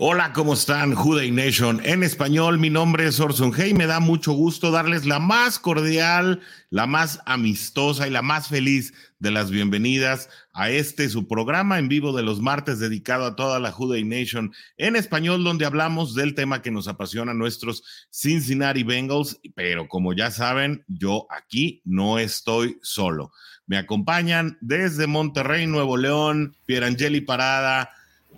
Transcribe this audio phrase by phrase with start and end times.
[0.00, 0.94] Hola, ¿cómo están?
[0.94, 1.80] Juday Nation.
[1.84, 3.74] En español, mi nombre es Orson Hey.
[3.74, 8.94] Me da mucho gusto darles la más cordial, la más amistosa y la más feliz
[9.18, 13.58] de las bienvenidas a este su programa en vivo de los martes dedicado a toda
[13.58, 18.84] la Juday Nation en español, donde hablamos del tema que nos apasiona a nuestros Cincinnati
[18.84, 19.40] Bengals.
[19.56, 23.32] Pero como ya saben, yo aquí no estoy solo.
[23.66, 27.90] Me acompañan desde Monterrey, Nuevo León, Pierangeli Parada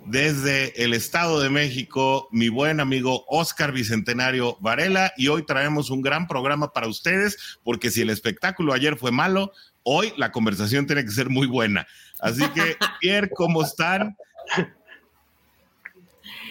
[0.05, 6.01] desde el Estado de México, mi buen amigo Oscar Bicentenario Varela, y hoy traemos un
[6.01, 9.51] gran programa para ustedes, porque si el espectáculo ayer fue malo,
[9.83, 11.87] hoy la conversación tiene que ser muy buena.
[12.19, 14.17] Así que, Pierre, ¿cómo están?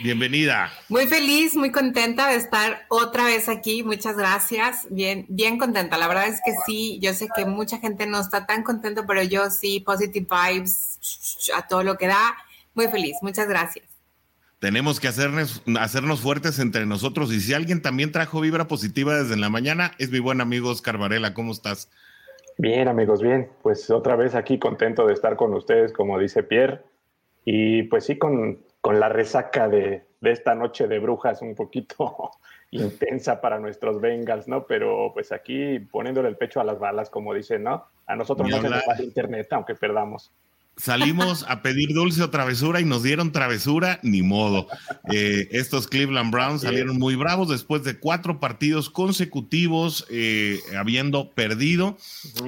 [0.03, 0.73] Bienvenida.
[0.89, 3.83] Muy feliz, muy contenta de estar otra vez aquí.
[3.83, 4.87] Muchas gracias.
[4.89, 5.99] Bien, bien contenta.
[5.99, 9.23] La verdad es que sí, yo sé que mucha gente no está tan contenta, pero
[9.23, 10.99] yo sí, positive vibes
[11.55, 12.35] a todo lo que da
[12.75, 13.87] muy feliz, muchas gracias.
[14.61, 19.39] Tenemos que hacernos, hacernos fuertes entre nosotros y si alguien también trajo vibra positiva desde
[19.39, 21.33] la mañana, es mi buen amigo Oscar Varela.
[21.33, 21.91] ¿Cómo estás?
[22.59, 23.49] Bien, amigos, bien.
[23.63, 26.83] Pues otra vez aquí contento de estar con ustedes, como dice Pierre.
[27.47, 32.33] Y pues sí, con, con la resaca de, de, esta noche de brujas un poquito
[32.71, 34.67] intensa para nuestros Bengals, ¿no?
[34.67, 37.87] Pero pues aquí poniéndole el pecho a las balas, como dicen, ¿no?
[38.07, 40.31] A nosotros no se nos va internet, aunque perdamos
[40.81, 44.67] salimos a pedir dulce o travesura y nos dieron travesura, ni modo.
[45.13, 51.97] Eh, estos Cleveland Browns salieron muy bravos después de cuatro partidos consecutivos eh, habiendo perdido,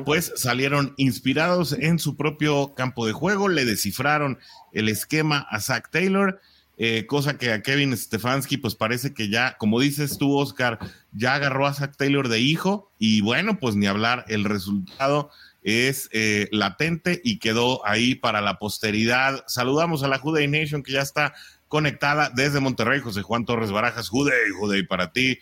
[0.05, 4.39] pues salieron inspirados en su propio campo de juego, le descifraron
[4.73, 6.41] el esquema a Zach Taylor.
[6.79, 10.79] Eh, cosa que a Kevin Stefanski, pues parece que ya, como dices tú, Oscar,
[11.13, 15.31] ya agarró a Zach Taylor de hijo, y bueno, pues ni hablar, el resultado
[15.63, 19.45] es eh, latente y quedó ahí para la posteridad.
[19.47, 21.35] Saludamos a la Juday Nation que ya está
[21.69, 25.39] conectada desde Monterrey, José Juan Torres Barajas, Juday, Juday para ti.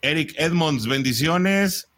[0.00, 1.88] Eric Edmonds, bendiciones.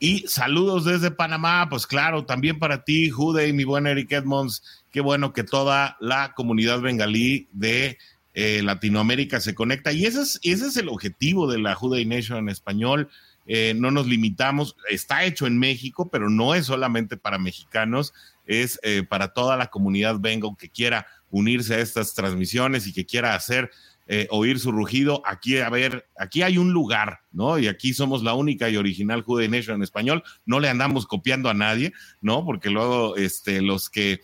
[0.00, 4.62] Y saludos desde Panamá, pues claro, también para ti, Juday, mi buen Eric Edmonds.
[4.90, 7.98] Qué bueno que toda la comunidad bengalí de
[8.34, 9.92] eh, Latinoamérica se conecta.
[9.92, 13.08] Y ese es, ese es el objetivo de la Juday Nation en español
[13.46, 18.14] eh, no nos limitamos, está hecho en México, pero no es solamente para mexicanos,
[18.46, 23.04] es eh, para toda la comunidad Bengal que quiera unirse a estas transmisiones y que
[23.04, 23.70] quiera hacer
[24.06, 25.22] eh, oír su rugido.
[25.26, 27.58] Aquí, a ver, aquí hay un lugar, ¿no?
[27.58, 30.22] Y aquí somos la única y original Jude Nation en español.
[30.46, 32.44] No le andamos copiando a nadie, ¿no?
[32.44, 34.20] Porque luego este, los que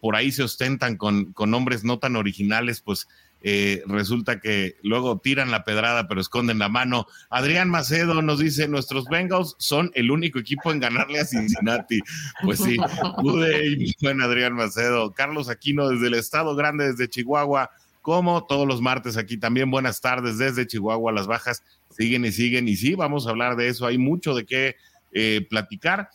[0.00, 3.08] por ahí se ostentan con nombres no tan originales, pues
[3.46, 7.06] eh, resulta que luego tiran la pedrada pero esconden la mano.
[7.28, 12.00] Adrián Macedo nos dice, nuestros Bengals son el único equipo en ganarle a Cincinnati.
[12.42, 12.78] Pues sí,
[14.00, 15.12] buen Adrián Macedo.
[15.12, 19.70] Carlos Aquino desde el Estado Grande, desde Chihuahua, como todos los martes aquí también.
[19.70, 22.66] Buenas tardes desde Chihuahua, las bajas siguen y siguen.
[22.66, 23.84] Y sí, vamos a hablar de eso.
[23.84, 24.76] Hay mucho de qué
[25.12, 26.08] eh, platicar.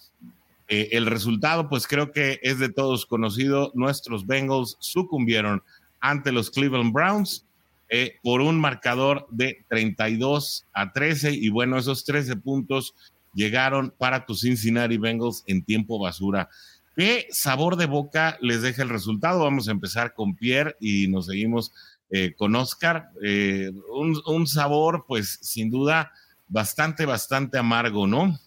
[0.67, 3.71] Eh, el resultado, pues creo que es de todos conocido.
[3.75, 5.61] Nuestros Bengals sucumbieron
[5.99, 7.45] ante los Cleveland Browns
[7.89, 12.93] eh, por un marcador de 32 a 13 y bueno, esos 13 puntos
[13.33, 16.49] llegaron para tus Cincinnati Bengals en tiempo basura.
[16.95, 19.39] ¿Qué sabor de boca les deja el resultado?
[19.39, 21.71] Vamos a empezar con Pierre y nos seguimos
[22.11, 23.09] eh, con Oscar.
[23.23, 26.11] Eh, un, un, sabor, pues, sin duda,
[26.47, 28.37] bastante, bastante amargo, ¿no?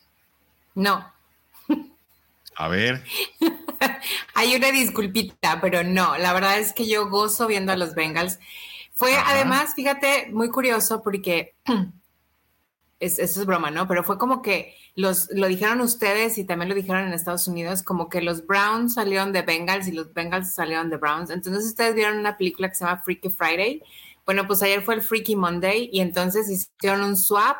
[0.74, 1.12] No.
[2.56, 3.02] A ver.
[4.34, 8.38] Hay una disculpita, pero no, la verdad es que yo gozo viendo a los Bengals.
[8.94, 11.54] Fue además, fíjate, muy curioso porque
[13.00, 13.88] es, eso es broma, ¿no?
[13.88, 17.82] Pero fue como que los, lo dijeron ustedes y también lo dijeron en Estados Unidos,
[17.82, 21.30] como que los Browns salieron de Bengals y los Bengals salieron de Browns.
[21.30, 23.82] Entonces ustedes vieron una película que se llama Freaky Friday.
[24.24, 27.56] Bueno, pues ayer fue el Freaky Monday y entonces hicieron un swap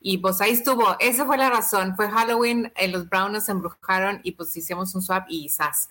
[0.00, 4.20] y pues ahí estuvo, esa fue la razón, fue Halloween, eh, los Browns nos embrujaron
[4.22, 5.90] y pues hicimos un swap y quizás.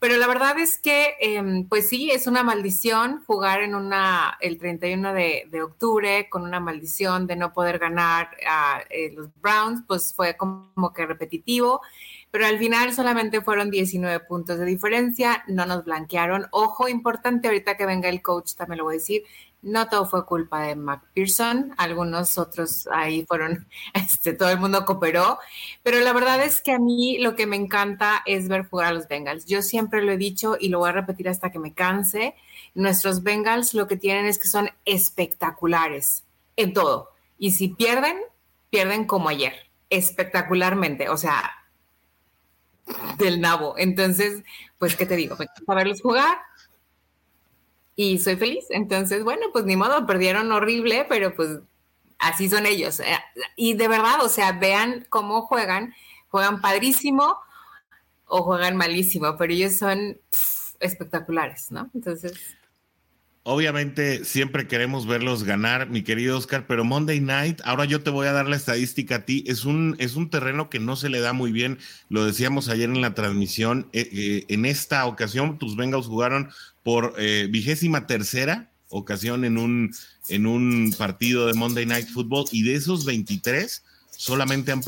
[0.00, 4.56] Pero la verdad es que, em, pues sí, es una maldición jugar en una, el
[4.56, 9.82] 31 de, de octubre con una maldición de no poder ganar a eh, los Browns,
[9.88, 11.80] pues fue como que repetitivo.
[12.30, 16.46] pero al final solamente fueron 19 puntos de diferencia, no nos blanquearon.
[16.52, 19.22] Ojo, importante, ahorita que venga el coach también lo voy a decir,
[19.62, 25.38] no todo fue culpa de McPherson, algunos otros ahí fueron, este, todo el mundo cooperó,
[25.82, 28.92] pero la verdad es que a mí lo que me encanta es ver jugar a
[28.92, 29.46] los Bengals.
[29.46, 32.34] Yo siempre lo he dicho y lo voy a repetir hasta que me canse,
[32.74, 36.24] nuestros Bengals lo que tienen es que son espectaculares
[36.56, 37.10] en todo.
[37.38, 38.16] Y si pierden,
[38.70, 39.54] pierden como ayer,
[39.90, 41.52] espectacularmente, o sea,
[43.18, 43.74] del nabo.
[43.76, 44.42] Entonces,
[44.78, 45.36] pues, ¿qué te digo?
[45.38, 46.47] Me encanta verlos jugar
[47.98, 48.64] y soy feliz.
[48.70, 51.58] Entonces, bueno, pues ni modo, perdieron horrible, pero pues
[52.20, 53.00] así son ellos.
[53.00, 53.18] Eh,
[53.56, 55.92] y de verdad, o sea, vean cómo juegan,
[56.28, 57.36] juegan padrísimo
[58.26, 60.16] o juegan malísimo, pero ellos son
[60.78, 61.90] espectaculares, ¿no?
[61.92, 62.56] Entonces...
[63.50, 68.26] Obviamente siempre queremos verlos ganar, mi querido Oscar, pero Monday Night, ahora yo te voy
[68.26, 71.20] a dar la estadística a ti, es un, es un terreno que no se le
[71.20, 71.78] da muy bien,
[72.10, 76.50] lo decíamos ayer en la transmisión, eh, eh, en esta ocasión tus Bengals jugaron
[76.82, 79.94] por eh, vigésima tercera ocasión en un,
[80.28, 84.82] en un partido de Monday Night Football y de esos 23 solamente han,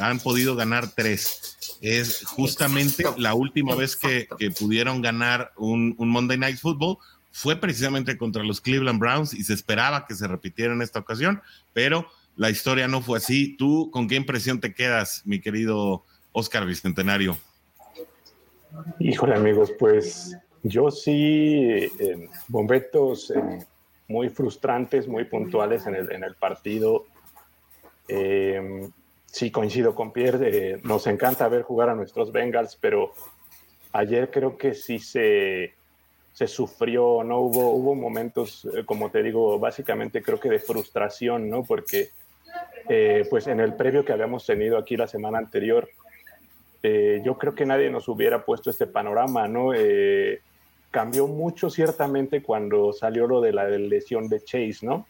[0.00, 1.56] han podido ganar tres.
[1.80, 4.26] Es justamente la última vez que,
[4.58, 6.98] pudieron ganar un, un Monday Night Football
[7.32, 11.42] fue precisamente contra los Cleveland Browns y se esperaba que se repitiera en esta ocasión,
[11.72, 12.06] pero
[12.36, 13.56] la historia no fue así.
[13.56, 17.36] ¿Tú con qué impresión te quedas, mi querido Oscar Bicentenario?
[18.98, 23.32] Híjole amigos, pues yo sí, en momentos
[24.08, 27.06] muy frustrantes, muy puntuales en el, partido,
[28.08, 28.90] em,
[29.26, 33.12] sí coincido con Pierre, nos encanta ver jugar a nuestros Bengals, pero
[33.92, 35.74] ayer creo que sí se
[36.32, 37.40] se sufrió, ¿no?
[37.40, 41.64] Hubo, hubo momentos, eh, como te digo, básicamente creo que de frustración, ¿no?
[41.64, 42.10] Porque,
[42.88, 45.88] eh, pues en el previo que habíamos tenido aquí la semana anterior,
[46.82, 49.72] eh, yo creo que nadie nos hubiera puesto este panorama, ¿no?
[50.90, 55.06] cambió mucho ciertamente cuando salió lo de la lesión de Chase, ¿no?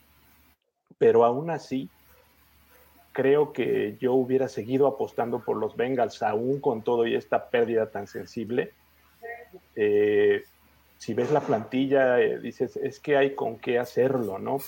[0.98, 1.88] Pero aún así,
[3.12, 7.90] creo que yo hubiera seguido apostando por los Bengals, aún con todo y esta pérdida
[7.90, 8.74] tan sensible.
[11.00, 14.58] Si ves la plantilla, eh, dices, es que hay con qué hacerlo, ¿no?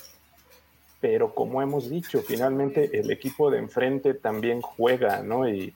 [0.99, 5.47] Pero como hemos dicho, finalmente el equipo de enfrente también juega, ¿no?
[5.47, 5.75] Y,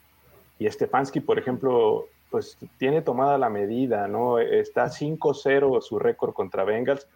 [0.58, 4.38] y Stefanski, por ejemplo, pues tiene tomada la medida, ¿no?
[4.38, 7.06] Está 5-0 su récord contra Bengals.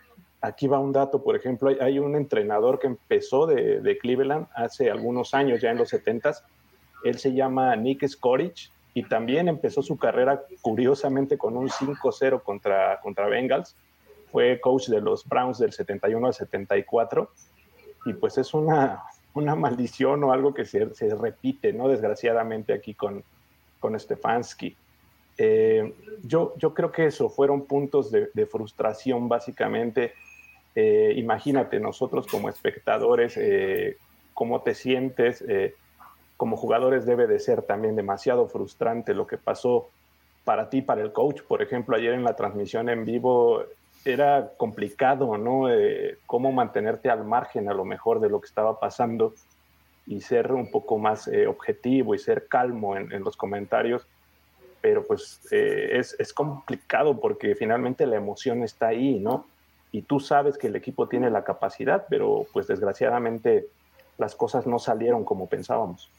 [0.42, 4.90] Aquí va un dato, por ejemplo, hay, un entrenador que empezó de, de, Cleveland hace
[4.90, 6.42] algunos años, ya en los 70s.
[7.04, 13.00] Él se llama Nick Skorich y también empezó su carrera curiosamente con un 5-0 contra,
[13.00, 13.76] contra Bengals.
[14.32, 17.30] Fue coach de los Browns del 71 al 74
[18.06, 19.02] y pues es una,
[19.34, 21.88] una maldición o algo que se, se repite, ¿no?
[21.88, 23.22] Desgraciadamente aquí con,
[23.78, 24.76] con Stefanski.
[25.38, 30.12] Eh, yo, yo creo que eso fueron puntos de, frustración básicamente.
[30.74, 33.96] Eh, imagínate nosotros como espectadores, eh,
[34.34, 35.44] cómo te sientes,
[36.40, 39.90] como jugadores debe de ser también demasiado frustrante lo que pasó
[40.42, 41.42] para ti, para el coach.
[41.42, 43.62] Por ejemplo, ayer en la transmisión en vivo
[44.06, 45.68] era complicado, ¿no?
[45.68, 49.34] Eh, cómo mantenerte al margen a lo mejor de lo que estaba pasando
[50.06, 54.06] y ser un poco más eh, objetivo y ser calmo en, los comentarios.
[54.80, 59.44] Pero pues eh, es, es complicado porque finalmente la emoción está ahí, ¿no?
[59.92, 63.66] Y tú sabes que el equipo tiene la capacidad, pero pues desgraciadamente
[64.16, 66.10] las cosas no salieron como pensábamos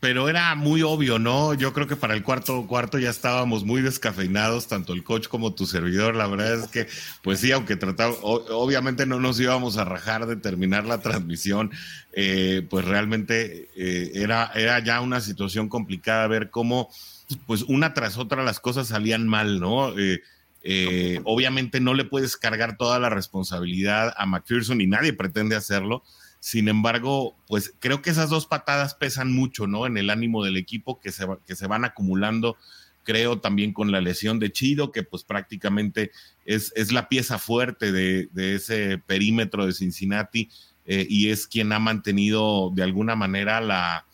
[0.00, 1.54] pero era muy obvio, ¿no?
[1.54, 5.54] Yo creo que para el cuarto cuarto ya estábamos muy descafeinados, tanto el coach como
[5.54, 6.14] tu servidor.
[6.14, 6.86] La verdad es que,
[7.22, 11.70] pues sí, aunque trataba, obviamente no nos íbamos a rajar de terminar la transmisión,
[12.12, 16.90] eh, pues realmente eh, era, era ya una situación complicada ver cómo,
[17.46, 19.94] pues una tras otra las cosas salían mal, ¿no?
[19.98, 26.02] Eh, obviamente no le puedes cargar toda la responsabilidad a McPherson y nadie pretende hacerlo
[26.40, 29.86] sin embargo, pues creo que esas dos patadas pesan mucho, ¿no?
[29.86, 32.56] En el ánimo del equipo que se, que se van acumulando,
[33.06, 36.10] creo también con la lesión de Chido, que pues prácticamente
[36.44, 40.50] es, es la pieza fuerte de, ese perímetro de Cincinnati
[40.84, 44.06] eh, y es quien ha mantenido de alguna manera la,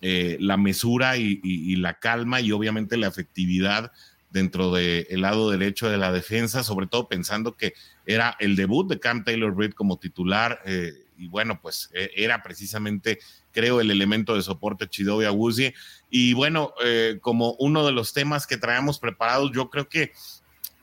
[0.00, 3.92] eh, la mesura y, la calma y obviamente la efectividad
[4.30, 7.74] dentro del lado derecho de la defensa, sobre todo pensando que
[8.06, 10.60] era el debut de Cam Taylor Britt como titular.
[10.66, 13.18] Eh, y bueno, pues e, era precisamente,
[13.52, 15.74] creo, el elemento de soporte Chidobe Awuzie.
[16.10, 20.12] Y bueno, eh, como uno de los temas que traemos preparados, yo creo que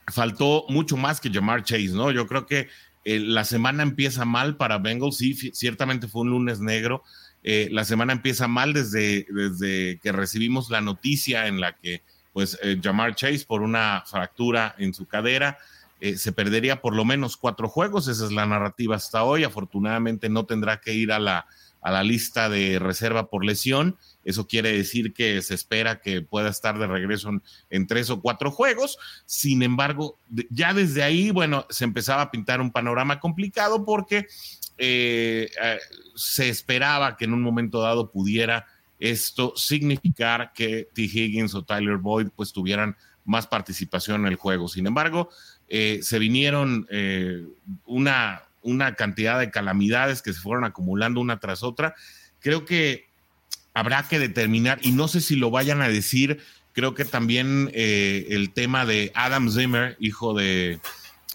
[0.08, 2.12] faltó mucho más que Jamar Chase, ¿no?
[2.12, 2.68] Yo creo que
[3.06, 7.04] eh, la semana empieza mal para Bengals, sí, ciertamente fue un lunes negro.
[7.44, 12.02] Eh, la semana empieza mal desde, desde que recibimos la noticia en la que
[12.34, 15.58] pues eh, Jamar Chase por una fractura en su cadera
[16.06, 20.30] eh, se perdería por lo menos cuatro juegos, esa es la narrativa hasta hoy, afortunadamente
[20.30, 21.48] no tendrá que ir a la,
[21.82, 26.50] a la lista de reserva por lesión, eso quiere decir que se espera que pueda
[26.50, 27.32] estar de regreso
[27.72, 30.20] en, tres o cuatro juegos, sin embargo,
[30.52, 34.28] ya desde ahí, bueno, se empezaba a pintar un panorama complicado porque
[34.78, 35.50] eh,
[36.14, 38.68] se esperaba que en un momento dado pudiera
[39.00, 41.02] esto significar que T.
[41.02, 42.96] Higgins o Tyler Boyd pues tuvieran
[43.26, 44.68] más participación en el juego.
[44.68, 45.30] Sin embargo,
[45.68, 47.44] eh, se vinieron eh,
[47.86, 51.96] una, una cantidad de calamidades que se fueron acumulando una tras otra.
[52.40, 53.06] Creo que
[53.74, 56.40] habrá que determinar, y no sé si lo vayan a decir,
[56.74, 60.80] creo que también eh, el tema de Adam Zimmer, hijo, de,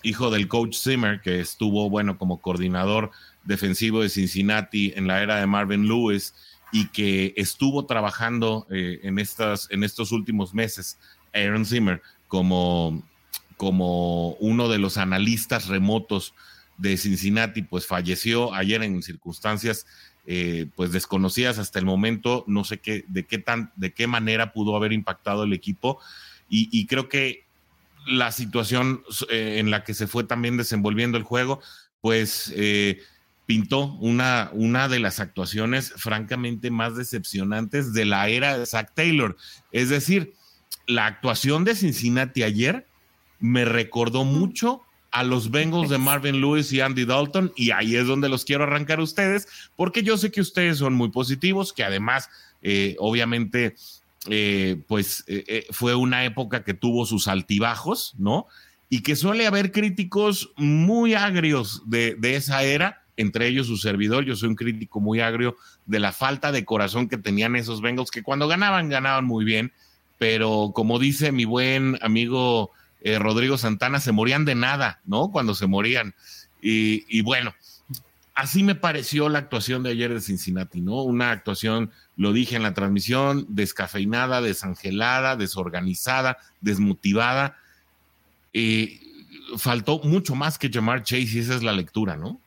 [0.02, 3.10] hijo del coach Zimmer, que estuvo, bueno, como coordinador
[3.44, 6.34] defensivo de Cincinnati en la era de Marvin Lewis,
[6.72, 10.98] y que estuvo trabajando en, estas, en estos últimos meses,
[11.34, 13.02] Aaron Zimmer, como,
[13.60, 16.32] como uno de los analistas remotos
[16.78, 19.84] de Cincinnati, pues falleció ayer en circunstancias
[20.26, 24.54] eh, pues desconocidas hasta el momento, no sé qué, de qué tan, de qué manera
[24.54, 25.98] pudo haber impactado el equipo,
[26.48, 27.44] y, creo que
[28.06, 31.60] la situación eh, en la que se fue también desenvolviendo el juego,
[32.00, 32.54] pues
[33.44, 39.36] pintó una, una de las actuaciones francamente más decepcionantes de la era de Zach Taylor.
[39.70, 40.32] Es decir,
[40.86, 42.89] la actuación de Cincinnati ayer
[43.40, 48.06] me recordó mucho a los Bengals de Marvin Lewis y Andy Dalton y ahí es
[48.06, 51.82] donde los quiero arrancar a ustedes porque yo sé que ustedes son muy positivos, que
[51.82, 52.28] además
[52.62, 53.74] eh, obviamente
[54.28, 58.46] eh, pues eh, fue una época que tuvo sus altibajos, ¿no?
[58.88, 64.24] Y que suele haber críticos muy agrios de, de esa era entre ellos su servidor.
[64.24, 65.56] Yo soy un crítico muy agrio
[65.86, 69.72] de la falta de corazón que tenían esos Bengals, que cuando ganaban, ganaban muy bien,
[70.18, 72.70] pero como dice mi buen amigo
[73.02, 75.30] eh, Rodrigo Santana, se morían de nada, ¿no?
[75.30, 76.14] Cuando se morían.
[76.62, 77.54] Y, bueno,
[78.34, 81.02] así me pareció la actuación de ayer de Cincinnati, ¿no?
[81.02, 87.56] Una actuación, lo dije en la transmisión, descafeinada, desangelada, desorganizada, desmotivada.
[88.52, 89.00] Eh,
[89.56, 92.38] faltó mucho más que llamar Chase y esa es la lectura, ¿no?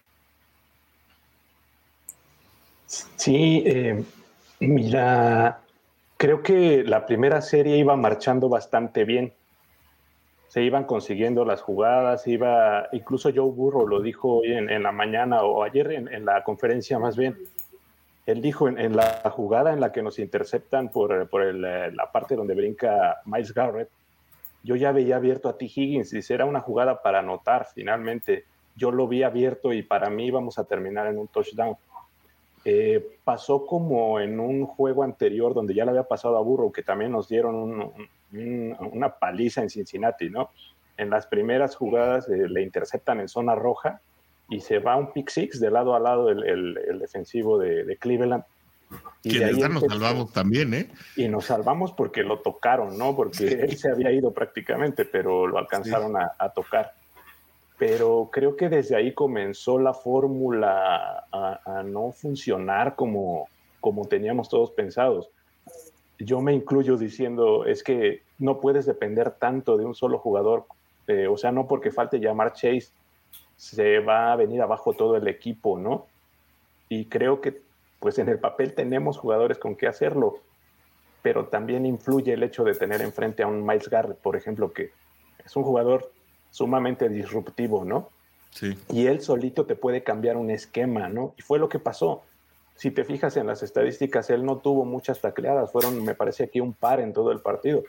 [3.15, 4.03] Sí, eh,
[4.59, 5.59] mira,
[6.17, 9.33] creo que la primera serie iba marchando bastante bien.
[10.53, 15.41] Se iban consiguiendo las jugadas, iba, incluso Joe Burro lo dijo hoy en, la mañana
[15.41, 17.35] o ayer en, la conferencia más bien.
[18.27, 22.35] Él dijo en, la jugada en la que nos interceptan por, por eh, la parte
[22.35, 23.89] donde brinca Miles Garrett,
[24.61, 25.65] yo ya veía abierto a T.
[25.65, 28.45] Higgins, y era una jugada para anotar finalmente.
[28.75, 31.75] Yo lo vi abierto y para mí íbamos a terminar en un touchdown
[32.65, 36.83] eh, pasó como en un juego anterior donde ya le había pasado a Burrow, que
[36.83, 37.91] también nos dieron
[38.33, 40.51] una paliza en Cincinnati, ¿no?
[40.97, 44.01] En las primeras jugadas eh, le interceptan en zona roja
[44.49, 48.43] y se va un pick six de lado a lado el, defensivo de, Cleveland.
[49.23, 50.87] Y de ahí nos salvamos también, ¿eh?
[51.15, 53.15] Y nos salvamos porque lo tocaron, ¿no?
[53.15, 56.93] Porque él se había ido prácticamente, pero lo alcanzaron a tocar
[57.77, 63.49] pero creo que desde ahí comenzó la fórmula a, no funcionar como,
[63.81, 65.29] como teníamos todos pensados.
[66.25, 70.65] Yo me incluyo diciendo, es que no puedes depender tanto de un solo jugador,
[71.07, 72.89] eh, o sea, no porque falte llamar Chase,
[73.55, 76.07] se va a venir abajo todo el equipo, ¿no?
[76.89, 77.61] Y creo que
[77.99, 80.39] pues en el papel tenemos jugadores con qué hacerlo,
[81.21, 84.91] pero también influye el hecho de tener enfrente a un Miles Garrett, por ejemplo, que
[85.43, 86.11] es un jugador
[86.51, 88.09] sumamente disruptivo, ¿no?
[88.51, 88.77] Sí.
[88.89, 91.33] Y él solito te puede cambiar un esquema, ¿no?
[91.37, 92.23] Y fue lo que pasó.
[92.75, 96.59] Si te fijas en las estadísticas, él no tuvo muchas tacleadas, fueron, me parece aquí,
[96.59, 97.83] un par en todo el partido.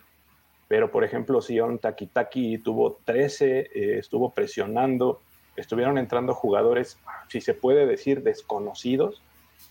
[0.69, 5.21] Pero, por ejemplo, Sion Takitaki tuvo 13, eh, estuvo presionando,
[5.57, 6.99] estuvieron entrando jugadores,
[7.29, 9.23] si se puede decir, desconocidos,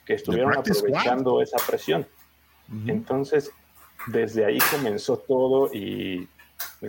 [0.05, 2.05] que estuvieron aprovechando esa presión.
[2.87, 3.51] Entonces,
[4.07, 6.27] desde ahí comenzó todo y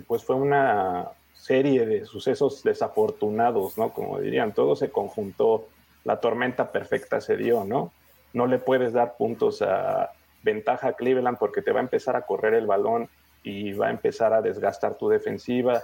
[0.07, 1.11] pues fue una,
[1.45, 3.93] serie de sucesos desafortunados, ¿no?
[3.93, 5.67] Como dirían, todo se conjuntó,
[6.03, 7.91] la tormenta perfecta se dio, ¿no?
[8.35, 10.11] No le puedes dar puntos a
[10.43, 13.09] ventaja a Cleveland porque te va a empezar a correr el balón
[13.43, 15.81] y va a empezar a desgastar tu defensiva.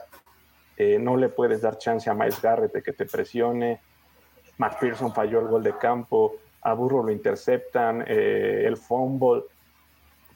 [0.75, 3.79] Eh, no le puedes dar chance a Miles Garrett de que te presione.
[4.58, 6.36] McPherson falló el gol de campo.
[6.63, 8.03] A Burro lo interceptan.
[8.05, 9.43] Eh, el fumble.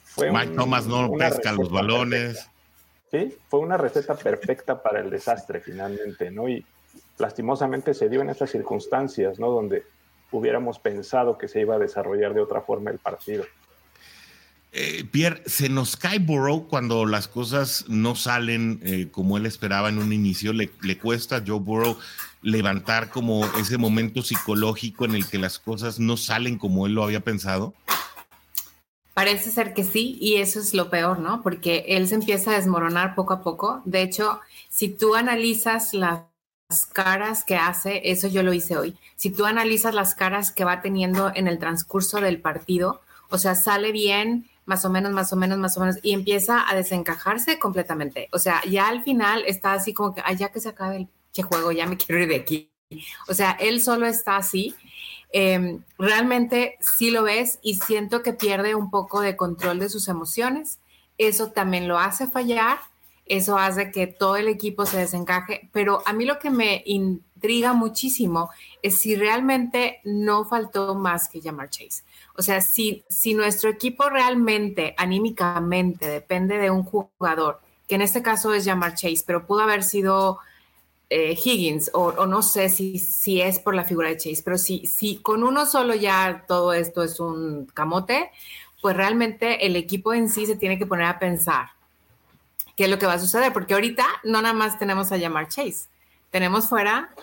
[0.04, 2.50] Fue Mike Thomas no pesca los balones.
[3.12, 6.48] Sí, fue una receta perfecta para el desastre finalmente, ¿no?
[6.48, 6.66] Y
[7.18, 9.50] lastimosamente se dio en estas circunstancias, ¿no?
[9.50, 9.84] Donde
[10.38, 13.46] hubiéramos pensado que se iba a desarrollar de otra forma el partido.
[14.78, 19.88] Eh, Pierre, se nos cae Burrow cuando las cosas no salen eh, como él esperaba
[19.88, 20.52] en un inicio.
[20.52, 21.98] Le, le, cuesta a Joe Burrow
[22.42, 27.06] levantar como ese momento psicológico en el que las cosas no salen como él lo
[27.06, 27.74] había pensado.
[29.14, 31.42] Parece ser que sí, y eso es lo peor, ¿no?
[31.42, 33.82] Porque él se empieza a desmoronar poco a poco.
[33.86, 36.24] De hecho, si tú analizas las
[36.92, 40.82] caras que hace, eso yo lo hice hoy, si tú analizas las caras que va
[40.82, 45.36] teniendo en el transcurso del partido, o sea, sale bien, más o menos, más o
[45.36, 48.30] menos, más o menos, y empieza a desencajarse completamente.
[48.32, 51.44] O sea, ya al final está así como que, ay, ya que se acabe el
[51.44, 52.72] juego, ya me quiero ir de aquí.
[53.28, 54.76] O sea, él solo está así.
[55.32, 60.08] Em, realmente sí lo ves y siento que pierde un poco de control de sus
[60.08, 60.80] emociones.
[61.18, 62.80] Eso también lo hace fallar,
[63.26, 67.74] eso hace que todo el equipo se desencaje, pero a mí lo que me intriga
[67.74, 68.50] muchísimo
[68.82, 72.04] es si realmente no faltó más que llamar Chase.
[72.36, 78.22] O sea, si, si nuestro equipo realmente, anímicamente, depende de un jugador, que en este
[78.22, 80.38] caso es llamar Chase, pero pudo haber sido
[81.10, 84.86] eh, Higgins, o, no sé si, si es por la figura de Chase, pero si,
[84.86, 88.30] si con uno solo ya todo esto es un camote,
[88.82, 91.75] pues realmente el equipo en sí se tiene que poner a pensar
[92.76, 95.48] qué es lo que va a suceder, porque ahorita no nada más tenemos a llamar
[95.48, 95.88] Chase,
[96.30, 97.14] tenemos fuera,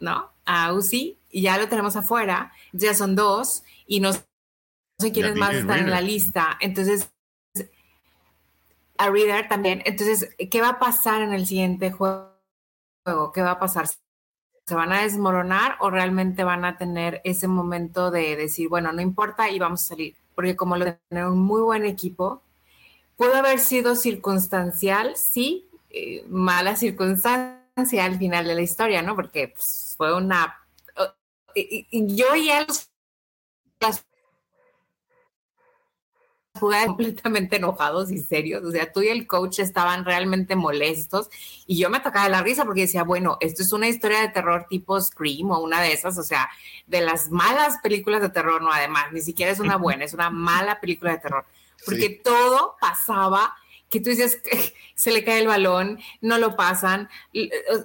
[0.00, 0.30] ¿no?
[0.44, 5.54] A Uzi y ya lo tenemos afuera, ya son dos y no sé quiénes más
[5.54, 6.56] están en la lista.
[6.60, 7.10] Entonces,
[8.98, 9.82] a Reader también.
[9.84, 12.30] Entonces, ¿qué va a pasar en el siguiente juego?
[13.34, 13.88] ¿Qué va a pasar?
[13.88, 19.02] ¿Se van a desmoronar o realmente van a tener ese momento de decir, bueno, no
[19.02, 20.14] importa y vamos a salir?
[20.36, 22.42] Porque como lo tener un muy buen equipo,
[23.22, 29.14] pudo haber sido circunstancial, sí, eh, mala circunstancia al final de la historia, ¿no?
[29.14, 30.58] Porque pues, fue una
[31.92, 32.66] yo y él
[33.80, 34.04] las
[36.58, 38.64] jugadas completamente enojados y serios.
[38.64, 41.28] O sea, tú y el coach estaban realmente molestos
[41.66, 44.28] y yo me atacaba de la risa porque decía, bueno, esto es una historia de
[44.28, 46.48] terror tipo Scream o una de esas, o sea,
[46.86, 50.30] de las malas películas de terror, no, además, ni siquiera es una buena, es una
[50.30, 51.44] mala película de terror,
[51.84, 53.54] porque todo pasaba
[53.88, 54.40] que tú dices,
[54.94, 57.08] se le cae el balón, no lo pasan,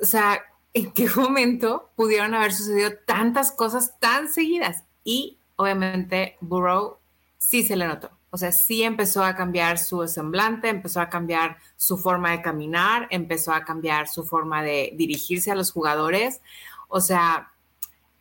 [0.01, 0.41] o sea,
[0.73, 4.83] en qué momento pudieron haber sucedido tantas cosas tan seguidas.
[5.03, 6.97] Y obviamente Burrow
[7.38, 8.12] sí se le notó.
[8.29, 13.07] O sea, sí empezó a cambiar su semblante, empezó a cambiar su forma de caminar,
[13.10, 16.41] empezó a cambiar su forma de dirigirse a los jugadores.
[16.89, 17.53] O sea,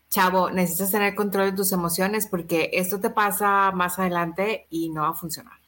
[0.08, 5.02] chavo, necesitas tener control de tus emociones porque esto te pasa más adelante y no
[5.02, 5.65] va a funcionar.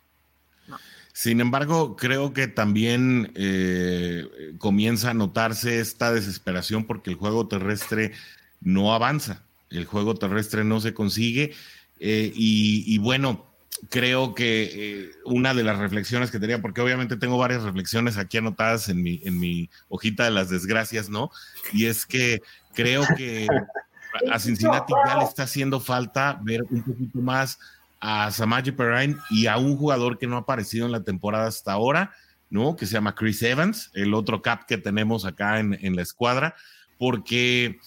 [1.19, 8.13] Sin embargo, creo que también eh, comienza a notarse esta desesperación porque el juego terrestre
[8.61, 11.55] no avanza, el juego terrestre no se consigue
[11.99, 13.45] eh, y, bueno,
[13.91, 18.39] creo que eh, una de las reflexiones que tenía, porque obviamente tengo varias reflexiones aquí
[18.39, 21.33] anotadas en mi, en mi hojita de las desgracias, ¿no?
[21.73, 22.43] Y es que
[22.75, 23.49] creo que
[24.31, 27.59] a Cincinnati ya le está haciendo falta ver un poquito más
[28.01, 31.73] a Samaje Perrine y a un jugador que no ha aparecido en la temporada hasta
[31.73, 32.13] ahora,
[32.51, 32.77] ¿no?
[32.77, 36.55] Que se llama Chris Evans, el otro cap que tenemos acá en, la escuadra,
[36.99, 37.79] porque,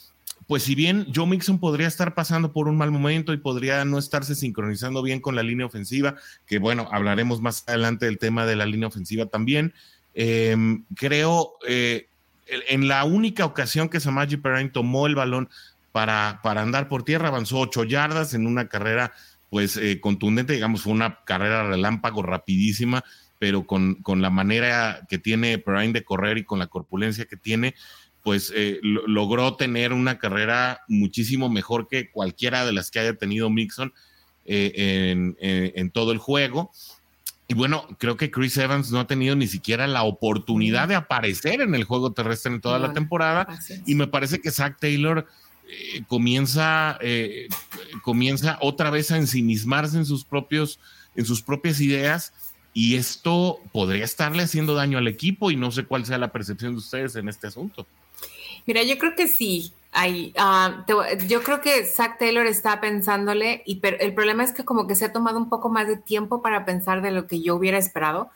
[0.48, 3.98] pues si bien Joe Mixon podría estar pasando por un mal momento y podría no
[3.98, 8.56] estarse sincronizando bien con la línea ofensiva, que bueno, hablaremos más adelante del tema de
[8.56, 9.74] la línea ofensiva también,
[10.14, 12.08] em, creo, eh,
[12.48, 15.50] en la única ocasión que Samaje Perrine tomó el balón
[15.94, 19.14] para, para andar por tierra, avanzó ocho yardas en una carrera
[19.52, 23.04] pues eh, contundente, digamos, fue una carrera relámpago rapidísima,
[23.38, 27.36] pero con, con la manera que tiene Prime de correr y con la corpulencia que
[27.36, 27.76] tiene,
[28.24, 33.50] pues eh, logró tener una carrera muchísimo mejor que cualquiera de las que haya tenido
[33.50, 33.94] Mixon
[34.46, 36.72] eh, en, todo el juego.
[37.50, 41.60] Y bueno, creo que Chris Evans no ha tenido ni siquiera la oportunidad de aparecer
[41.60, 43.48] en el juego terrestre en toda la temporada.
[43.86, 45.28] Y me parece que Zach Taylor
[45.72, 47.48] eh, comienza, eh,
[48.04, 50.80] comienza otra vez a ensimismarse en sus, propios,
[51.16, 52.34] en sus propias ideas
[52.74, 56.74] y esto podría estarle haciendo daño al equipo y no sé cuál sea la percepción
[56.74, 57.88] de ustedes en este asunto.
[58.66, 59.74] Mira, yo creo que sí.
[59.94, 60.86] Hay, ah,
[61.28, 64.96] yo creo que Zach Taylor está pensándole, y pero el problema es que como que
[64.96, 67.78] se ha tomado un poco más de tiempo para pensar de lo que yo hubiera
[67.78, 68.30] esperado.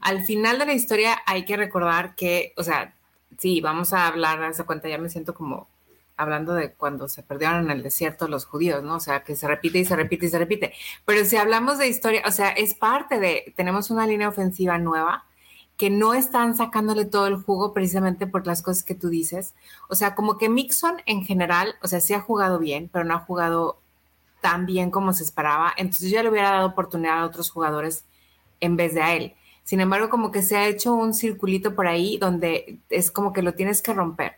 [0.00, 2.94] Al final de la historia hay que recordar que, o sea,
[3.38, 5.68] sí, vamos a hablar, a esa cuenta, ya me siento como
[6.16, 8.96] hablando de cuando se perdieron en el desierto los judíos, ¿no?
[8.96, 10.72] O sea, que se repite y se repite y se repite.
[11.04, 15.24] Pero si hablamos de historia, o sea, es parte de, tenemos una línea ofensiva nueva
[15.76, 19.54] que no están sacándole todo el jugo precisamente por las cosas que tú dices.
[19.88, 23.14] O sea, como que Mixon en general, o sea, sí ha jugado bien, pero no
[23.14, 23.78] ha jugado
[24.40, 25.72] tan bien como se esperaba.
[25.76, 28.04] Entonces yo le hubiera dado oportunidad a otros jugadores
[28.60, 29.34] en vez de a él.
[29.64, 33.42] Sin embargo, como que se ha hecho un circulito por ahí donde es como que
[33.42, 34.35] lo tienes que romper.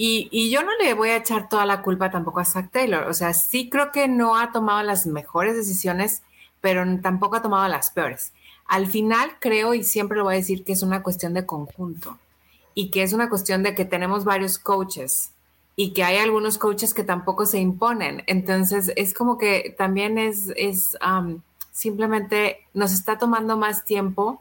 [0.00, 3.08] Y, yo no le voy a echar toda la culpa tampoco a Zach Taylor.
[3.08, 6.22] O sea, sí creo que no ha tomado las mejores decisiones,
[6.60, 8.32] pero tampoco ha tomado las peores.
[8.68, 12.16] Al final creo, y siempre lo voy a decir, que es una cuestión de conjunto
[12.74, 15.32] y que es una cuestión de que tenemos varios coaches
[15.74, 18.22] y que hay algunos coaches que tampoco se imponen.
[18.28, 20.96] Entonces, es como que también es, es
[21.72, 24.40] simplemente nos está tomando más tiempo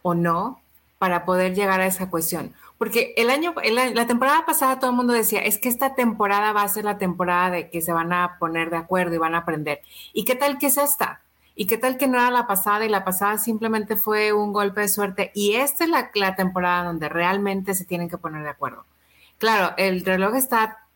[0.00, 0.58] o no
[0.98, 2.54] para poder llegar a esa cuestión.
[2.78, 6.62] Porque el año, la temporada pasada todo el mundo decía, es que esta temporada va
[6.62, 9.38] a ser la temporada de que se van a poner de acuerdo y van a
[9.38, 9.80] aprender.
[10.12, 11.22] ¿Y qué tal que es esta?
[11.54, 14.82] ¿Y qué tal que no era la pasada y la pasada simplemente fue un golpe
[14.82, 15.30] de suerte?
[15.34, 18.84] Y esta es la, la temporada donde realmente se tienen que poner de acuerdo.
[19.38, 20.86] Claro, el reloj está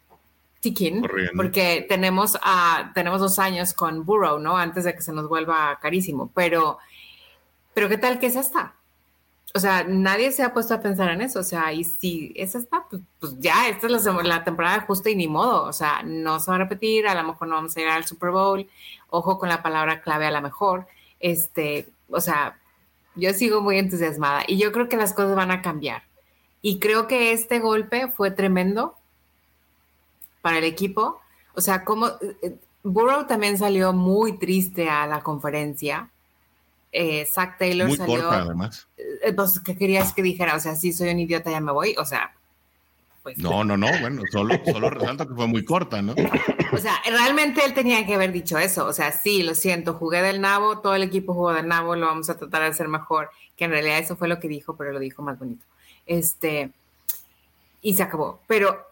[0.60, 4.56] ticking porque tenemos, a, tenemos dos años con Burrow, ¿no?
[4.56, 6.30] Antes de que se nos vuelva carísimo.
[6.34, 6.78] Pero,
[7.74, 8.74] pero ¿qué tal que es esta?
[9.52, 11.40] O sea, nadie se ha puesto a pensar en eso.
[11.40, 15.16] O sea, y si esa está, pues, pues ya, esta es la, temporada justa y
[15.16, 15.64] ni modo.
[15.64, 18.04] O sea, no se va a repetir, a lo mejor no vamos a llegar al
[18.04, 18.68] Super Bowl.
[19.08, 20.86] Ojo con la palabra clave a lo mejor.
[21.18, 22.58] Este, o sea,
[23.16, 26.02] yo sigo muy entusiasmada y yo creo que las cosas van a cambiar.
[26.62, 28.96] Y creo que este golpe fue tremendo
[30.42, 31.20] para el equipo.
[31.54, 32.08] O sea, como
[32.42, 36.10] eh, Burrow también salió muy triste a la conferencia
[36.92, 38.22] eh, Zach Taylor Muy salió.
[38.22, 38.88] Corta, además.
[38.96, 40.56] Eh, pues, ¿qué querías que dijera?
[40.56, 41.94] O sea, si soy un idiota, ya me voy.
[41.98, 42.34] O sea.
[43.22, 46.14] Pues, no, no, no, bueno, solo, solo resalto que fue muy corta, ¿no?
[46.72, 48.86] O sea, realmente él tenía que haber dicho eso.
[48.86, 52.06] O sea, sí, lo siento, jugué del nabo, todo el equipo jugó del nabo, lo
[52.06, 53.30] vamos a tratar de hacer mejor.
[53.56, 55.64] Que en realidad eso fue lo que dijo, pero lo dijo más bonito.
[56.06, 56.70] Este,
[57.82, 58.40] y se acabó.
[58.46, 58.86] Pero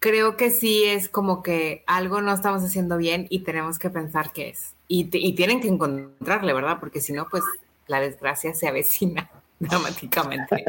[0.00, 4.32] creo que sí es como que algo no estamos haciendo bien y tenemos que pensar
[4.32, 4.74] qué es.
[4.90, 6.78] Y, tienen que encontrarle, ¿verdad?
[6.80, 7.44] Porque si no, pues
[7.86, 10.64] la desgracia se avecina dramáticamente.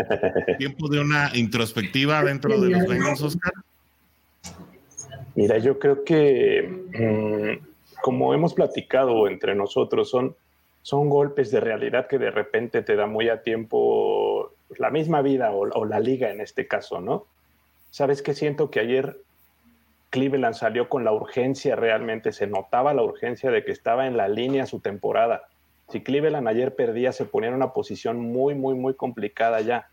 [0.58, 3.54] ¿Tiempo de una introspectiva dentro de los Bengals, Oscar?
[5.36, 7.66] Mira, yo creo que, mm,
[8.02, 10.36] como hemos platicado entre nosotros, son,
[10.82, 15.52] son golpes de realidad que de repente te da muy a tiempo la misma vida
[15.52, 17.26] o, o la liga en este caso, ¿no?
[17.90, 19.18] Sabes que siento que ayer
[20.10, 24.28] Cleveland salió con la urgencia realmente, se notaba la urgencia de que estaba en la
[24.28, 25.44] línea su temporada.
[25.90, 29.88] Si Cleveland ayer perdía, se ponía en una posición muy, muy, muy complicada ya.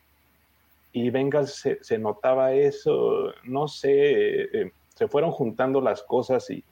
[0.93, 6.65] Y Bengals se, notaba eso, no sé, eh, se fueron juntando las cosas y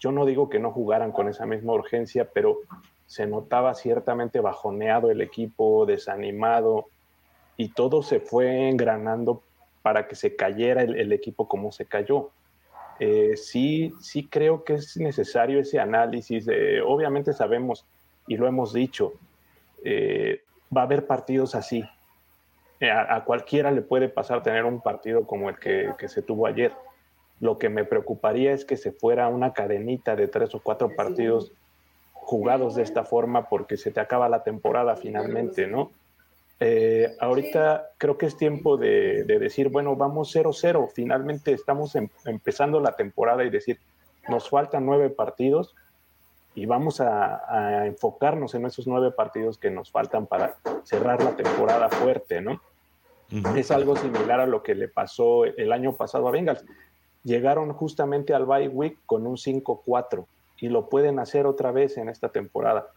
[0.00, 2.58] yo no digo que no jugaran con esa misma urgencia, pero
[3.06, 6.86] se notaba ciertamente bajoneado el equipo, desanimado,
[7.56, 9.42] y todo se fue engranando
[9.82, 12.30] para que se cayera el equipo como se cayó.
[13.00, 16.46] Eh, sí, sí creo que es necesario ese análisis.
[16.84, 17.86] obviamente sabemos,
[18.26, 19.14] y lo hemos dicho,
[19.84, 20.42] eh,
[20.74, 21.84] va a haber partidos así.
[22.80, 26.46] Eh, a, cualquiera le puede pasar tener un partido como el que, que, se tuvo
[26.46, 26.72] ayer.
[27.40, 31.52] Lo que me preocuparía es que se fuera una cadenita de tres o cuatro partidos
[32.12, 35.90] jugados de esta forma porque se te acaba la temporada finalmente, ¿no?
[36.60, 42.80] Eh, ahorita creo que es tiempo de, decir, bueno, vamos 0-0, finalmente estamos em, empezando
[42.80, 43.78] la temporada y decir,
[44.28, 45.74] nos faltan nueve partidos
[46.54, 51.88] y vamos a, enfocarnos en esos nueve partidos que nos faltan para cerrar la temporada
[51.88, 52.60] fuerte, ¿no?
[53.54, 56.64] Es algo similar a lo que le pasó el año pasado a Bengals.
[57.22, 60.26] Llegaron justamente al bye week con un 5-4
[60.60, 62.88] y lo pueden hacer otra vez en esta temporada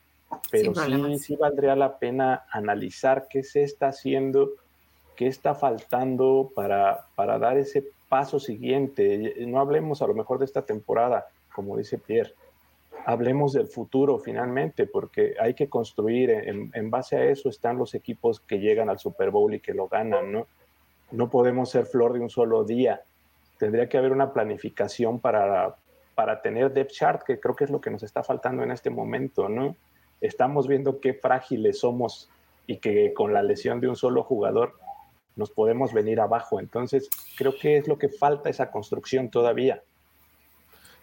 [0.52, 4.52] pero sí, sí valdría la pena analizar qué se está haciendo,
[5.16, 9.36] qué está faltando para, para dar ese paso siguiente.
[9.48, 12.34] No hablemos a lo mejor de esta temporada, como dice Pierre,
[13.06, 17.94] hablemos del futuro finalmente, porque hay que construir, en, en, base a eso están los
[17.96, 20.48] equipos que llegan al Super Bowl y que lo ganan, ¿no?
[21.12, 23.02] No podemos ser flor de un solo día.
[23.58, 25.76] Tendría que haber una planificación para,
[26.16, 28.90] para tener depth chart, que creo que es lo que nos está faltando en este
[28.90, 29.76] momento, ¿no?
[30.22, 32.30] Estamos viendo qué frágiles somos
[32.68, 34.76] y que con la lesión de un solo jugador
[35.36, 36.60] nos podemos venir abajo.
[36.60, 39.82] Entonces, creo que es lo que falta esa construcción todavía.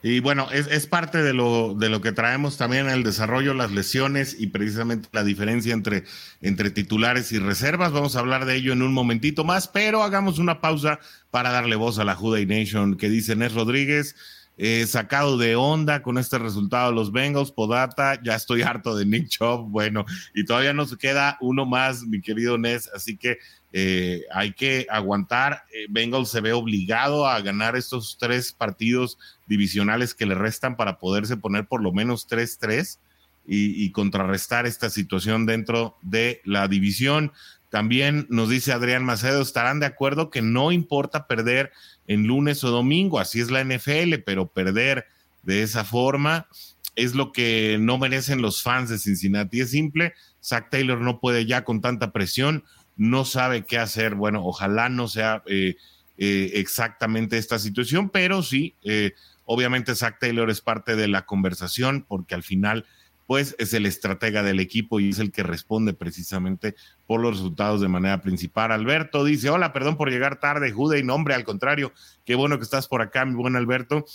[0.00, 3.72] Y bueno, es, parte de lo, de lo que traemos también en el desarrollo, las
[3.72, 6.04] lesiones y precisamente la diferencia entre,
[6.40, 7.90] entre titulares y reservas.
[7.90, 11.00] Vamos a hablar de ello en un momentito más, pero hagamos una pausa
[11.32, 14.14] para darle voz a la Juday Nation que dice Nes Rodríguez.
[14.60, 19.28] Eh, sacado de onda con este resultado los Bengals, Podata, ya estoy harto de Nick
[19.28, 23.38] Chubb, bueno, y todavía nos queda uno más, mi querido Ness, así que
[23.72, 25.62] eh, hay que aguantar.
[25.72, 29.16] Eh, Bengals se ve obligado a ganar estos tres partidos
[29.46, 32.98] divisionales que le restan para poderse poner por lo menos 3-3
[33.46, 37.32] y, y, contrarrestar esta situación dentro de la división.
[37.70, 41.72] También nos dice Adrián Macedo, estarán de acuerdo que no importa perder
[42.06, 45.06] en lunes o domingo, así es la NFL, pero perder
[45.42, 46.48] de esa forma
[46.96, 49.60] es lo que no merecen los fans de Cincinnati.
[49.60, 52.64] Es simple, Zach Taylor no puede ya con tanta presión,
[52.96, 54.14] no sabe qué hacer.
[54.14, 55.76] Bueno, ojalá no sea eh,
[56.16, 59.12] eh, exactamente esta situación, pero sí, eh,
[59.44, 62.84] obviamente Zach Taylor es parte de la conversación porque al final,
[63.28, 66.74] pues es el estratega del equipo y es el que responde precisamente
[67.06, 68.72] por los resultados de manera principal.
[68.72, 71.92] Alberto dice, hola, perdón por llegar tarde, Jude, y nombre, al contrario,
[72.24, 74.06] qué bueno que estás por acá, mi buen Alberto.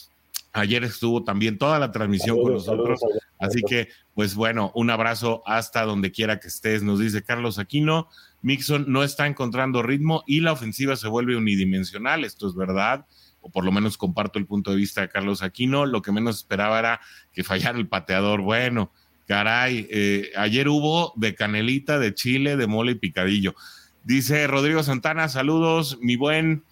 [0.52, 3.02] Ayer estuvo también toda la transmisión con nosotros.
[3.38, 6.82] así que, pues bueno, un abrazo hasta donde quiera que estés.
[6.82, 8.10] Nos dice Carlos Aquino.
[8.41, 12.26] Mixon no está encontrando ritmo y la ofensiva se vuelve unidimensional.
[12.26, 13.06] Esto es verdad,
[13.41, 15.86] o por lo menos comparto el punto de vista de Carlos Aquino.
[15.86, 16.99] Lo que menos esperaba era
[17.32, 18.41] que fallara el pateador.
[18.41, 18.91] Bueno,
[19.27, 23.55] caray, eh, ayer hubo de canelita, de chile, de mole y picadillo.
[24.03, 26.63] Dice Rodrigo Santana, saludos, mi buen,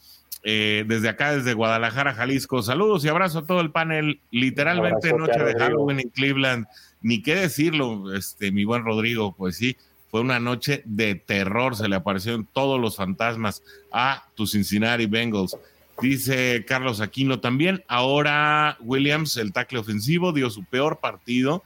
[0.43, 2.61] eh, desde acá, desde Guadalajara, Jalisco.
[2.61, 4.19] Saludos y abrazo a todo el panel.
[4.31, 6.65] Literalmente noche de Halloween en Cleveland.
[7.01, 9.77] Ni qué decirlo, este, mi buen Rodrigo, pues sí
[10.11, 15.57] fue una noche de terror, se le aparecieron todos los fantasmas a tus Cincinnati Bengals.
[16.01, 17.83] Dice Carlos Aquino también.
[17.87, 21.63] Ahora Williams, el tackle ofensivo, dio su peor partido,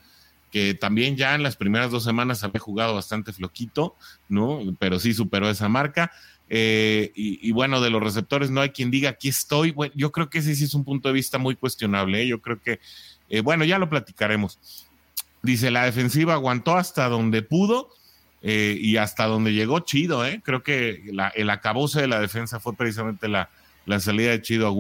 [0.56, 3.94] que también ya en las primeras dos semanas había jugado bastante floquito,
[4.30, 4.62] ¿no?
[4.80, 6.14] Pero sí superó esa marca.
[6.50, 9.72] Eh, y, bueno, de los receptores no hay quien diga aquí estoy.
[9.72, 12.22] Bueno, yo creo que ese sí es un punto de vista muy cuestionable.
[12.22, 12.28] ¿eh?
[12.28, 12.80] Yo creo que,
[13.30, 14.58] eh, bueno, ya lo platicaremos.
[15.44, 17.90] Dice, la defensiva aguantó hasta donde pudo
[18.42, 21.04] y hasta donde llegó Chido, creo que
[21.36, 23.50] el acabose de la defensa fue precisamente la,
[24.00, 24.72] salida de Chido a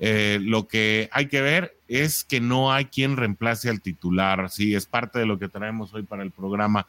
[0.00, 4.74] Eh, lo que hay que ver es que no hay quien reemplace al titular, sí,
[4.74, 6.86] es parte de lo que traemos hoy para el programa.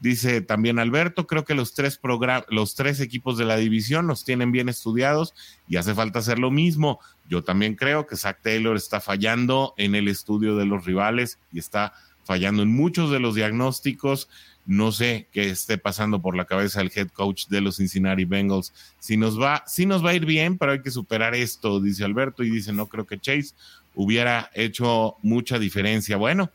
[0.00, 2.00] Dice también Alberto, creo que los tres,
[2.48, 5.34] los tres equipos de la división los tienen bien estudiados
[5.68, 7.00] y hace falta hacer lo mismo.
[7.28, 11.58] Yo también creo que Zach Taylor está fallando en el estudio de los rivales y
[11.58, 11.92] está
[12.24, 14.28] fallando en muchos de los diagnósticos.
[14.68, 18.74] No sé qué esté pasando por la cabeza del head coach de los Cincinnati Bengals.
[18.98, 22.04] Si nos va, si nos va a ir bien, pero hay que superar esto, dice
[22.04, 23.54] Alberto, y dice, no creo que Chase
[23.94, 26.18] hubiera hecho mucha diferencia.
[26.18, 26.50] Bueno,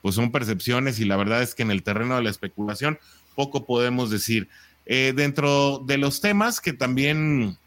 [0.00, 2.98] pues son percepciones y la verdad es que en el terreno de la especulación
[3.34, 4.48] poco podemos decir.
[4.86, 7.58] Eh, dentro de los temas que también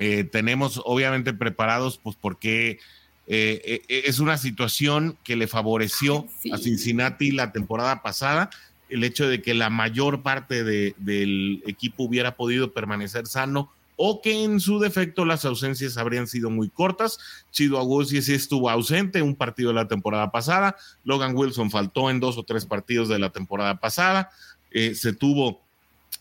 [0.00, 2.80] eh, tenemos obviamente preparados, pues porque
[3.28, 8.50] eh, es una situación que le favoreció a Cincinnati la temporada pasada
[8.88, 13.70] el hecho de que la mayor parte del equipo hubiera podido permanecer sano
[14.00, 17.18] o que en su defecto las ausencias habrían sido muy cortas.
[17.50, 22.20] Chido Agusi sí estuvo ausente un partido de la temporada pasada, Logan Wilson faltó en
[22.20, 24.30] dos o tres partidos de la temporada pasada,
[24.70, 25.60] eh, se tuvo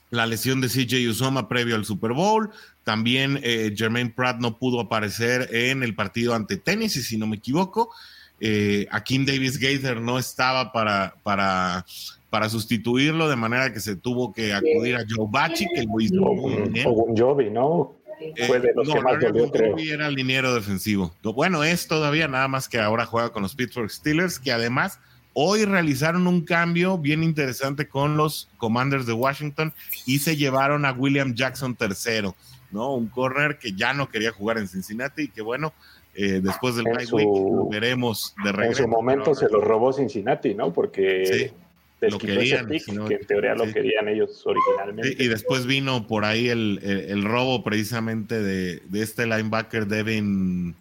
[0.09, 2.49] la lesión de CJ Usoma previo al Super Bowl,
[2.83, 7.35] también eh, Jermaine Pratt no pudo aparecer en el partido ante Tennessee, si no me
[7.35, 7.93] equivoco.
[8.39, 11.85] Eh, Akin Davis Gaither no estaba para, para
[12.29, 16.21] para sustituirlo, de manera que se tuvo que acudir a Joe Bachi, que lo hizo
[16.21, 16.87] muy bien.
[16.87, 17.95] O Jovi, ¿no?
[18.19, 19.77] Eh, Fue de los que más dolió, creo.
[19.77, 21.13] era el liniero defensivo.
[21.23, 24.99] Bueno, es todavía nada más que ahora juega con los Pittsburgh Steelers, que además
[25.33, 29.71] hoy realizaron un cambio bien interesante con los Commanders de Washington
[30.05, 32.35] y se llevaron a William Jackson tercero,
[32.71, 32.95] ¿no?
[32.95, 35.73] Un corner que ya no quería jugar en Cincinnati y que bueno,
[36.15, 38.81] eh, después del bye week lo veremos de regreso.
[38.81, 40.73] En su momento se lo robó Cincinnati, ¿no?
[40.73, 41.66] Porque sí
[42.01, 45.23] lo querían, que en teoría lo querían ellos originalmente.
[45.23, 50.75] Y, después vino por ahí el, el, robo precisamente de, de, este linebacker Devin,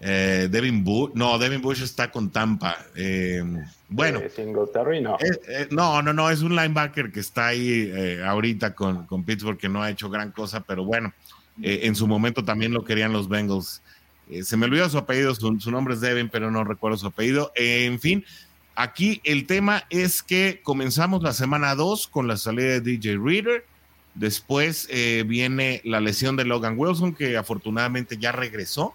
[0.00, 2.76] eh, Devin Bush, no, Devin Bush está con Tampa.
[2.94, 3.42] Eh,
[3.88, 4.20] bueno.
[4.20, 6.00] Eh, no.
[6.00, 9.82] no, no, no, es un linebacker que está ahí ahorita con, con, Pittsburgh que no
[9.82, 11.12] ha hecho gran cosa, pero bueno,
[11.60, 13.82] en su momento también lo querían los Bengals.
[14.42, 17.50] se me olvidó su apellido, su, su, nombre es Devin, pero no recuerdo su apellido.
[17.56, 18.24] en fin,
[18.76, 23.64] Aquí el tema es que comenzamos la semana 2 con la salida de DJ Reader.
[24.14, 28.94] Después eh, viene la lesión de Logan Wilson, que afortunadamente ya regresó.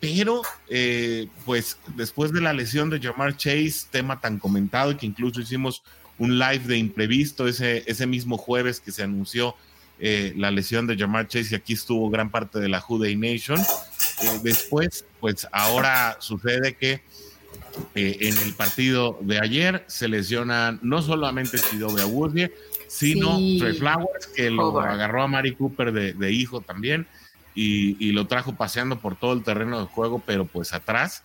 [0.00, 5.42] Pero, eh, pues, después de la lesión de Jamar Chase, tema tan comentado que incluso
[5.42, 5.82] hicimos
[6.18, 9.54] un live de imprevisto ese, ese mismo jueves que se anunció
[10.00, 13.60] eh, la lesión de Jamar Chase y aquí estuvo gran parte de la Juday Nation.
[14.42, 17.02] después, pues ahora sucede que
[17.94, 22.52] eh, en el partido de ayer se lesionan no solamente Chidobe Awuzie,
[22.88, 27.06] sino Trey Flowers, que lo agarró a Mari Cooper de, hijo también
[27.54, 31.22] y, lo trajo paseando por todo el terreno de juego, pero pues atrás.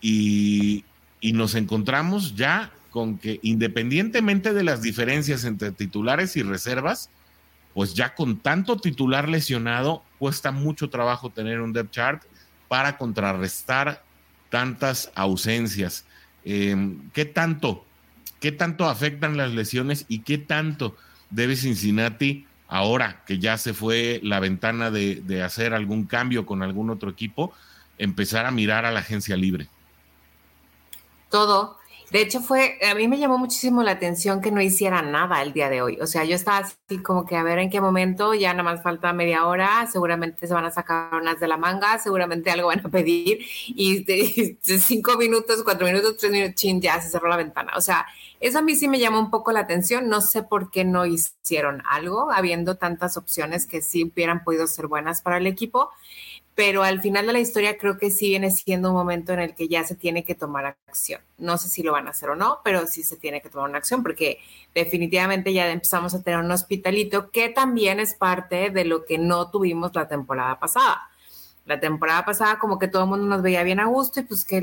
[0.00, 0.84] Y,
[1.20, 7.10] y nos encontramos ya con que independientemente de las diferencias entre titulares y reservas,
[7.74, 12.22] pues ya con tanto titular lesionado, cuesta mucho trabajo tener un depth chart
[12.68, 14.02] para contrarrestar
[14.50, 16.04] tantas ausencias.
[16.44, 17.84] Em, ¿Qué tanto?
[18.40, 20.96] ¿Qué tanto afectan las lesiones y qué tanto
[21.30, 26.62] debe Cincinnati, ahora que ya se fue la ventana de, de hacer algún cambio con
[26.62, 27.52] algún otro equipo,
[27.98, 29.68] empezar a mirar a la agencia libre?
[31.30, 31.79] Todo,
[32.10, 35.52] de hecho, fue, a mí me llamó muchísimo la atención que no hiciera nada el
[35.52, 35.98] día de hoy.
[36.00, 38.82] O sea, yo estaba así como que a ver en qué momento, ya nada más
[38.82, 42.84] falta media hora, seguramente se van a sacar unas de la manga, seguramente algo van
[42.84, 47.36] a pedir y de, cinco minutos, cuatro minutos, tres minutos, chin, ya se cerró la
[47.36, 47.74] ventana.
[47.76, 48.06] O sea,
[48.40, 50.08] eso a mí sí me llamó un poco la atención.
[50.08, 54.88] No sé por qué no hicieron algo, habiendo tantas opciones que sí hubieran podido ser
[54.88, 55.90] buenas para el equipo
[56.54, 59.54] pero al final de la historia creo que sí viene siendo un momento en el
[59.54, 61.20] que ya se tiene que tomar acción.
[61.38, 63.70] No sé si lo van a hacer o no, pero sí se tiene que tomar
[63.70, 64.38] una acción porque
[64.74, 69.50] definitivamente ya empezamos a tener un hospitalito que también es parte de lo que no
[69.50, 71.08] tuvimos la temporada pasada.
[71.66, 74.44] La temporada pasada como que todo el mundo nos veía bien a gusto y pues
[74.44, 74.60] que,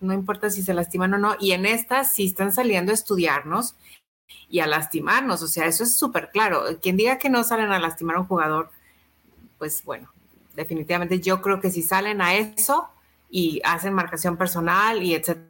[0.00, 1.36] no importa si se lastiman o no.
[1.40, 3.74] Y en esta sí están saliendo a estudiarnos
[4.48, 5.42] y a lastimarnos.
[5.42, 6.64] O sea, eso es súper claro.
[6.80, 8.70] Quien diga que no salen a lastimar a un jugador,
[9.58, 10.08] pues bueno,
[10.56, 12.88] definitivamente yo creo que si salen a eso
[13.30, 15.48] y hacen marcación personal y etcétera,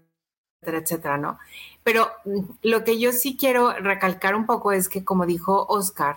[0.63, 1.39] etcétera, ¿no?
[1.83, 6.17] Pero mm, lo que yo sí quiero recalcar un poco es que, como dijo Oscar,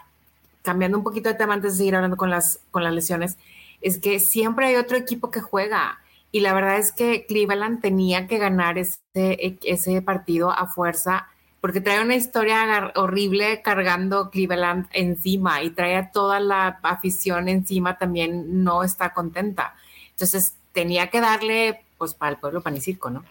[0.64, 3.38] cambiando un poquito de tema antes de seguir hablando con las, con las lesiones,
[3.82, 6.00] es que siempre hay otro equipo que juega.
[6.32, 11.28] Y la verdad es que Cleveland tenía que ganar ese, ese partido a fuerza
[11.62, 17.98] porque trae una historia horrible cargando Cleveland encima y trae a toda la afición encima
[17.98, 19.76] también no está contenta.
[20.12, 23.24] Entonces tenía que darle, pues para el pueblo pan y circo, ¿no?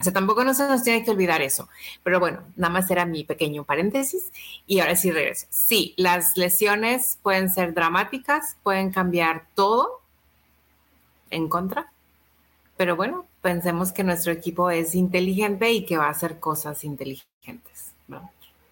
[0.00, 1.68] O sea, tampoco no se nos tiene que olvidar eso.
[2.04, 4.30] Pero bueno, nada más era mi pequeño paréntesis
[4.66, 5.46] y ahora sí regreso.
[5.50, 10.00] Sí, las lesiones pueden ser dramáticas, pueden cambiar todo
[11.30, 11.90] en contra,
[12.76, 17.94] pero bueno, pensemos que nuestro equipo es inteligente y que va a hacer cosas inteligentes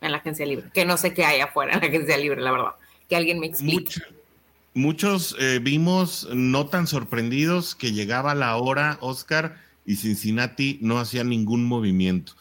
[0.03, 0.67] en la agencia libre.
[0.75, 2.73] Que no sé qué hay afuera en la agencia libre, la verdad.
[3.09, 3.95] Que alguien me explique.
[4.75, 11.25] muchos eh, vimos no tan sorprendidos que llegaba la hora, Oscar, y Cincinnati no hacía
[11.25, 12.35] ningún movimiento.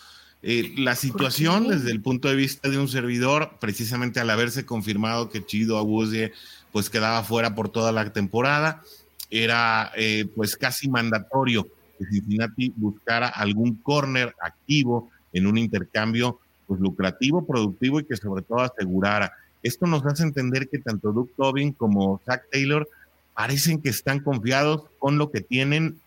[0.43, 5.29] Eh, la situación desde el punto de vista de un servidor, precisamente al haberse confirmado
[5.29, 6.33] que Chido Abuzie
[6.73, 8.83] pues quedaba fuera por toda la temporada,
[9.29, 11.65] era eh, pues casi mandatorio
[11.97, 18.43] que Cincinnati buscara algún corner activo en un intercambio pues lucrativo, productivo y que sobre
[18.43, 19.31] todo asegurara.
[19.61, 22.87] Esto nos hace entender que tanto Duke Tobin como Zach Taylor
[23.33, 25.99] parecen que están confiados con lo que tienen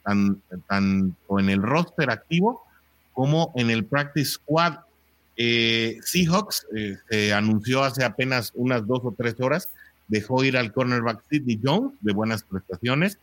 [0.67, 2.63] tanto en el roster activo
[3.13, 4.79] como en el practice squad.
[5.37, 9.69] Eh, Seahawks eh, se anunció hace apenas unas dos o tres horas,
[10.09, 13.19] dejó ir al cornerback Sidney Jones de buenas prestaciones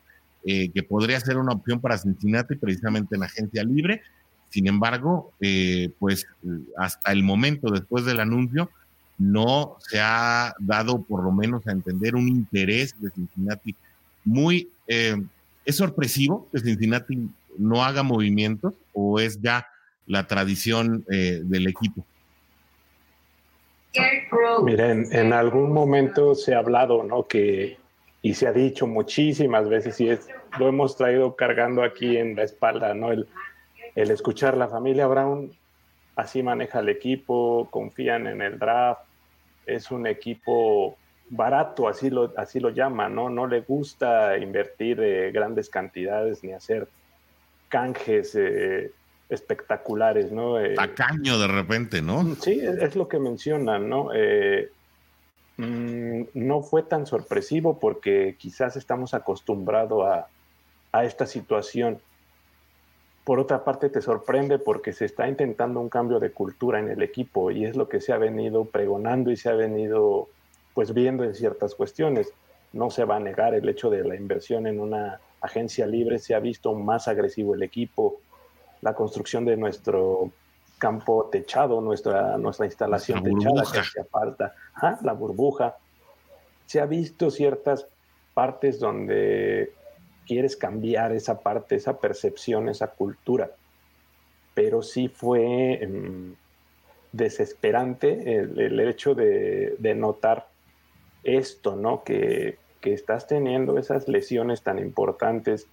[0.47, 4.03] eh, que podría ser una opción para Cincinnati precisamente en agencia libre.
[4.49, 6.27] Sin embargo, eh, pues
[6.77, 8.69] hasta el momento después del anuncio
[9.17, 13.75] no se ha dado por lo menos a entender un interés de Cincinnati
[14.23, 14.69] muy...
[14.87, 15.15] Eh,
[15.65, 17.27] ¿Es sorpresivo que Cincinnati
[17.57, 19.65] no haga movimientos o es ya
[20.05, 22.05] la tradición del equipo?
[24.63, 27.27] Miren, en algún momento se ha hablado, ¿no?
[27.27, 27.79] Que
[28.25, 32.41] y se ha dicho muchísimas veces y es, lo hemos traído cargando aquí en la
[32.41, 33.11] espalda, ¿no?
[33.11, 33.27] El,
[33.93, 35.51] el escuchar la familia Brown,
[36.15, 39.01] así maneja el equipo, confían en el draft,
[39.67, 40.97] es un equipo
[41.29, 43.29] barato, así lo, así lo llama, ¿no?
[43.29, 46.87] No le gusta invertir eh, grandes cantidades ni hacer
[47.69, 48.91] canjes eh,
[49.29, 50.59] espectaculares, ¿no?
[50.59, 52.33] Eh, Tacaño de repente, ¿no?
[52.41, 54.09] Sí, es, es lo que mencionan, ¿no?
[55.57, 60.27] Mm, no fue tan sorpresivo porque quizás estamos acostumbrados a,
[61.03, 61.99] esta situación.
[63.25, 67.03] Por otra parte, te sorprende porque se está intentando un cambio de cultura en el
[67.03, 70.29] equipo y es lo que se ha venido pregonando y se ha venido
[70.73, 72.31] pues viendo en ciertas cuestiones.
[72.71, 76.33] No se va a negar el hecho de la inversión en una agencia libre, se
[76.33, 78.21] ha visto más agresivo el equipo,
[78.81, 80.31] la construcción de nuestro
[80.77, 84.53] campo techado, nuestra, nuestra instalación techada que hacía falta,
[85.01, 85.77] la burbuja.
[86.65, 87.87] Se ha visto ciertas
[88.33, 89.73] partes donde
[90.25, 93.51] quieres cambiar esa parte, esa percepción, esa cultura.
[94.53, 96.35] Pero sí fue em,
[97.11, 100.47] desesperante el, hecho de, notar
[101.23, 102.03] esto, ¿no?
[102.03, 105.67] Que, que estás teniendo esas lesiones tan importantes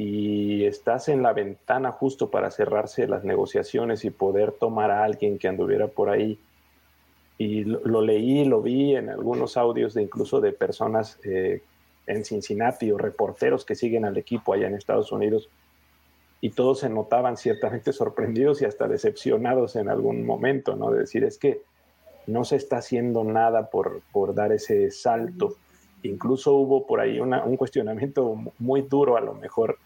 [0.00, 5.38] y estás en la ventana justo para cerrarse las negociaciones y poder tomar a alguien
[5.38, 6.38] que anduviera por ahí.
[7.36, 11.62] Y lo, leí, lo vi en algunos audios de incluso de personas eh,
[12.06, 15.48] en Cincinnati o reporteros que siguen al equipo allá en Estados Unidos
[16.40, 20.92] y todos se notaban ciertamente sorprendidos y hasta decepcionados en algún momento, ¿no?
[20.92, 21.62] De decir, es que
[22.28, 25.56] no se está haciendo nada por, por dar ese salto.
[26.04, 29.78] Incluso hubo por ahí un cuestionamiento muy duro a lo mejor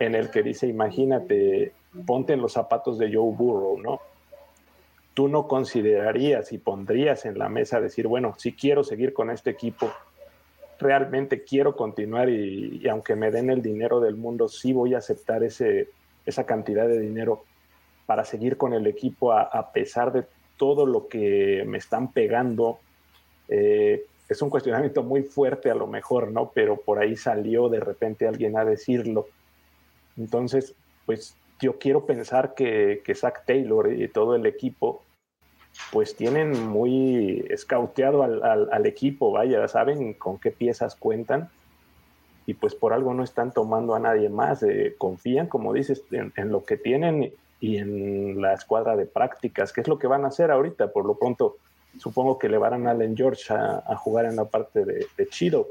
[0.00, 1.72] en el que dice, imagínate,
[2.04, 4.00] ponte en los zapatos de Joe Burrow, ¿no?
[5.14, 9.50] Tú no considerarías y pondrías en la mesa decir, bueno, si quiero seguir con este
[9.50, 9.90] equipo,
[10.78, 15.42] realmente quiero continuar y, aunque me den el dinero del mundo, sí voy a aceptar
[15.42, 15.88] ese,
[16.26, 17.44] esa cantidad de dinero
[18.04, 20.24] para seguir con el equipo a, pesar de
[20.56, 22.78] todo lo que me están pegando.
[23.48, 26.50] Eh, es un cuestionamiento muy fuerte a lo mejor, ¿no?
[26.54, 29.26] Pero por ahí salió de repente alguien a decirlo.
[30.16, 35.02] Entonces, pues yo quiero pensar que, que Zach Taylor y todo el equipo
[35.92, 41.50] pues tienen muy escauteado al, equipo, vaya, saben con qué piezas cuentan
[42.46, 46.50] y pues por algo no están tomando a nadie más, eh, confían, como dices, en,
[46.50, 50.28] lo que tienen y en la escuadra de prácticas, que es lo que van a
[50.28, 51.56] hacer ahorita, por lo pronto
[51.98, 55.68] supongo que le van a Allen George a, jugar en la parte de, Chido,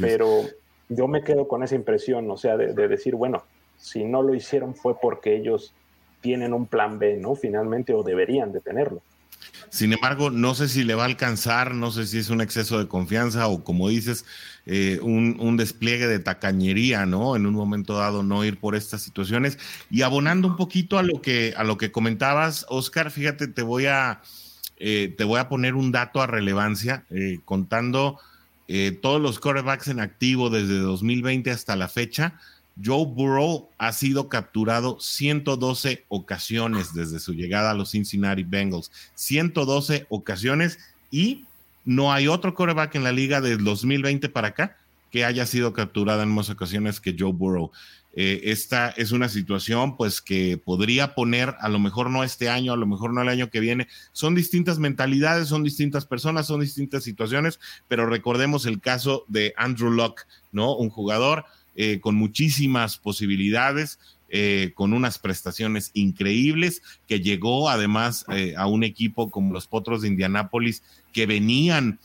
[0.00, 0.42] pero
[0.90, 3.44] yo me quedo con esa impresión, o sea, de decir, bueno,
[3.78, 5.72] si no lo hicieron fue porque ellos
[6.20, 7.34] tienen un plan B, ¿no?
[7.34, 9.00] Finalmente, o deberían de tenerlo.
[9.70, 12.78] Sin embargo, no sé si le va a alcanzar, no sé si es un exceso
[12.78, 14.26] de confianza o, como dices,
[14.66, 17.36] eh, un, despliegue de tacañería, ¿no?
[17.36, 19.58] En un momento dado no ir por estas situaciones.
[19.88, 23.86] Y abonando un poquito a lo que, a lo que comentabas, Oscar, fíjate, te voy
[23.86, 24.22] a,
[24.76, 28.18] eh, te voy a poner un dato a relevancia, eh, contando
[29.02, 32.38] todos los quarterbacks en activo desde 2020 hasta la fecha
[32.82, 38.90] Joe Burrow ha sido capturado 112 ocasiones desde su llegada a los Cincinnati Bengals.
[39.14, 40.78] 112 ocasiones
[41.10, 41.44] y
[41.84, 44.76] no hay otro quarterback en la liga del 2020 para acá
[45.10, 47.72] que haya sido capturado en más ocasiones que Joe Burrow.
[48.12, 52.72] Eh, esta es una situación pues que podría poner, a lo mejor no este año,
[52.72, 56.60] a lo mejor no el año que viene, son distintas mentalidades, son distintas personas, son
[56.60, 60.74] distintas situaciones, pero recordemos el caso de Andrew Locke, ¿no?
[60.74, 61.44] Un jugador
[61.76, 69.30] eh, con muchísimas posibilidades, eh, con unas prestaciones increíbles, que llegó además a un equipo
[69.30, 70.82] como los Potros de Indianápolis,
[71.12, 72.00] que venían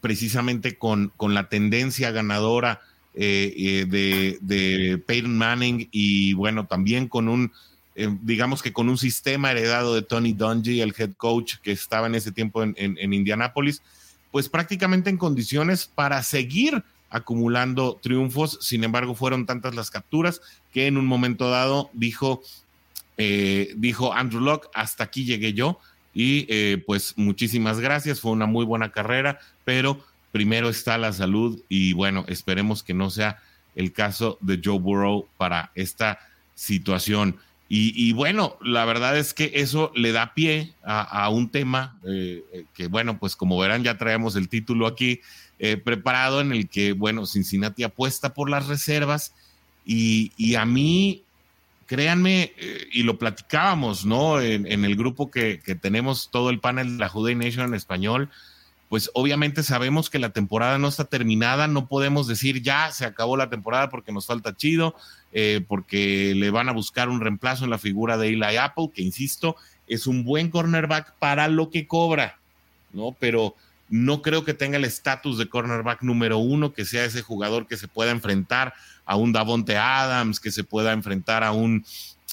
[0.00, 2.80] precisamente con, con la tendencia ganadora
[3.18, 7.52] de, de Peyton Manning y bueno, también con un,
[8.22, 12.14] digamos que con un sistema heredado de Tony Dungy, el head coach que estaba en
[12.14, 13.82] ese tiempo en, en, en Indianápolis,
[14.30, 18.58] pues prácticamente en condiciones para seguir acumulando triunfos.
[18.60, 20.40] Sin embargo, fueron tantas las capturas
[20.72, 22.42] que en un momento dado dijo,
[23.16, 25.80] eh, dijo Andrew Locke, hasta aquí llegué yo.
[26.14, 30.04] Y eh, pues muchísimas gracias, fue una muy buena carrera, pero
[30.38, 33.42] primero está la salud y bueno, esperemos que no sea
[33.74, 36.20] el caso de Joe Burrow para esta
[36.54, 37.38] situación.
[37.68, 42.86] Y, bueno, la verdad es que eso le da pie a, un tema eh, que,
[42.86, 45.22] bueno, pues como verán, ya traemos el título aquí,
[45.58, 49.34] eh, preparado en el que, bueno, Cincinnati apuesta por las reservas
[49.84, 51.24] y, a mí,
[51.86, 54.40] créanme, eh, y lo platicábamos, ¿no?
[54.40, 58.30] En, el grupo que, tenemos todo el panel de la Juday Nation en español,
[58.88, 63.36] pues obviamente sabemos que la temporada no está terminada, no podemos decir ya se acabó
[63.36, 64.94] la temporada porque nos falta chido,
[65.32, 69.02] eh, porque le van a buscar un reemplazo en la figura de Eli Apple, que
[69.02, 72.38] insisto, es un buen cornerback para lo que cobra,
[72.92, 73.14] ¿no?
[73.18, 73.54] Pero
[73.90, 77.76] no creo que tenga el estatus de cornerback número uno, que sea ese jugador que
[77.76, 78.74] se pueda enfrentar
[79.04, 81.84] a un Davonte Adams, que se pueda enfrentar a un,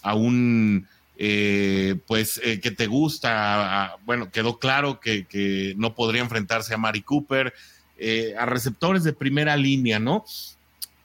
[0.03, 0.87] a un
[1.17, 3.97] eh, pues eh, que te gusta.
[4.05, 7.53] bueno, quedó claro que, no podría enfrentarse a Mari Cooper,
[7.97, 10.25] eh, a receptores de primera línea, ¿no?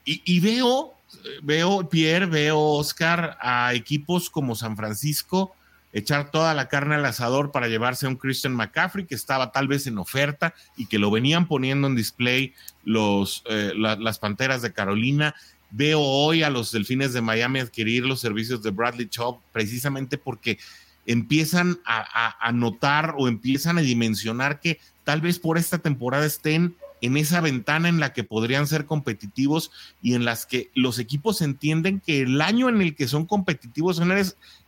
[0.04, 0.94] Y, veo,
[1.42, 5.54] veo, Pierre, veo Oscar a equipos como San Francisco
[5.92, 9.68] echar toda la carne al asador para llevarse a un Christian McCaffrey que estaba tal
[9.68, 15.36] vez en oferta y que lo venían poniendo en display los, las Panteras de Carolina.
[15.70, 20.58] Veo hoy a los Delfines de Miami adquirir los servicios de Bradley Chubb precisamente porque
[21.06, 26.76] empiezan a, a, notar o empiezan a dimensionar que tal vez por esta temporada estén
[27.00, 29.70] en esa ventana en la que podrían ser competitivos
[30.02, 34.00] y en las que los equipos entienden que el año en el que son competitivos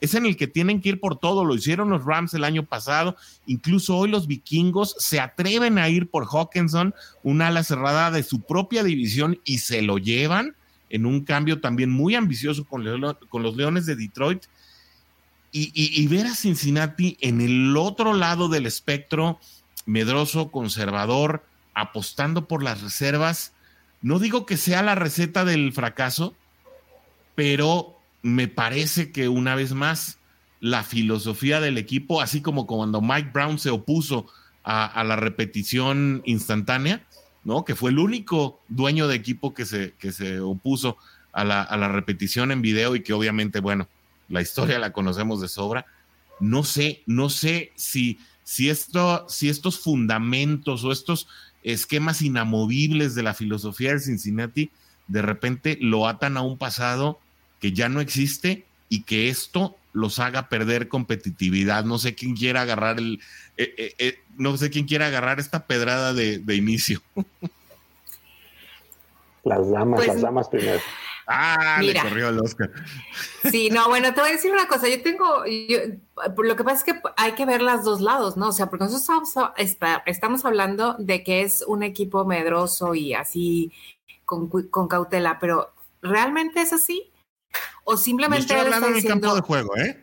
[0.01, 1.45] es, en el que tienen que ir por todo.
[1.45, 6.09] Lo hicieron los Rams el año pasado, incluso hoy los vikingos se atreven a ir
[6.09, 10.57] por Hawkinson, un ala cerrada de su propia división y se lo llevan
[10.93, 14.45] en un cambio también muy ambicioso con, los Leones de Detroit.
[15.51, 19.39] Y ver a Cincinnati en el otro lado del espectro,
[19.85, 23.53] medroso, conservador, apostando por las reservas.
[24.01, 26.35] No digo que sea la receta del fracaso,
[27.35, 30.19] pero me parece que una vez más
[30.61, 34.27] la filosofía del equipo, así como cuando Mike Brown se opuso
[34.65, 37.05] a, la repetición instantánea,
[37.45, 37.65] ¿no?
[37.65, 40.97] Que fue el único dueño de equipo que se, que se opuso
[41.33, 43.89] a la, a la repetición en video y que obviamente, bueno,
[44.29, 45.87] la historia la conocemos de sobra.
[46.41, 51.29] No sé, no sé si, si, esto, si estos fundamentos o estos
[51.63, 54.71] esquemas inamovibles de la filosofía de Cincinnati,
[55.07, 57.21] de repente lo atan a un pasado
[57.61, 61.85] que ya no existe y que esto los haga perder competitividad.
[61.85, 63.21] No sé quién quiera agarrar el,
[63.57, 67.01] eh, eh, eh, no sé quién quiera agarrar esta pedrada de, inicio.
[69.45, 70.81] Las damas, pues las damas primero.
[71.27, 72.71] Ah, le corrió el Oscar.
[73.51, 74.89] Sí, no, bueno, te voy a decir una cosa.
[74.89, 78.49] Yo tengo, lo que pasa es que hay que ver los dos lados, ¿no?
[78.49, 83.73] O sea, porque nosotros estamos, estamos hablando de que es un equipo medroso y así
[84.25, 87.12] con, cautela, pero ¿realmente es así?
[87.85, 88.55] ¿O simplemente...
[88.55, 89.99] No estoy hablando de campo de juego, ¿eh?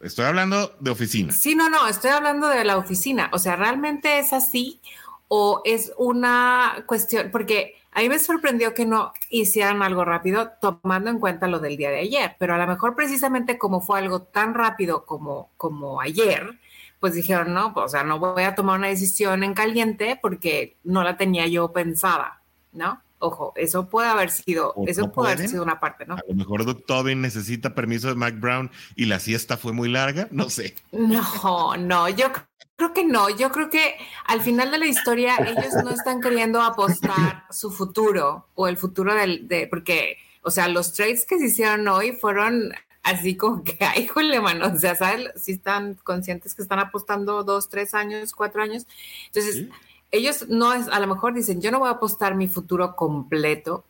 [0.00, 1.32] Estoy hablando de oficina.
[1.32, 3.30] Sí, no, no, estoy hablando de la oficina.
[3.32, 4.80] O sea, ¿realmente es así?
[5.28, 7.30] ¿O es una cuestión?
[7.30, 11.76] Porque a mí me sorprendió que no hicieran algo rápido tomando en cuenta lo del
[11.76, 16.00] día de ayer, pero a lo mejor precisamente como fue algo tan rápido como, como
[16.00, 16.58] ayer,
[17.00, 20.76] pues dijeron, no, pues, o sea, no voy a tomar una decisión en caliente porque
[20.84, 23.02] no la tenía yo pensada, ¿no?
[23.22, 26.14] Ojo, eso puede haber sido, eso puede haber sido una parte, ¿no?
[26.14, 29.90] A lo mejor Doug Tobin necesita permiso de Mike Brown y la siesta fue muy
[29.90, 30.74] larga, no sé.
[30.90, 32.32] No, no, yo
[32.76, 33.28] creo que no.
[33.28, 33.96] Yo creo que
[34.26, 39.14] al final de la historia ellos no están queriendo apostar su futuro o el futuro
[39.14, 43.76] del, de, porque, o sea, los trades que se hicieron hoy fueron así como que,
[43.84, 45.30] ay, híjole, mano, o sea, ¿sabes?
[45.36, 48.86] Si están conscientes que están apostando dos, tres años, cuatro años.
[49.26, 49.66] Entonces,
[50.10, 53.84] ellos no es, a lo mejor dicen, yo no voy a apostar mi futuro completo,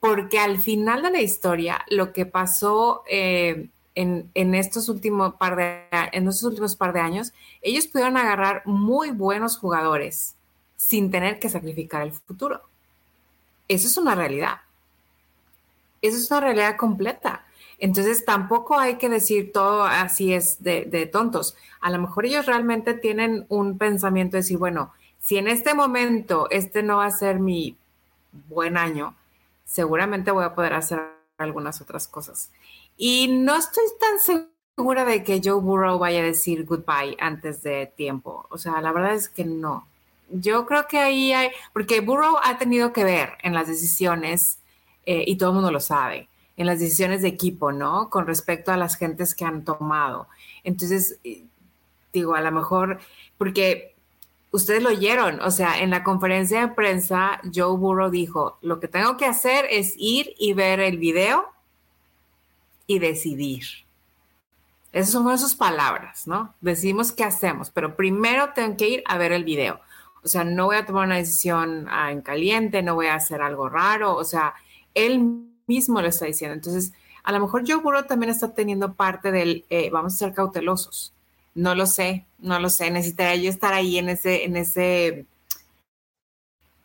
[0.00, 5.56] porque al final de la historia, lo que pasó eh, en, en, estos últimos par
[5.56, 10.36] de, en estos últimos par de años, ellos pudieron agarrar muy buenos jugadores
[10.76, 12.62] sin tener que sacrificar el futuro.
[13.68, 14.60] Eso es una realidad.
[16.00, 17.44] Eso es una realidad completa.
[17.78, 21.56] Entonces tampoco hay que decir todo así es de, de tontos.
[21.80, 24.92] A lo mejor ellos realmente tienen un pensamiento de decir, bueno,
[25.30, 27.76] si en este momento este no va a ser mi
[28.48, 29.14] buen año,
[29.64, 30.98] seguramente voy a poder hacer
[31.38, 32.50] algunas otras cosas.
[32.96, 37.86] Y no estoy tan segura de que Joe Burrow vaya a decir goodbye antes de
[37.86, 38.48] tiempo.
[38.50, 39.86] O sea, la verdad es que no.
[40.30, 44.58] Yo creo que ahí hay, porque Burrow ha tenido que ver en las decisiones,
[45.06, 48.10] eh, y todo el mundo lo sabe, en las decisiones de equipo, ¿no?
[48.10, 50.26] Con respecto a las gentes que han tomado.
[50.64, 51.44] Entonces, eh,
[52.12, 52.98] digo, a lo mejor,
[53.38, 53.94] porque
[54.50, 58.88] ustedes lo oyeron, o sea, en la conferencia de prensa, Joe Burrow dijo, lo que
[58.88, 61.46] tengo que hacer es ir y ver el video
[62.86, 63.64] y decidir.
[64.92, 66.54] Esas son sus palabras, ¿no?
[66.60, 69.80] Decimos qué hacemos, pero primero tengo que ir a ver el video.
[70.24, 73.40] O sea, no voy a tomar una decisión ah, en caliente, no voy a hacer
[73.40, 74.54] algo raro, o sea,
[74.94, 76.54] él mismo lo está diciendo.
[76.54, 76.92] Entonces,
[77.22, 81.14] a lo mejor Joe Burrow también está teniendo parte del, eh, vamos a ser cautelosos
[81.54, 82.90] no lo sé, no lo sé.
[82.90, 85.26] Necesitaría yo estar ahí en ese, en ese,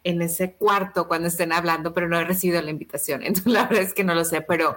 [0.04, 3.24] en ese cuarto cuando estén hablando, pero no he recibido la invitación.
[3.24, 4.76] Entonces, la verdad es que no lo sé, pero,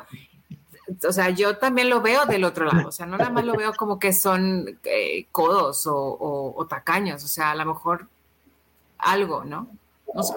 [1.06, 2.88] o sea, yo también lo veo del otro lado.
[2.88, 7.24] O sea, no nada más lo veo como que son eh, codos o, o, tacaños.
[7.24, 8.08] O sea, a lo mejor
[8.98, 9.68] algo, ¿no?
[10.14, 10.34] No sé.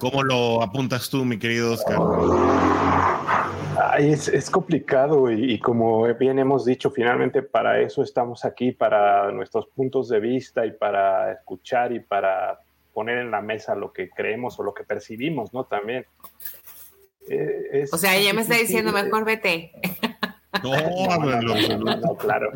[0.00, 1.98] ¿Cómo lo apuntas tú, mi querido Oscar?
[3.98, 10.08] Es, complicado y, como bien hemos dicho, finalmente para eso estamos aquí, para nuestros puntos
[10.08, 12.60] de vista y para escuchar y para
[12.92, 15.64] poner en la mesa lo que creemos o lo que percibimos, ¿no?
[15.64, 16.06] También.
[17.28, 19.72] Eh, o sea, ella me está diciendo, mejor vete.
[20.62, 22.52] No, no, no, claro.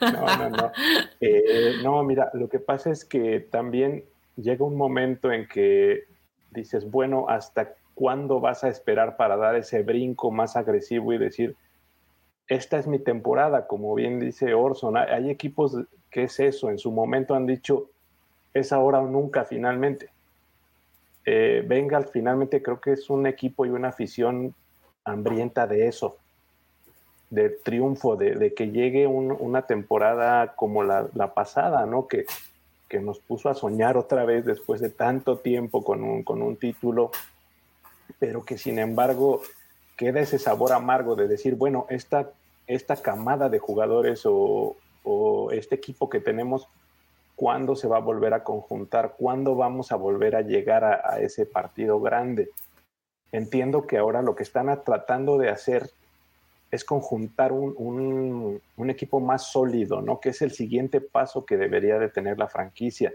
[0.00, 0.72] No, no, no.
[1.20, 4.04] Eh, no, mira, lo que pasa es que también
[4.36, 6.04] llega un momento en que
[6.50, 11.56] dices, bueno, hasta cuándo vas a esperar para dar ese brinco más agresivo y decir,
[12.46, 14.96] esta es mi temporada, como bien dice Orson.
[14.96, 15.76] Hay equipos
[16.08, 17.90] que es eso, en su momento han dicho,
[18.54, 20.10] es ahora o nunca finalmente.
[21.24, 21.66] eh,
[22.12, 24.54] finalmente creo que es un equipo y una afición
[25.04, 26.18] hambrienta de eso,
[27.30, 32.06] de triunfo, de, que llegue una temporada como la, pasada, ¿no?
[32.06, 32.26] Que,
[32.88, 36.54] que, nos puso a soñar otra vez después de tanto tiempo con un, con un
[36.56, 37.10] título,
[38.18, 39.42] pero que sin embargo
[39.96, 42.30] queda ese sabor amargo de decir, bueno, esta,
[42.66, 46.68] esta camada de jugadores o, o este equipo que tenemos,
[47.36, 49.14] ¿cuándo se va a volver a conjuntar?
[49.18, 52.50] ¿Cuándo vamos a volver a llegar a ese partido grande?
[53.32, 55.90] entiendo que ahora lo que están tratando de hacer
[56.70, 60.20] es conjuntar un, equipo más sólido, ¿no?
[60.20, 63.12] Que es el siguiente paso que debería de tener la franquicia.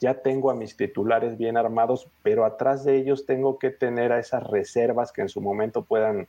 [0.00, 4.18] Ya tengo a mis titulares bien armados, pero atrás de ellos tengo que tener a
[4.18, 6.28] esas reservas que en su momento puedan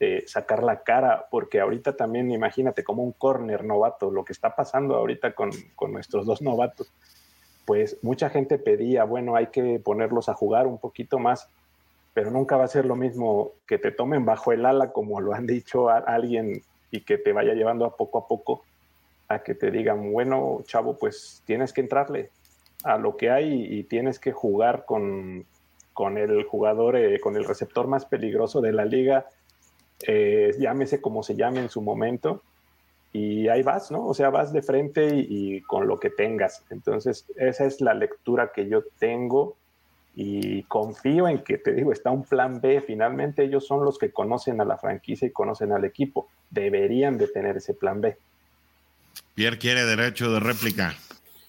[0.00, 4.54] eh, sacar la cara, porque ahorita también imagínate como un corner novato, lo que está
[4.54, 6.92] pasando ahorita con, con nuestros dos novatos,
[7.64, 11.48] pues mucha gente pedía, bueno, hay que ponerlos a jugar un poquito más
[12.16, 15.34] pero nunca va a ser lo mismo que te tomen bajo el ala, como lo
[15.34, 18.64] han dicho alguien, y que te vaya llevando a poco a poco,
[19.28, 22.30] a que te digan, bueno, chavo, pues tienes que entrarle
[22.84, 25.44] a lo que hay y tienes que jugar con,
[25.92, 29.26] con el jugador, eh, con el receptor más peligroso de la liga,
[30.06, 32.42] eh, llámese como se llame en su momento,
[33.12, 34.06] y ahí vas, ¿no?
[34.06, 36.62] O sea, vas de frente y, y, con lo que tengas.
[36.68, 39.56] Entonces, esa es la lectura que yo tengo
[40.14, 42.80] y confío en que, te digo, está un plan B.
[42.80, 46.28] Finalmente ellos son los que conocen a la franquicia y conocen al equipo.
[46.50, 48.16] Deberían de tener ese plan B.
[49.34, 50.94] Pierre quiere derecho de réplica.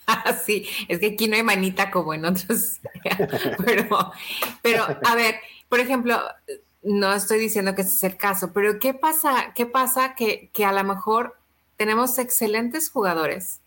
[0.45, 2.79] Sí, es que aquí no hay manita como en otros.
[3.65, 4.11] pero,
[4.61, 5.35] pero, a ver,
[5.69, 6.19] por ejemplo,
[6.83, 9.53] no estoy diciendo que ese es el caso, pero ¿qué pasa?
[9.53, 11.37] ¿Qué pasa que, que a lo mejor
[11.75, 13.59] tenemos excelentes jugadores?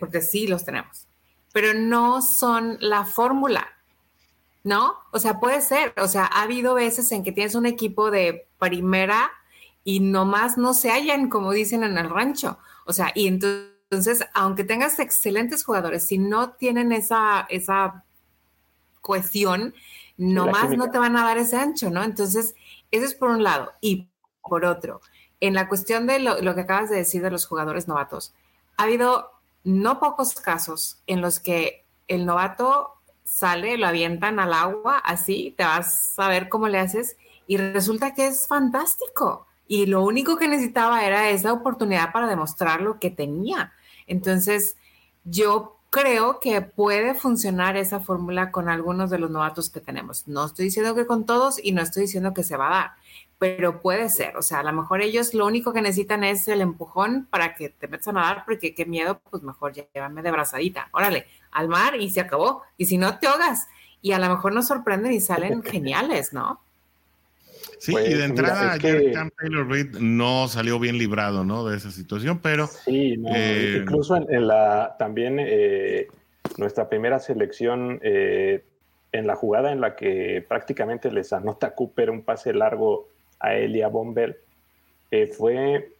[0.00, 1.06] Porque sí los tenemos,
[1.52, 3.68] pero no son la fórmula.
[4.62, 4.96] ¿no?
[5.12, 8.46] O sea, puede ser, o sea, ha habido veces en que tienes un equipo de
[8.58, 9.30] primera
[9.84, 12.58] y nomás no se hallan, como dicen en el rancho.
[12.86, 13.73] O sea, y entonces,
[14.32, 18.04] aunque tengas excelentes jugadores, si no tienen esa, esa
[19.00, 19.74] cohesión,
[20.16, 22.02] nomás no te van a dar ese ancho, ¿no?
[22.02, 22.54] Entonces,
[22.90, 23.72] eso es por un lado.
[23.80, 24.08] Y
[24.42, 25.00] por otro,
[25.40, 28.34] en la cuestión de lo, lo que acabas de decir de los jugadores novatos,
[28.76, 29.30] ha habido
[29.64, 35.64] no pocos casos en los que el novato sale, lo avientan al agua, así, te
[35.64, 37.16] vas a ver cómo le haces
[37.46, 39.46] y resulta que es fantástico.
[39.66, 43.72] Y lo único que necesitaba era esa oportunidad para demostrar lo que tenía.
[44.06, 44.76] Entonces,
[45.24, 50.26] yo creo que puede funcionar esa fórmula con algunos de los novatos que tenemos.
[50.26, 52.90] No estoy diciendo que con todos y no estoy diciendo que se va a dar,
[53.38, 54.36] pero puede ser.
[54.36, 57.68] O sea, a lo mejor ellos lo único que necesitan es el empujón para que
[57.68, 60.88] te metas a nadar, porque qué miedo, pues mejor llévame de brazadita.
[60.90, 62.64] Órale, al mar y se acabó.
[62.76, 63.68] Y si no, te ahogas.
[64.02, 66.60] Y a lo mejor nos sorprenden y salen geniales, ¿no?
[67.78, 71.66] Sí, y de pues, entrada ayer Taylor Reed no salió bien librado, ¿no?
[71.66, 72.66] De esa situación, pero...
[72.66, 76.08] Sí, eh, incluso en, la, también eh,
[76.56, 78.64] nuestra primera selección, eh,
[79.12, 83.08] en la jugada en la que prácticamente les anota Cooper un pase largo
[83.40, 84.40] a Elia Bomber,
[85.36, 85.94] fue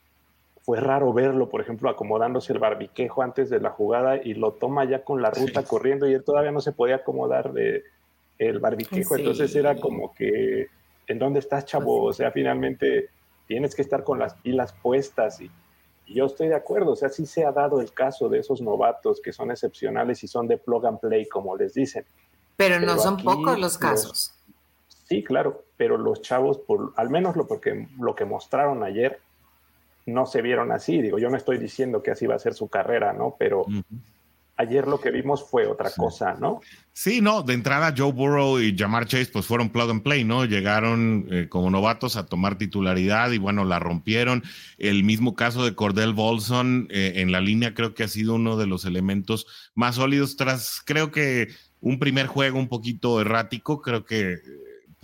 [0.64, 4.86] fue raro verlo, por ejemplo, acomodándose el barbiquejo antes de la jugada y lo toma
[4.86, 7.84] ya con la ruta corriendo y él todavía no se podía acomodar de
[8.38, 10.68] el barbiquejo, entonces era como que,
[11.06, 12.04] ¿en dónde estás, chavo?
[12.04, 13.10] O sea, finalmente
[13.46, 15.50] tienes que estar con las pilas puestas y,
[16.06, 19.22] yo estoy de acuerdo, o sea, sí se ha dado el caso de esos novatos
[19.22, 22.04] que son excepcionales y son de plug and play, como les dicen.
[22.56, 24.34] Pero, no son pocos los casos.
[25.08, 29.18] sí, claro, pero los chavos, por, al menos lo, porque, lo que mostraron ayer,
[30.04, 31.00] no se vieron así.
[31.00, 33.36] Digo, yo no estoy diciendo que así va a ser su carrera, ¿no?
[33.38, 33.64] Pero
[34.56, 36.60] ayer lo que vimos fue otra cosa, ¿no?
[36.92, 40.44] Sí, no, de entrada Joe Burrow y Jamar Chase pues fueron plug and play, ¿no?
[40.44, 44.44] Llegaron eh, como novatos a tomar titularidad y bueno, la rompieron.
[44.78, 48.56] El mismo caso de Cordell Bolson eh, en la línea creo que ha sido uno
[48.56, 51.48] de los elementos más sólidos tras creo que
[51.80, 54.38] un primer juego un poquito errático, creo que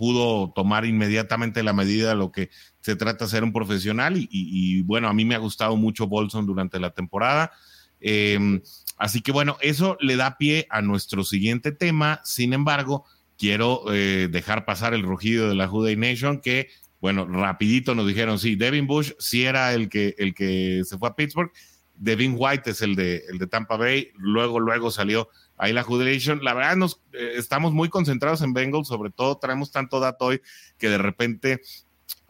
[0.01, 2.49] pudo tomar inmediatamente la medida de lo que
[2.79, 6.47] se trata de ser un profesional y, bueno, a mí me ha gustado mucho Bolson
[6.47, 7.51] durante la temporada.
[7.99, 8.59] Em,
[9.01, 12.21] así que bueno, eso le da pie a nuestro siguiente tema.
[12.23, 17.95] Sin embargo, quiero eh, dejar pasar el rugido de la Juday Nation que, bueno, rapidito
[17.95, 21.51] nos dijeron, sí, Devin Bush sí era el que, el que se fue a Pittsburgh.
[21.95, 24.09] Devin White es el de, el de Tampa Bay.
[24.15, 26.43] Luego, luego salió ahí la Jubilation.
[26.43, 30.41] La verdad, nos eh, estamos muy concentrados en Bengals, sobre todo traemos tanto dato hoy
[30.77, 31.61] que de repente,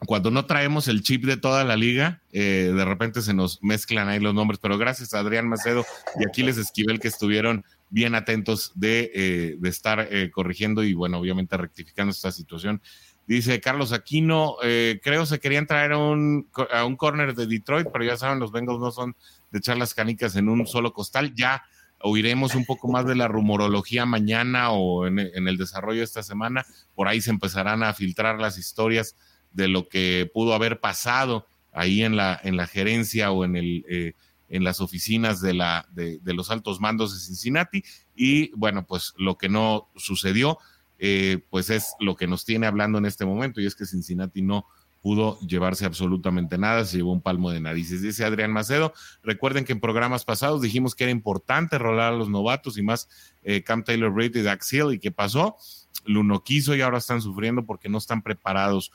[0.06, 4.08] cuando no traemos el chip de toda la liga, eh, de repente se nos mezclan
[4.08, 4.58] ahí los nombres.
[4.60, 5.84] Pero gracias a Adrián Macedo
[6.18, 12.10] y Aquiles Esquivel que estuvieron bien atentos de, de estar corrigiendo y bueno, obviamente rectificando
[12.10, 12.80] esta situación.
[13.26, 14.56] Dice Carlos Aquino,
[15.02, 18.50] creo se querían traer a un, a un corner de Detroit, pero ya saben, los
[18.50, 19.14] Bengals no son
[19.50, 21.34] de echar las canicas en un solo costal.
[21.34, 21.62] Ya
[22.02, 26.66] oiremos un poco más de la rumorología mañana o en, el desarrollo de esta semana.
[26.94, 29.16] Por ahí se empezarán a filtrar las historias
[29.52, 33.84] de lo que pudo haber pasado ahí en la, en la gerencia o en, el,
[33.88, 34.12] eh,
[34.48, 37.82] en las oficinas de, la, de, los altos mandos de Cincinnati.
[38.14, 40.58] Y bueno, pues lo que no sucedió,
[40.98, 44.42] eh, pues es lo que nos tiene hablando en este momento y es que Cincinnati
[44.42, 44.66] no
[45.02, 48.02] pudo llevarse absolutamente nada, se llevó un palmo de narices.
[48.02, 52.28] Dice Adrián Macedo, recuerden que en programas pasados dijimos que era importante rolar a los
[52.28, 53.08] novatos y más
[53.42, 55.56] eh, Cam Taylor Reid y Dax Hill, ¿y qué pasó?
[56.04, 58.92] Lo no quiso y ahora están sufriendo porque no están preparados.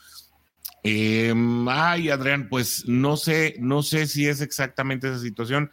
[0.83, 5.71] Em, ay, Adrián, pues no sé, no sé si es exactamente esa situación.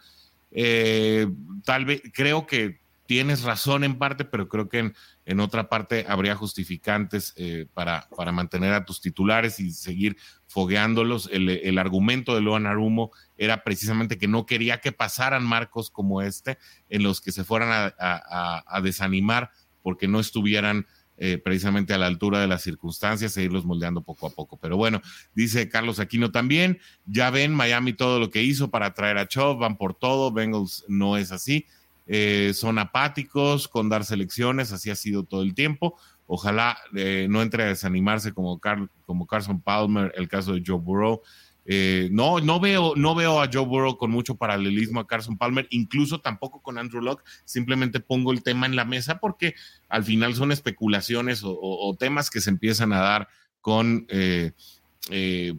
[0.51, 1.27] Eh,
[1.63, 4.93] tal vez, creo que tienes razón en parte, pero creo que
[5.25, 11.29] en, otra parte habría justificantes eh, para, para mantener a tus titulares y seguir fogueándolos.
[11.31, 16.57] El, argumento de Loan Arumo era precisamente que no quería que pasaran marcos como este,
[16.89, 19.51] en los que se fueran a, desanimar
[19.81, 20.87] porque no estuvieran
[21.17, 24.57] eh, precisamente a la altura de las circunstancias e irlos moldeando poco a poco.
[24.57, 25.01] Pero bueno,
[25.33, 29.59] dice Carlos Aquino también, ya ven Miami todo lo que hizo para traer a Chubb,
[29.59, 31.65] van por todo, Bengals no es así
[32.07, 35.97] eh, son apáticos con dar selecciones, así ha sido todo el tiempo.
[36.27, 38.59] Ojalá eh, no entre a desanimarse como,
[39.05, 41.21] como Carson Palmer, el caso de Joe Burrow.
[41.65, 45.67] Eh, no, no veo, no veo a Joe Burrow con mucho paralelismo a Carson Palmer,
[45.71, 47.23] incluso tampoco con Andrew Locke.
[47.43, 49.55] Simplemente pongo el tema en la mesa porque
[49.89, 53.27] al final son especulaciones o, temas que se empiezan a dar
[53.61, 54.07] con,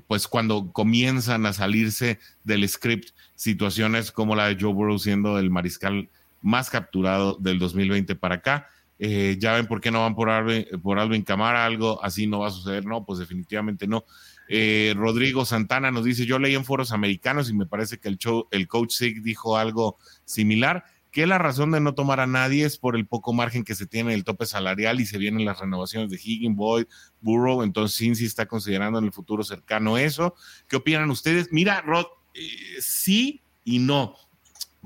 [0.06, 5.50] pues cuando comienzan a salirse del script situaciones como la de Joe Burrow siendo el
[5.50, 6.08] mariscal
[6.46, 8.68] más capturado del 2020 para acá.
[8.98, 12.40] Eh, ya ven por qué no van por Alvin, por Alvin Camara, algo así no
[12.40, 14.04] va a suceder, no, pues definitivamente no.
[14.48, 18.18] Eh, Rodrigo Santana nos dice, yo leí en foros americanos y me parece que el,
[18.18, 22.64] show, el coach Sig dijo algo similar, que la razón de no tomar a nadie
[22.64, 25.46] es por el poco margen que se tiene en el tope salarial y se vienen
[25.46, 26.86] las renovaciones de Higgins, Boyd,
[27.20, 30.34] Burrow, entonces Cincy está considerando en el futuro cercano eso.
[30.68, 31.48] ¿Qué opinan ustedes?
[31.52, 32.40] Mira, Rod, eh,
[32.80, 34.14] sí y no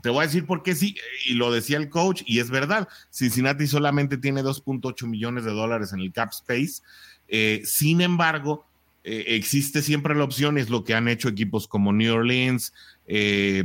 [0.02, 0.96] te voy a decir por qué sí,
[1.26, 5.92] y lo decía el coach, y es verdad, Cincinnati solamente tiene 2.8 millones de dólares
[5.92, 6.82] en el cap space,
[7.28, 8.66] eh, sin embargo,
[9.02, 12.72] eh, existe siempre la opción, es lo que han hecho equipos como New Orleans,
[13.06, 13.62] eh,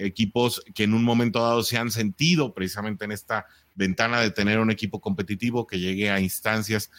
[0.00, 4.58] equipos que en un momento dado se han sentido precisamente en esta ventana de tener
[4.58, 6.90] un equipo competitivo que llegue a instancias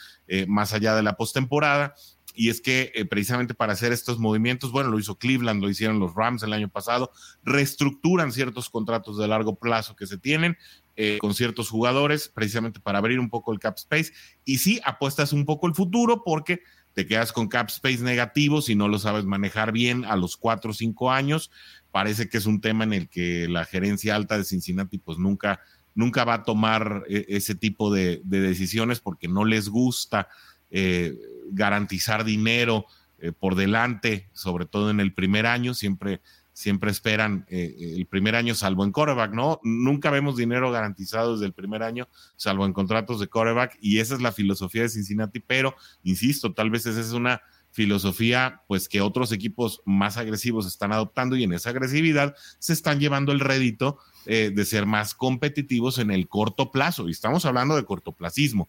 [0.48, 1.96] más allá de la postemporada.
[2.34, 6.00] Y es que eh, precisamente para hacer estos movimientos, bueno, lo hizo Cleveland, lo hicieron
[6.00, 7.12] los Rams el año pasado,
[7.44, 10.58] reestructuran ciertos contratos de largo plazo que se tienen
[10.96, 14.14] eh, con ciertos jugadores, precisamente para abrir un poco el cap space,
[14.46, 16.62] y sí apuestas un poco el futuro porque
[16.94, 20.72] te quedas con cap space negativo si no lo sabes manejar bien a los cuatro
[20.72, 21.52] o cinco años.
[21.92, 25.62] Parece que es un tema en el que la gerencia alta de Cincinnati pues nunca,
[25.96, 30.28] nunca va a tomar eh, ese tipo de, de decisiones porque no les gusta
[30.70, 31.18] eh,
[31.52, 32.86] garantizar dinero
[33.20, 36.22] eh, por delante, sobre todo en el primer año, siempre,
[36.62, 39.60] siempre esperan eh, el primer año, salvo en coreback, ¿no?
[39.64, 44.16] Nunca vemos dinero garantizado desde el primer año, salvo en contratos de coreback, y esa
[44.16, 47.42] es la filosofía de Cincinnati, pero, insisto, tal vez esa es una
[47.72, 53.00] filosofía pues que otros equipos más agresivos están adoptando y en esa agresividad se están
[53.00, 57.86] llevando el rédito de ser más competitivos en el corto plazo y estamos hablando de
[57.86, 58.68] cortoplacismo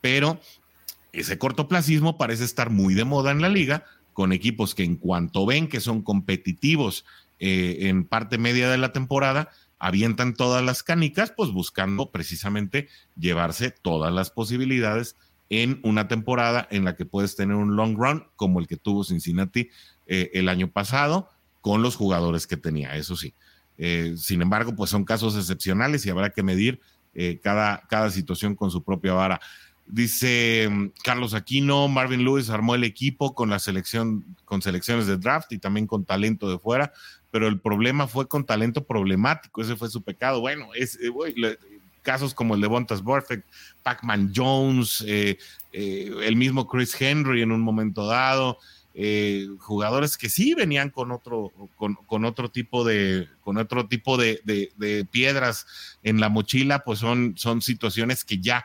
[0.00, 0.38] pero
[1.14, 5.46] ese cortoplacismo parece estar muy de moda en la liga, con equipos que en cuanto
[5.46, 7.06] ven que son competitivos
[7.38, 13.70] eh, en parte media de la temporada, avientan todas las canicas, pues buscando precisamente llevarse
[13.70, 15.16] todas las posibilidades
[15.50, 19.04] en una temporada en la que puedes tener un long run como el que tuvo
[19.04, 19.68] Cincinnati
[20.06, 21.28] eh, el año pasado
[21.60, 23.34] con los jugadores que tenía, eso sí.
[23.76, 26.80] Eh, sin embargo, pues son casos excepcionales y habrá que medir
[27.42, 29.40] cada, cada situación con su propia vara.
[29.86, 35.18] Dice mm, Carlos Aquino, Marvin Lewis armó el equipo con la selección, con selecciones de
[35.18, 36.92] draft y también con talento de fuera,
[37.34, 40.40] pero el problema fue con talento problemático, ese fue su pecado.
[40.40, 41.58] Bueno, es, eh,
[42.00, 43.44] casos como el de Bontas Perfect,
[43.82, 45.36] Pac-Man Jones, eh,
[45.72, 48.58] eh, el mismo Chris Henry en un momento dado,
[49.58, 55.04] jugadores que sí venían con otro, con, otro tipo de, con otro tipo de, de,
[55.10, 55.66] piedras
[56.04, 58.64] en la mochila, pues son, son situaciones que ya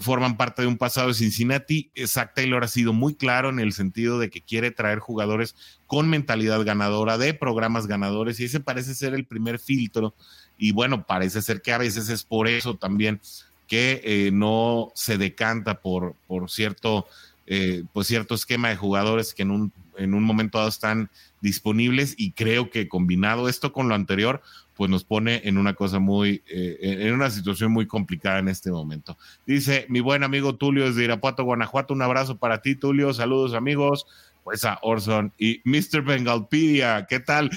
[0.00, 1.90] forman parte de un pasado de Cincinnati.
[2.06, 5.54] Zach Taylor ha sido muy claro en el sentido de que quiere traer jugadores
[5.86, 10.14] con mentalidad ganadora, de programas ganadores, y ese parece ser el primer filtro.
[10.56, 13.20] Y bueno, parece ser que a veces es por eso también
[13.68, 17.06] que eh, no se decanta por, por cierto,
[17.46, 21.10] eh, pues cierto esquema de jugadores que en un, en un momento dado están
[21.40, 24.42] disponibles y creo que combinado esto con lo anterior,
[24.78, 28.70] pues nos pone en una cosa muy, eh, en una situación muy complicada en este
[28.70, 29.18] momento.
[29.44, 34.06] Dice mi buen amigo Tulio desde Irapuato, Guanajuato, un abrazo para ti, Tulio, saludos amigos,
[34.44, 36.02] pues a Orson y Mr.
[36.02, 37.50] Bengalpedia, ¿qué tal?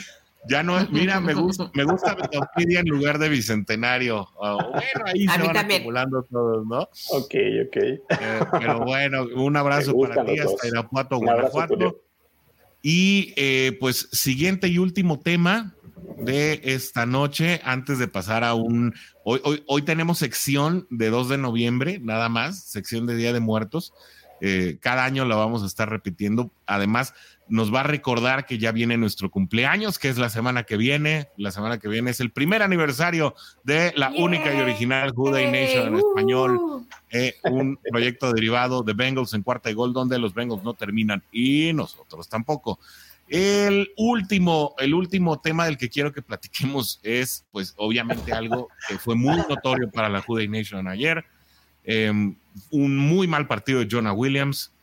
[0.49, 4.27] Ya no, mira, me gusta, me gusta Bengalpedia en lugar de Bicentenario.
[4.37, 6.79] Oh, bueno, ahí se van acumulando todos, ¿no?
[7.11, 7.35] Ok,
[7.67, 7.77] ok.
[7.77, 7.99] Eh,
[8.59, 12.01] pero bueno, un abrazo para ti hasta Irapuato, Guanajuato.
[12.81, 15.75] Y eh, pues siguiente y último tema
[16.17, 18.93] de esta noche, antes de pasar a un...
[19.23, 23.39] Hoy, hoy, hoy tenemos sección de 2 de noviembre, nada más, sección de Día de
[23.39, 23.93] Muertos.
[24.43, 26.51] Eh, cada año la vamos a estar repitiendo.
[26.65, 27.13] Además,
[27.47, 31.29] nos va a recordar que ya viene nuestro cumpleaños, que es la semana que viene.
[31.37, 35.89] La semana que viene es el primer aniversario de la única y original Who Nation
[35.89, 36.87] en español, uh.
[37.11, 41.21] eh, un proyecto derivado de Bengals en cuarta y gol, donde los Bengals no terminan
[41.31, 42.79] y nosotros tampoco.
[43.31, 48.97] El último, el último tema del que quiero que platiquemos es, pues, obviamente algo que
[48.97, 51.23] fue muy notorio para la Who Nation ayer.
[51.85, 52.35] Em,
[52.71, 54.73] un muy mal partido de Jonah Williams,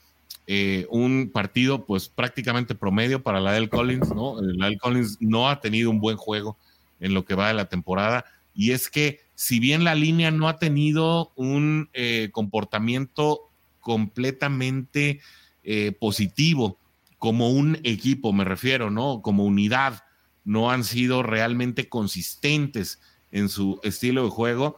[0.46, 4.40] eh, un partido pues prácticamente promedio para la del Collins, ¿no?
[4.40, 6.56] La del Collins no ha tenido un buen juego
[7.00, 8.24] en lo que va de la temporada
[8.54, 13.42] y es que si bien la línea no ha tenido un eh, comportamiento
[13.80, 15.20] completamente
[15.64, 16.78] eh, positivo
[17.18, 19.22] como un equipo, me refiero, ¿no?
[19.22, 20.04] Como unidad,
[20.44, 23.00] no han sido realmente consistentes
[23.32, 24.76] en su estilo de juego,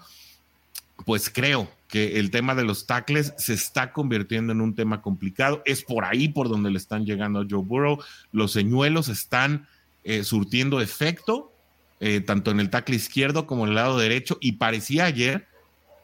[1.05, 5.63] pues creo que el tema de los tackles se está convirtiendo en un tema complicado.
[5.65, 7.99] Es por ahí por donde le están llegando a Joe Burrow.
[8.33, 9.67] Los señuelos están
[10.05, 11.53] eh, surtiendo efecto,
[11.99, 14.39] eh, tanto en el tackle izquierdo como en el lado derecho.
[14.41, 15.49] Y parecía ayer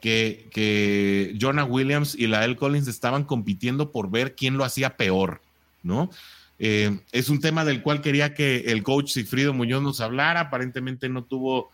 [0.01, 2.57] que, que Jonah Williams y la L.
[2.57, 5.41] Collins estaban compitiendo por ver quién lo hacía peor,
[5.87, 6.11] ¿no?
[6.59, 10.41] Eh, es un tema del cual quería que el coach Sigfrido Muñoz nos hablara.
[10.41, 11.71] Aparentemente no tuvo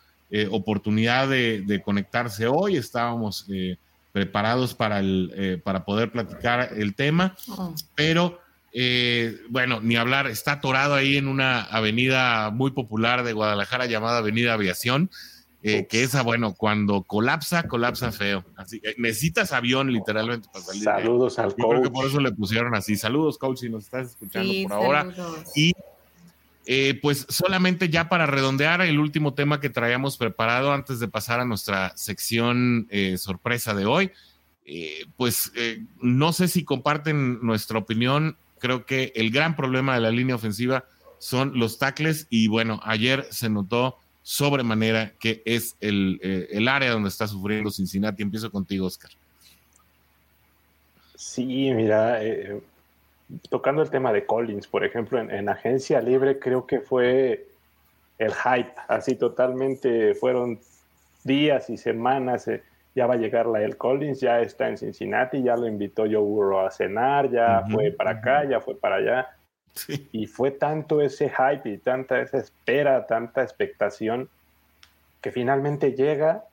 [0.50, 2.76] oportunidad de, de, conectarse hoy.
[2.76, 3.46] Estábamos
[4.14, 7.74] preparados para, el, eh, para poder platicar el tema, oh.
[7.96, 8.40] pero
[8.72, 14.20] eh, bueno, ni hablar, está atorado ahí en una avenida muy popular de Guadalajara llamada
[14.20, 15.10] Avenida Aviación,
[15.64, 18.44] eh, que esa, bueno, cuando colapsa, colapsa feo.
[18.58, 20.84] Así que necesitas avión literalmente para salir.
[20.84, 21.70] Saludos al coach.
[21.70, 22.98] Creo que por eso le pusieron así.
[22.98, 25.08] Saludos, coach, si nos estás escuchando por ahora.
[25.56, 25.72] Y
[26.66, 31.42] eh, pues solamente ya para redondear el último tema que traíamos preparado antes de pasar
[31.42, 34.12] a nuestra sección eh, sorpresa de hoy,
[34.66, 35.52] eh, pues
[36.02, 40.86] no sé si comparten nuestra opinión, creo que el gran problema de la línea ofensiva
[41.20, 46.20] son los tackles y bueno, ayer se notó sobremanera que es el,
[46.50, 48.24] el área donde está sufriendo Cincinnati.
[48.24, 49.12] Empiezo contigo, Oscar.
[51.16, 52.20] Sí, mira,
[53.50, 57.48] tocando el tema de Collins, por ejemplo, en, agencia libre creo que fue
[58.18, 60.60] el hype, así totalmente fueron
[61.24, 62.48] días y semanas.
[62.48, 62.64] Eh,
[62.96, 66.18] ya va a llegar la El Collins, ya está en Cincinnati, ya lo invitó Joe
[66.18, 69.33] Burrow a cenar, ya fue para acá, ya fue para allá.
[70.12, 74.30] Y fue tanto ese hype y tanta esa espera, tanta expectación,
[75.22, 76.44] que finalmente llega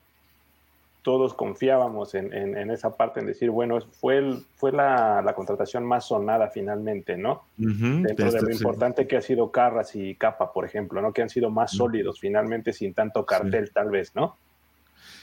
[1.01, 7.17] todos confiábamos en, esa parte, en decir, bueno, fue, fue la, contratación más sonada finalmente,
[7.17, 7.43] ¿no?
[7.57, 11.11] Dentro de lo importante que ha sido Carras y Capa, por ejemplo, ¿no?
[11.11, 14.37] Que han sido más sólidos finalmente sin tanto cartel, tal vez, ¿no?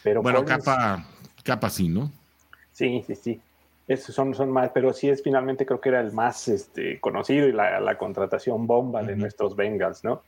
[0.03, 1.07] Pero bueno, Capa,
[1.44, 2.11] Capa sí, ¿no?
[2.72, 3.40] Sí, sí, sí.
[3.89, 7.49] Esos son, son más, pero sí es finalmente creo que era el más este, conocido
[7.49, 10.22] y la, contratación bomba de nuestros Bengals, ¿no?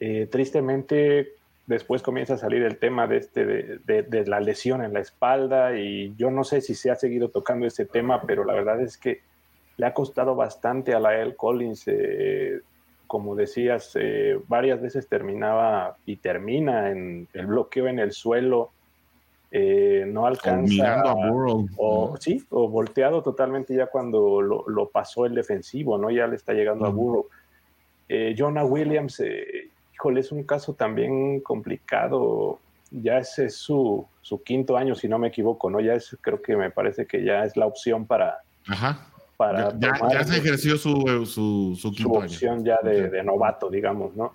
[0.00, 1.34] Eh, tristemente,
[1.66, 6.14] después comienza a salir el tema de, este, de, la lesión en la espalda y
[6.16, 9.20] yo no sé si se ha seguido tocando ese tema, pero la verdad es que
[9.76, 11.84] le ha costado bastante a la El Collins.
[11.86, 12.60] Eh,
[13.08, 18.70] como decías, eh, varias veces terminaba y termina en el bloqueo en el suelo.
[19.50, 20.60] Eh, no alcanza.
[20.60, 21.68] O mirando a Burrow.
[21.76, 26.10] O, Sí, o volteado totalmente ya cuando lo, pasó el defensivo, ¿no?
[26.10, 27.26] Ya le está llegando a Burrow.
[28.36, 29.22] Jonah Williams,
[29.94, 32.58] híjole, es un caso también complicado.
[32.90, 35.80] Ya ese es su, su, quinto año, si no me equivoco, ¿no?
[35.80, 38.38] Ya es, creo que me parece que ya es la opción para,
[39.38, 44.34] para ya, se ejerció su, su, su, opción ya de, novato, digamos, ¿no?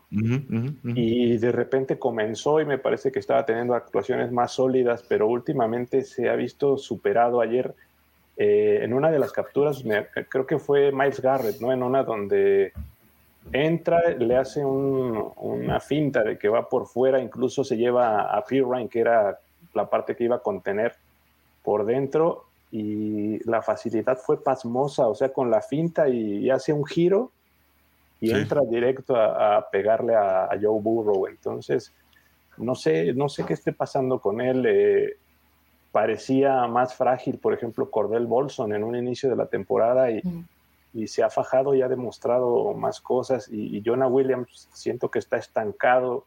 [0.96, 6.04] Y de repente comenzó y me parece que estaba teniendo actuaciones más sólidas, pero últimamente
[6.06, 7.42] se ha visto superado.
[7.42, 7.76] Ayer
[8.38, 9.84] eh, en una de las capturas,
[10.30, 11.74] creo que fue Miles Garrett, ¿no?
[11.74, 12.72] En una donde
[13.52, 18.88] entra, le hace una finta de que va por fuera, incluso se lleva a Pirine,
[18.88, 19.38] que era
[19.74, 20.96] la parte que iba a contener
[21.62, 26.84] por dentro, y la facilidad fue pasmosa, o sea, con la finta y, hace un
[26.88, 27.30] giro
[28.20, 31.28] y entra directo a, pegarle a, Joe Burrow.
[31.28, 31.94] Entonces,
[32.58, 34.66] no sé, no sé qué esté pasando con él.
[34.68, 35.18] Eh,
[35.92, 41.06] parecía más frágil, por ejemplo, Cordell Bolson en un inicio de la temporada y, mm.
[41.06, 43.50] se ha fajado y ha demostrado más cosas.
[43.52, 46.26] Y, y, Jonah Williams siento que está estancado,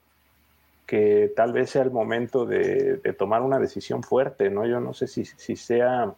[0.86, 4.64] que tal vez sea el momento de, tomar una decisión fuerte, ¿no?
[4.64, 6.14] Yo no sé si, si sea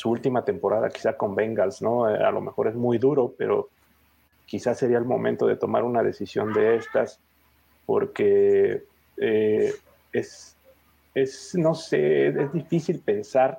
[0.00, 2.08] su última temporada quizá con Bengals, ¿no?
[2.08, 3.68] Eh, a lo mejor es muy duro, pero
[4.46, 7.20] quizás sería el momento de tomar una decisión de estas,
[7.84, 8.82] porque
[9.18, 9.74] eh,
[10.10, 10.56] es,
[11.14, 13.58] es, no sé, es difícil pensar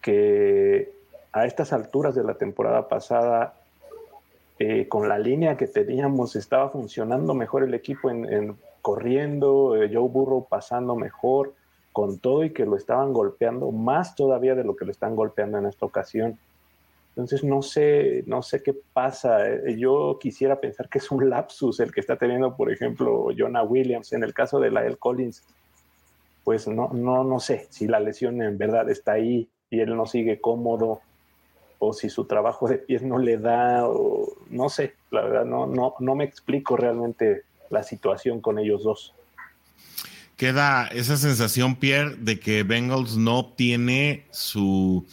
[0.00, 0.92] que
[1.32, 3.54] a estas alturas de la temporada pasada,
[4.60, 10.46] eh, con la línea que teníamos, estaba funcionando mejor el equipo en, corriendo, Joe Burrow
[10.48, 11.54] pasando mejor,
[11.92, 15.58] con todo y que lo estaban golpeando más todavía de lo que lo están golpeando
[15.58, 16.38] en esta ocasión.
[17.10, 19.48] Entonces no sé, no sé qué pasa.
[19.48, 23.64] Eh, yo quisiera pensar que es un lapsus el que está teniendo, por ejemplo, Jonah
[23.64, 24.12] Williams.
[24.12, 25.42] En el caso de Lael Collins,
[26.44, 30.06] pues no, no, no sé si la lesión en verdad está ahí y él no
[30.06, 31.00] sigue cómodo
[31.80, 33.86] o si su trabajo de pies no le da,
[34.50, 39.14] no sé, la verdad no, no, no me explico realmente la situación con ellos dos
[40.38, 45.04] queda esa sensación, Pierre, de que Bengals no obtiene su,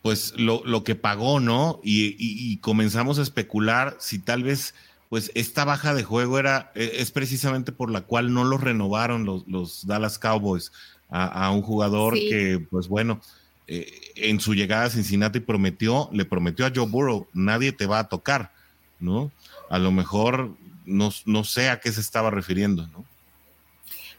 [0.00, 1.78] pues lo, que pagó, ¿no?
[1.84, 4.74] Y, comenzamos a especular si tal vez,
[5.10, 9.26] pues esta baja de juego era, e, es precisamente por la cual no lo renovaron
[9.26, 10.72] los, Dallas Cowboys
[11.10, 13.20] a, un jugador que, pues bueno,
[13.66, 17.98] eh, en su llegada a Cincinnati prometió, le prometió a Joe Burrow, nadie te va
[17.98, 18.52] a tocar,
[19.00, 19.30] ¿no?
[19.68, 23.04] A lo mejor no, no sé a qué se estaba refiriendo, ¿no?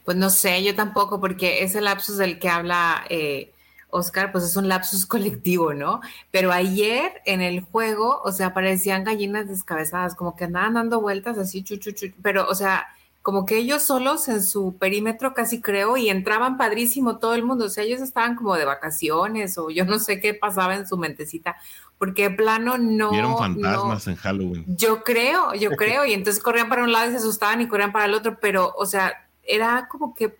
[0.08, 3.52] Pues no sé, yo tampoco, porque ese lapsus del que habla eh,
[3.90, 6.00] Oscar, pues es un lapsus colectivo, ¿no?
[6.30, 11.36] Pero ayer en el juego, o sea, parecían gallinas descabezadas, como que andaban dando vueltas
[11.36, 12.86] así, chuchuchu, pero, o sea,
[13.20, 17.66] como que ellos solos en su perímetro casi creo y entraban padrísimo todo el mundo,
[17.66, 20.96] o sea, ellos estaban como de vacaciones o yo no sé qué pasaba en su
[20.96, 21.58] mentecita,
[21.98, 23.10] porque de plano no...
[23.10, 24.64] Vieron fantasmas en Halloween.
[24.68, 27.92] Yo creo, yo creo, y entonces corrían para un lado y se asustaban y corrían
[27.92, 30.36] para el otro, pero, o sea, era como que,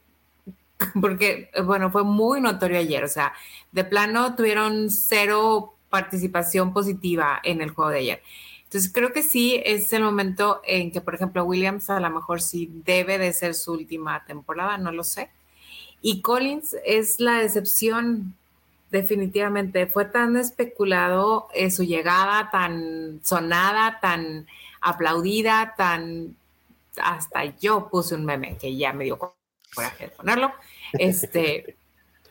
[1.01, 3.33] porque, bueno, fue muy notorio ayer, o sea,
[3.73, 8.23] de plano tuvieron cero participación positiva en el juego de ayer.
[8.65, 12.43] Entonces creo que sí es el momento en que, por ejemplo, Williams a lo mejor
[12.43, 15.31] sí debe de ser su última temporada, no lo sé.
[16.03, 18.35] Y Collins es la decepción,
[18.91, 19.87] definitivamente.
[19.87, 24.47] Fue tan especulado eh, su llegada, tan sonada, tan
[24.83, 26.37] aplaudida, tan
[27.03, 29.19] hasta yo puse un meme que ya me dio
[29.75, 30.53] coraje de ponerlo.
[30.99, 31.77] Este,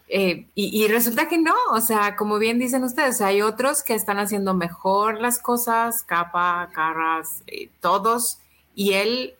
[0.09, 4.19] eh, y, resulta que no, o sea, como bien dicen ustedes, hay otros que están
[4.19, 8.39] haciendo mejor las cosas, capa, carras, eh, todos,
[8.73, 9.35] y él,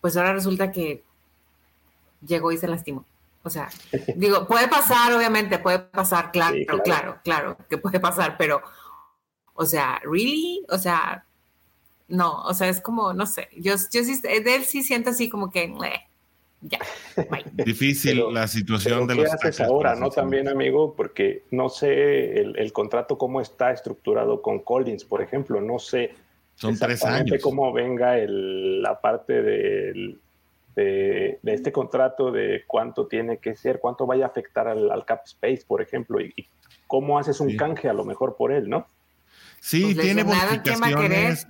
[0.00, 1.04] pues ahora resulta que
[2.26, 3.04] llegó y se lastimó.
[3.44, 3.70] O sea,
[4.16, 8.62] digo, puede pasar, obviamente, puede pasar, claro, claro, claro, claro, que puede pasar, pero,
[9.54, 10.66] o sea, ¿really?
[10.70, 11.24] O sea,
[12.12, 15.30] no, o sea, es como, no sé, yo, yo sí, de él sí siento así
[15.30, 15.72] como que,
[16.60, 16.78] ya.
[17.52, 20.10] Difícil la situación de ¿qué los haces ahora, no?
[20.10, 25.78] También, amigo, porque no sé el, contrato cómo está estructurado con Collins, por ejemplo, no
[25.78, 26.14] sé.
[26.54, 27.40] Son tres años.
[27.42, 30.18] cómo venga el, la parte de,
[30.76, 35.62] de, este contrato, de cuánto tiene que ser, cuánto vaya a afectar al, cap space,
[35.66, 36.34] por ejemplo, y,
[36.86, 38.86] cómo haces un canje a lo mejor por él, ¿no?
[39.60, 41.46] Sí, pues tiene bonificaciones.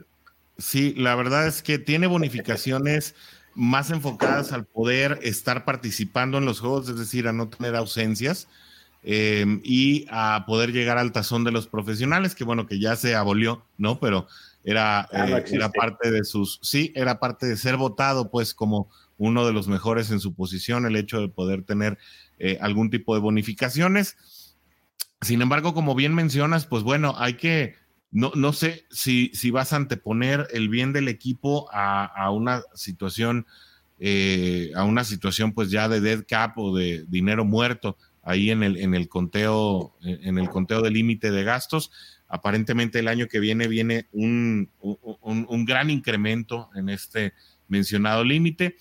[0.62, 3.16] Sí, la verdad es que tiene bonificaciones
[3.54, 8.46] más enfocadas al poder estar participando en los juegos, es decir, a no tener ausencias
[9.02, 13.16] eh, y a poder llegar al tazón de los profesionales, que bueno, que ya se
[13.16, 13.98] abolió, ¿no?
[13.98, 14.28] Pero
[14.62, 18.88] era, eh, era parte de sus, sí, era parte de ser votado, pues, como
[19.18, 21.98] uno de los mejores en su posición, el hecho de poder tener
[22.38, 24.16] eh, algún tipo de bonificaciones.
[25.22, 27.82] Sin embargo, como bien mencionas, pues bueno, hay que
[28.12, 33.46] no, no sé si, si vas a anteponer el bien del equipo a, una situación,
[33.98, 38.62] eh, a una situación pues ya de dead cap o de dinero muerto ahí en
[38.62, 41.90] el, en el conteo, en el conteo de límite de gastos.
[42.28, 47.32] Aparentemente el año que viene viene un, un, gran incremento en este
[47.68, 48.76] mencionado límite,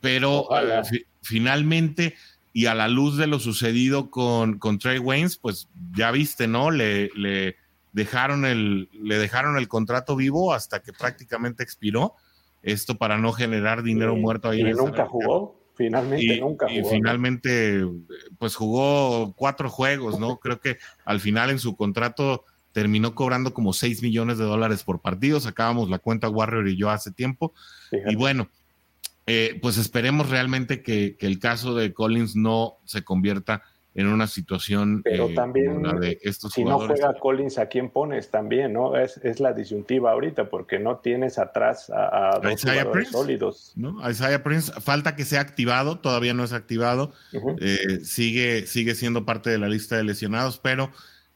[0.00, 2.14] pero eh, finalmente
[2.52, 6.70] y a la luz de lo sucedido con, con Trey Waynes, pues ya viste, ¿no?
[6.70, 7.56] Le, le,
[7.94, 12.14] dejaron el, le dejaron el contrato vivo hasta que prácticamente expiró.
[12.62, 14.60] Esto para no generar dinero muerto ahí.
[14.60, 16.80] Y nunca jugó, finalmente nunca jugó.
[16.80, 17.86] Y finalmente,
[18.38, 20.38] pues jugó cuatro juegos, ¿no?
[20.38, 25.00] Creo que al final en su contrato terminó cobrando como 6 millones de dólares por
[25.00, 25.38] partido.
[25.40, 27.52] Sacábamos la cuenta Warrior y yo hace tiempo.
[27.92, 28.48] Y bueno,
[29.26, 33.62] eh, pues esperemos realmente que, el caso de Collins no se convierta
[33.94, 38.28] en una situación Pero eh, también, de estos si no juega Collins, ¿a quién pones
[38.30, 38.72] también?
[38.72, 43.72] no Es, la disyuntiva ahorita, porque no tienes atrás a, dos jugadores sólidos.
[43.76, 44.08] ¿no?
[44.08, 47.12] Isaiah Prince, falta que sea activado, todavía no es activado,
[47.60, 50.90] eh, sigue, sigue siendo parte de la lista de lesionados, pero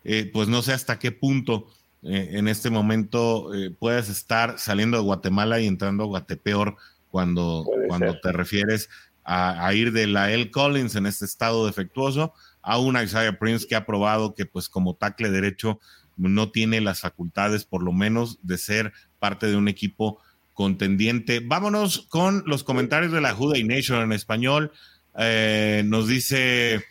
[0.05, 1.67] eh, pues no sé hasta qué punto
[2.01, 3.51] en este momento
[3.81, 6.77] puedes estar saliendo de Guatemala y entrando a Guatepeor
[7.11, 8.89] cuando, cuando te refieres
[9.25, 10.49] a, a, ir de la L.
[10.53, 12.33] Collins en este estado defectuoso
[12.69, 15.81] a una Isaiah Prince que ha probado que pues como tackle derecho
[16.19, 20.21] no tiene las facultades por lo menos de ser parte de un equipo
[20.53, 21.41] contendiente.
[21.41, 24.71] Vámonos con los comentarios de la Juday Nation en español.
[25.19, 26.85] Eh, nos dice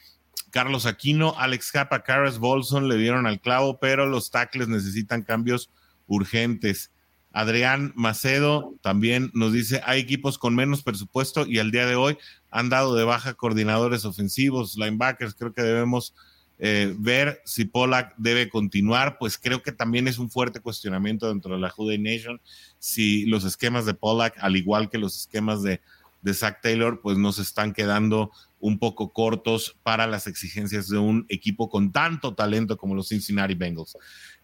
[0.50, 5.70] Carlos Aquino, Alex Capa, Caras Bolson le dieron al clavo, pero los tackles necesitan cambios
[6.08, 6.90] urgentes.
[7.38, 12.18] Adrián Macedo también nos dice, hay equipos con menos presupuesto y al día de hoy
[12.50, 16.16] han dado de baja coordinadores ofensivos, linebackers, creo que debemos
[16.58, 21.54] eh, ver si Pollack debe continuar, pues creo que también es un fuerte cuestionamiento dentro
[21.54, 22.42] de la Juday Nation,
[22.80, 25.80] si los esquemas de Pollack, al igual que los esquemas de,
[26.24, 31.28] de Zach Taylor, pues nos están quedando un poco cortos para las exigencias de un
[31.30, 33.96] equipo con tanto talento como los Cincinnati Bengals.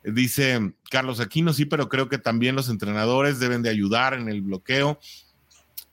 [0.04, 4.41] Dice Carlos Aquino, sí, pero creo que también los entrenadores deben de ayudar en el
[4.41, 4.99] bloqueo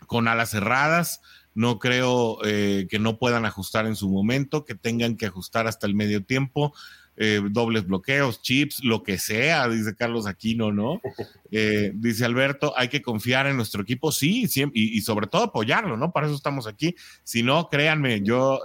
[0.07, 1.21] con alas cerradas.
[1.55, 5.87] No creo eh, que no puedan ajustar en su momento, que tengan que ajustar hasta
[5.87, 6.75] el medio tiempo.
[7.17, 11.01] Eh, dobles bloqueos, chips, lo que sea, dice Carlos Aquino, ¿no?
[11.53, 15.97] Eh, dice Alberto, hay que confiar en nuestro equipo, sí, y, y, sobre todo apoyarlo,
[15.97, 16.13] ¿no?
[16.13, 16.95] Para eso estamos aquí.
[17.25, 18.61] Si no, créanme, yo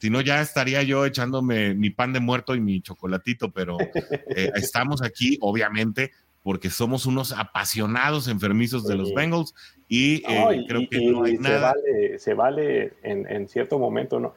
[0.00, 4.50] si no, ya estaría yo echándome mi pan de muerto y mi chocolatito, pero eh,
[4.54, 6.10] estamos aquí, obviamente,
[6.42, 9.54] porque somos unos apasionados enfermizos de los Bengals
[9.88, 11.74] y, eh, creo que no hay se nada.
[11.74, 14.34] Vale, se vale en, cierto momento, ¿no?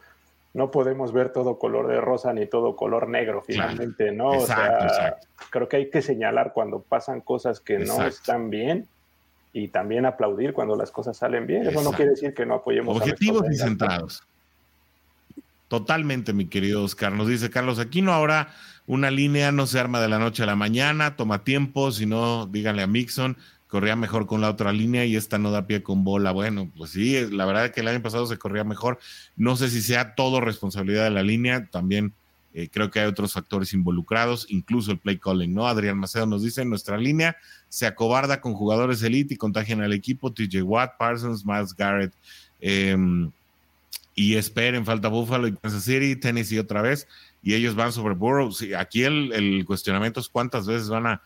[0.54, 4.34] No podemos ver todo color de rosa ni todo color negro, finalmente, ¿no?
[4.34, 5.28] Exacto, exacto.
[5.50, 8.86] Creo que hay que señalar cuando pasan cosas que no están bien
[9.54, 11.68] y también aplaudir cuando las cosas salen bien.
[11.68, 12.98] Eso no quiere decir que no apoyemos.
[12.98, 14.24] Objetivos y centrados.
[15.68, 17.14] Totalmente, mi querido Oscar.
[17.14, 18.54] Nos dice Carlos Aquino, ahora
[18.86, 22.48] una línea no se arma de la noche a la mañana, toma tiempo, si no,
[22.48, 23.38] díganle a Mixon,
[23.68, 26.32] corría mejor con la otra línea y esta no da pie con bola.
[26.32, 29.00] Bueno, pues sí, la verdad es que el año pasado se corría mejor.
[29.36, 32.14] No sé si sea todo responsabilidad de la línea, también
[32.54, 35.68] eh, creo que hay otros factores involucrados, incluso el play calling, ¿no?
[35.68, 37.38] Adrián Macedo nos dice, nuestra línea
[37.70, 42.14] se acobarda con jugadores elite y contagian al equipo, TJ Watt, Parsons, Miles Garrett.
[42.60, 42.96] Eh,
[44.16, 47.08] y esperen, falta Buffalo y Kansas City, Tennessee otra vez,
[47.42, 48.52] y ellos van sobre Burrow.
[48.78, 51.22] aquí el, cuestionamiento es cuántas veces van a,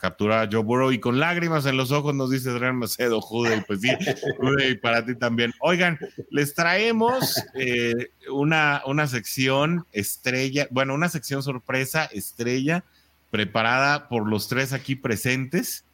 [0.00, 3.62] capturar a Joe Burrow y con lágrimas en los ojos nos dice Adrián Macedo, Jude,
[3.66, 3.90] pues sí,
[4.38, 5.52] Jude, y para ti también.
[5.60, 5.98] Oigan,
[6.30, 12.84] les traemos eh, una, una sección estrella, bueno, una sección sorpresa estrella
[13.30, 15.84] preparada por los tres aquí presentes.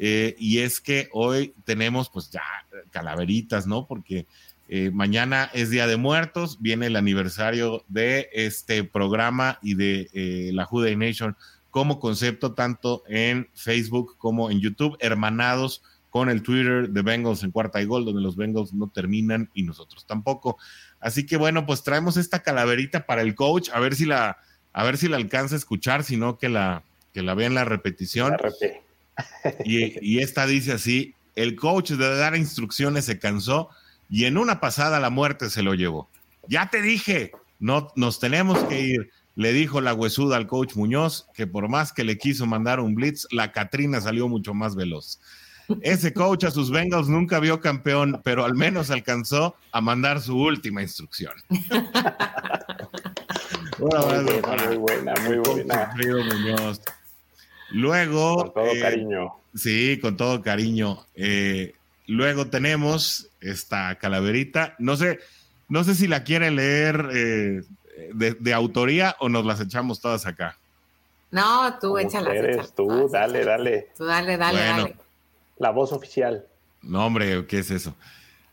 [0.00, 2.42] Eh, y es que hoy tenemos pues ya
[2.90, 3.86] calaveritas, ¿no?
[3.86, 4.26] Porque
[4.68, 10.50] eh, mañana es Día de Muertos, viene el aniversario de este programa y de eh,
[10.52, 11.36] la Juday Nation
[11.70, 17.50] como concepto, tanto en Facebook como en YouTube, hermanados con el Twitter de Bengals en
[17.50, 20.58] cuarta y gol, donde los Bengals no terminan y nosotros tampoco.
[21.00, 24.38] Así que bueno, pues traemos esta calaverita para el coach, a ver si la,
[24.72, 26.82] a ver si la alcanza a escuchar, sino que la,
[27.14, 28.36] que la vea en la repetición.
[29.64, 33.70] y, y esta dice así: el coach de dar instrucciones se cansó
[34.08, 36.08] y en una pasada la muerte se lo llevó.
[36.48, 39.10] Ya te dije, no nos tenemos que ir.
[39.34, 42.94] Le dijo la huesuda al coach Muñoz que por más que le quiso mandar un
[42.94, 45.20] blitz, la Catrina salió mucho más veloz.
[45.82, 50.36] Ese coach a sus Bengals nunca vio campeón, pero al menos alcanzó a mandar su
[50.36, 51.34] última instrucción.
[53.78, 56.80] muy, buena, muy buena, Muñoz.
[57.70, 58.36] Luego.
[58.36, 59.34] Con todo eh, cariño.
[59.54, 61.04] Sí, con todo cariño.
[61.14, 61.74] Eh,
[62.08, 64.74] luego tenemos esta calaverita.
[64.78, 65.20] No sé,
[65.68, 67.62] no sé si la quiere leer eh,
[68.12, 70.56] de, autoría o nos las echamos todas acá?
[71.30, 72.34] No, tú échalas.
[72.34, 73.88] Eres tú, dale, dale.
[73.96, 74.96] Tú dale, dale, dale.
[75.58, 76.46] La voz oficial.
[76.82, 77.94] No, hombre, ¿qué es eso?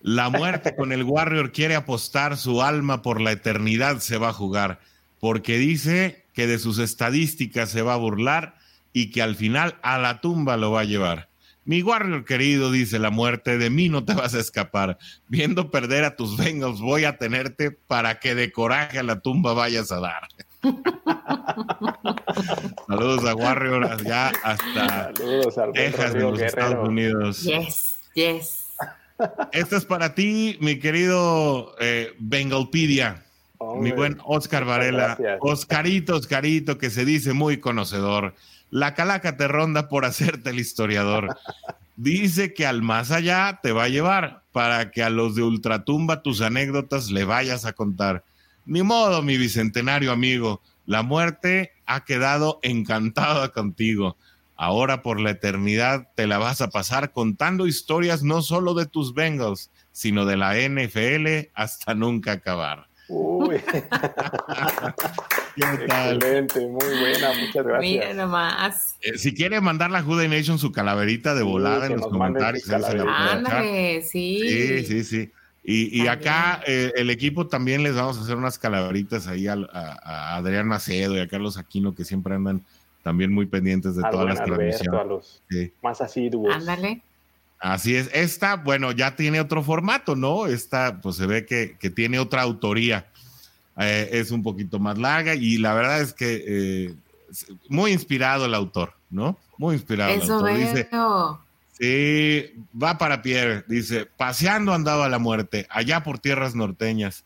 [0.02, 4.34] La muerte con el Warrior quiere apostar su alma por la eternidad se va a
[4.34, 4.80] jugar,
[5.20, 8.56] porque dice que de sus estadísticas se va a burlar
[8.94, 11.30] y que al final a la tumba lo va a llevar.
[11.66, 15.00] Mi Warrior querido, dice la muerte, de mí no te vas a escapar.
[15.28, 19.54] Viendo perder a tus Bengals, voy a tenerte para que de coraje a la tumba
[19.54, 20.28] vayas a dar.
[22.88, 25.12] Saludos a Warrior, allá hasta
[25.74, 27.42] Texas, de los Estados Unidos.
[27.42, 28.68] Yes, yes.
[29.52, 33.26] Esto es para ti, mi querido eh, Bengalpedia.
[33.80, 35.18] mi buen Oscar Varela.
[35.40, 38.36] Oscarito, Oscarito, que se dice muy conocedor.
[38.72, 41.36] La calaca te ronda por hacerte el historiador.
[41.96, 46.22] Dice que al más allá te va a llevar para que a los de Ultratumba
[46.22, 48.24] tus anécdotas le vayas a contar.
[48.66, 54.18] Ni modo, mi bicentenario amigo, la muerte ha quedado encantada contigo.
[54.58, 59.14] Ahora por la eternidad te la vas a pasar contando historias no solo de tus
[59.14, 62.88] Bengals, sino de la NFL hasta nunca acabar.
[63.08, 63.56] Uy.
[65.58, 67.80] Excelente, muy buena, muchas gracias.
[67.80, 68.98] Mira nomás.
[69.02, 74.02] Eh, si quiere mandar la Juday Nation su calaverita de volada en los comentarios, Ándale,
[74.02, 74.40] sí.
[74.42, 75.32] Sí, sí, sí.
[75.68, 79.56] Y, acá eh, el equipo también les vamos a hacer unas calaveritas ahí a,
[80.36, 82.64] Adrián Macedo y a Carlos Aquino que siempre andan
[83.02, 85.02] también muy pendientes de todas las transmisiones.
[85.02, 85.42] A los
[85.82, 86.54] más asiduos.
[86.54, 87.02] Ándale.
[87.60, 88.10] Así es.
[88.14, 90.46] Esta, bueno, ya tiene otro formato, ¿no?
[90.48, 93.08] Esta, pues se ve que, tiene otra autoría.
[93.78, 96.96] Eh, es un poquito más larga y la verdad es que eh,
[97.68, 99.38] muy inspirado el autor, ¿no?
[99.58, 100.12] Muy inspirado.
[100.12, 100.90] Eso el Dice,
[101.80, 103.66] sí, va para Pierre.
[103.68, 107.24] Dice, paseando andaba la muerte, allá por tierras norteñas.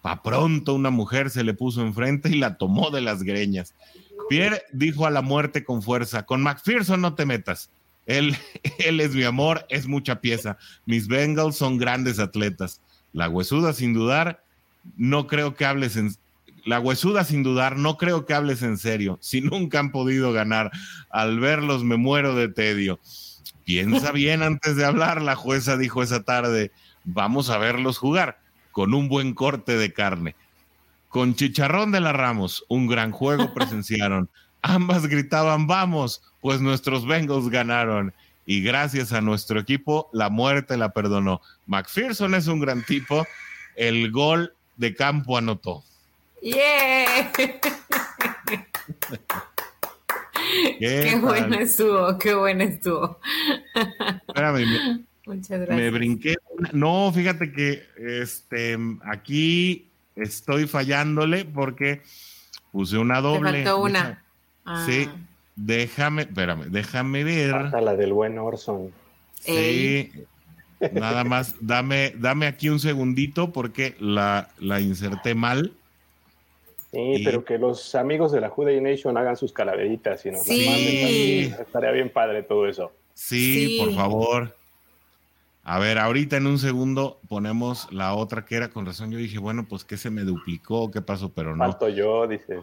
[0.00, 3.74] Pa pronto una mujer se le puso enfrente y la tomó de las greñas.
[4.28, 7.70] Pierre dijo a la muerte con fuerza, con McPherson no te metas
[8.06, 8.36] él,
[8.78, 10.58] él es mi amor, es mucha pieza.
[10.86, 12.80] Mis Bengals son grandes atletas.
[13.12, 14.42] La huesuda, sin dudar,
[14.96, 16.14] no creo que hables en.
[16.64, 19.18] La huesuda, sin dudar, no creo que hables en serio.
[19.22, 20.70] Si nunca han podido ganar,
[21.10, 23.00] al verlos me muero de tedio.
[23.64, 26.72] Piensa bien antes de hablar, la jueza dijo esa tarde.
[27.04, 28.38] Vamos a verlos jugar
[28.70, 30.34] con un buen corte de carne.
[31.08, 34.30] Con Chicharrón de la Ramos, un gran juego presenciaron.
[34.62, 38.12] Ambas gritaban, vamos, pues nuestros Bengals ganaron
[38.46, 41.40] y gracias a nuestro equipo la muerte la perdonó.
[41.66, 43.26] McPherson es un gran tipo,
[43.76, 45.82] el gol de campo anotó.
[46.42, 47.32] Yeah.
[50.78, 53.20] qué, bueno estuvo, qué bueno estuvo.
[54.28, 55.76] Espérame, Muchas gracias.
[55.76, 56.36] Me brinqué.
[56.72, 62.02] No, fíjate que este aquí estoy fallándole porque
[62.72, 63.52] puse una doble.
[63.52, 64.21] Te faltó una.
[64.86, 65.16] Sí, ah.
[65.56, 67.54] Déjame, espérame, déjame ver.
[67.54, 68.90] la del buen Orson.
[69.34, 70.10] Sí.
[70.92, 75.72] Nada más, dame, dame aquí un segundito porque la, la inserté mal.
[76.90, 80.66] Sí, pero que los amigos de la Juday Nation hagan sus calaveritas y nos sí.
[80.66, 81.66] manden.
[81.66, 82.92] Estaría bien padre todo eso.
[83.14, 84.56] Sí, por favor.
[85.64, 89.12] A ver, ahorita en un segundo ponemos la otra que era con razón.
[89.12, 91.64] Yo dije, bueno, pues que se me duplicó, qué pasó, pero no.
[91.64, 92.62] Falto yo, dice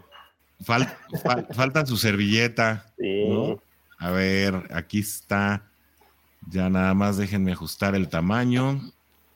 [0.64, 2.86] falta su servilleta.
[3.98, 5.62] A ver, aquí está.
[6.48, 8.80] Ya nada más déjenme ajustar el tamaño.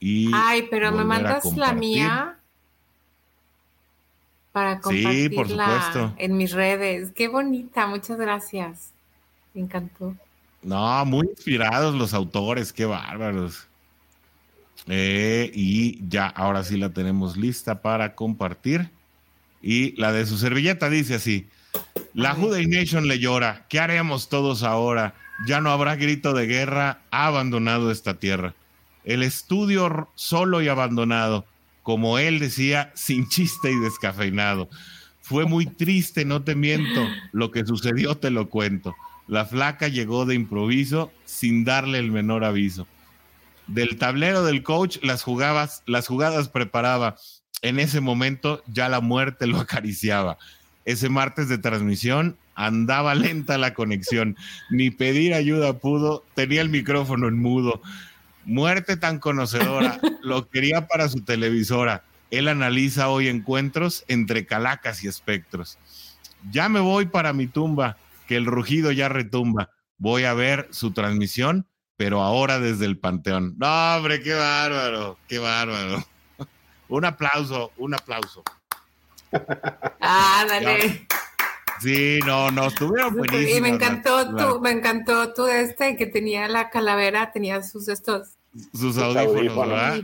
[0.00, 2.38] Y Ay, pero me mandas la mía
[4.52, 7.10] para compartirla en mis redes.
[7.12, 8.92] Qué bonita, muchas gracias.
[9.52, 10.14] Me encantó.
[10.62, 13.66] No, muy inspirados los autores, qué bárbaros.
[14.86, 18.90] Eh, y ya, ahora sí la tenemos lista para compartir.
[19.66, 21.48] Y la de su servilleta dice así:
[22.12, 23.64] La Juday Nation le llora.
[23.70, 25.14] ¿Qué haremos todos ahora?
[25.46, 27.00] Ya no habrá grito de guerra.
[27.10, 28.54] Ha abandonado esta tierra.
[29.04, 31.46] El estudio solo y abandonado.
[31.82, 34.68] Como él decía, sin chiste y descafeinado.
[35.22, 37.08] Fue muy triste, no te miento.
[37.32, 38.94] Lo que sucedió te lo cuento.
[39.28, 42.86] La flaca llegó de improviso sin darle el menor aviso.
[43.66, 47.16] Del tablero del coach las, jugabas, las jugadas preparaba
[47.64, 50.36] en ese momento ya la muerte lo acariciaba.
[50.84, 54.36] Ese martes de transmisión andaba lenta la conexión,
[54.68, 57.80] ni pedir ayuda pudo, tenía el micrófono en mudo.
[58.44, 62.04] Muerte tan conocedora, lo quería para su televisora.
[62.30, 65.78] Él analiza hoy encuentros entre calacas y espectros.
[66.50, 67.96] Ya me voy para mi tumba,
[68.28, 69.70] que el rugido ya retumba.
[69.96, 71.66] Voy a ver su transmisión,
[71.96, 73.54] pero ahora desde el panteón.
[73.56, 76.04] No, hombre, qué bárbaro, qué bárbaro.
[76.88, 78.42] Un aplauso, un aplauso.
[80.00, 81.06] Ah, dale.
[81.80, 83.56] Sí, no, no, estuvieron buenísimos.
[83.56, 88.28] Y me encantó tú, me encantó tú este que tenía la calavera, tenía sus estos.
[88.72, 90.00] Sus audífonos, ¿verdad?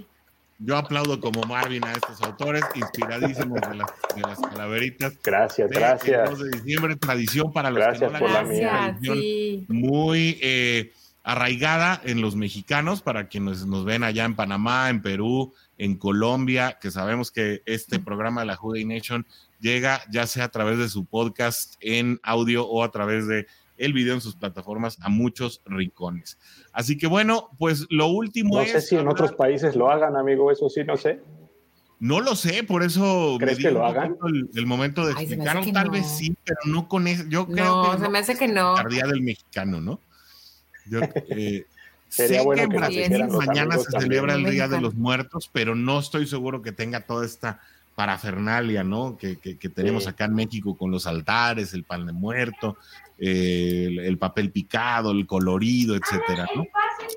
[0.62, 5.14] Yo aplaudo como Marvin a estos autores, inspiradísimos de las, de las calaveritas.
[5.22, 6.28] Gracias, gracias.
[6.28, 9.64] El 2 de diciembre, tradición para los gracias que no la por la sí.
[9.68, 10.92] Muy eh,
[11.22, 16.76] arraigada en los mexicanos, para quienes nos ven allá en Panamá, en Perú, en Colombia,
[16.78, 19.26] que sabemos que este programa de la Juday Nation
[19.60, 23.46] llega ya sea a través de su podcast en audio o a través de
[23.78, 26.38] el video en sus plataformas a muchos rincones.
[26.74, 28.72] Así que bueno, pues lo último no es...
[28.72, 31.22] sé si en otros países lo hagan, amigo, eso sí, no sé.
[31.98, 34.18] No lo sé, por eso ¿Crees me que lo hagan?
[34.26, 35.92] El, el momento de explicarlo, tal no.
[35.92, 37.24] vez sí, pero no con eso.
[37.28, 38.74] Yo creo No, que se no me hace que no.
[38.74, 39.98] la Día del mexicano, ¿no?
[40.90, 41.00] Yo,
[41.30, 41.64] eh,
[42.10, 44.02] Sería sé bueno que en Brasil mañana se también.
[44.02, 47.60] celebra el Día de los Muertos, pero no estoy seguro que tenga toda esta
[47.94, 49.16] parafernalia, ¿no?
[49.16, 50.08] Que, que- que tenemos Sí.
[50.10, 52.76] acá en México con los altares, el pan de muerto,
[53.18, 56.66] eh, el, el papel picado, el colorido, etcétera, ¿no?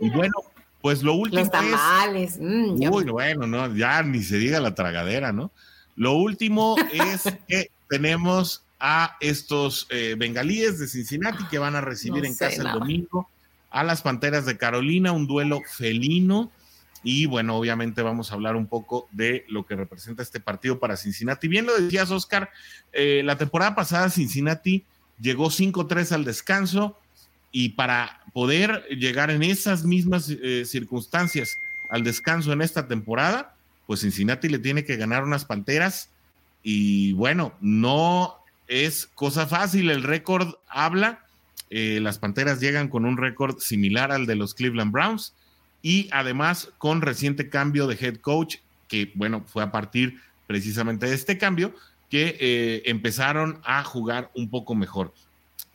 [0.02, 0.34] Y bueno,
[0.82, 2.38] pues lo último Los es tamales.
[2.40, 5.52] mm, yo- Uy, bueno, no, ya ni se diga la tragadera, ¿no?
[5.95, 6.76] Lo último
[7.18, 12.36] es que tenemos a estos eh, bengalíes de Cincinnati que van a recibir No en
[12.36, 12.74] casa nada.
[12.76, 13.30] el domingo
[13.74, 16.52] a las Panteras de Carolina, un duelo felino.
[17.04, 20.95] Y bueno, obviamente vamos a hablar un poco de lo que representa este partido para
[20.95, 21.50] Cincinnati.
[21.50, 22.50] Bien lo decías, Oscar,
[22.94, 24.86] eh, la temporada pasada Cincinnati
[25.20, 26.98] llegó 5-3 al descanso
[27.52, 31.58] y para poder llegar en esas mismas eh, circunstancias
[31.90, 33.56] al descanso en esta temporada,
[33.86, 36.10] pues Cincinnati le tiene que ganar unas Panteras
[36.62, 38.38] y bueno, no
[38.68, 41.23] es cosa fácil, el récord habla,
[41.69, 45.34] eh, las Panteras llegan con un récord similar al de los Cleveland Browns
[45.81, 48.57] y además con reciente cambio de head coach,
[48.88, 51.76] que bueno, fue a partir precisamente de este cambio
[52.10, 55.14] que eh, empezaron a jugar un poco mejor.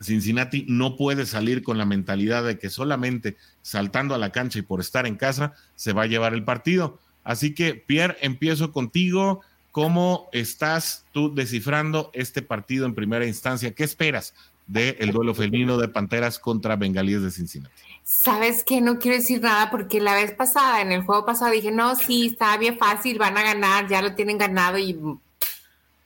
[0.01, 4.61] Cincinnati no puede salir con la mentalidad de que solamente saltando a la cancha y
[4.61, 6.99] por estar en casa se va a llevar el partido.
[7.23, 9.41] Así que, Pierre, empiezo contigo.
[9.71, 13.75] ¿Cómo estás tú descifrando este partido en primera instancia?
[13.75, 14.33] ¿Qué esperas
[14.69, 17.73] del duelo felino de Panteras contra Bengalíes de Cincinnati?
[18.03, 21.71] Sabes que no quiero decir nada porque la vez pasada, en el juego pasado, dije,
[21.71, 24.99] no, sí, está bien fácil, van a ganar, ya lo tienen ganado y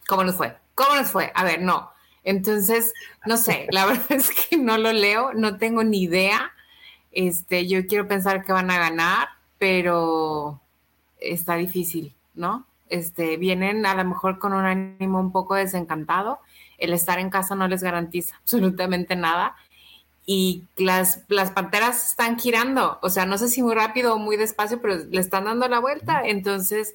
[0.07, 0.55] ¿cómo nos fue?
[0.75, 1.31] ¿Cómo nos fue?
[1.35, 1.91] A ver, no.
[2.23, 2.93] Entonces,
[3.25, 6.53] no sé, la verdad es que no lo leo, no tengo ni idea.
[7.11, 9.27] Este, yo quiero pensar que van a ganar,
[9.59, 10.61] pero
[11.19, 12.65] está difícil, ¿no?
[12.87, 16.39] Este, vienen a lo mejor con un ánimo un poco desencantado.
[16.77, 19.55] El estar en casa no les garantiza absolutamente nada
[20.25, 24.37] y las, las panteras están girando, o sea, no sé si muy rápido o muy
[24.37, 26.21] despacio, pero le están dando la vuelta.
[26.23, 26.93] Entonces,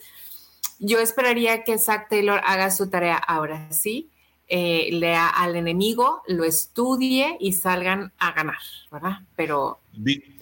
[0.78, 4.08] yo esperaría que Zach Taylor haga su tarea ahora sí,
[4.48, 8.56] eh, lea al enemigo, lo estudie y salgan a ganar,
[8.90, 9.18] ¿verdad?
[9.36, 9.78] Pero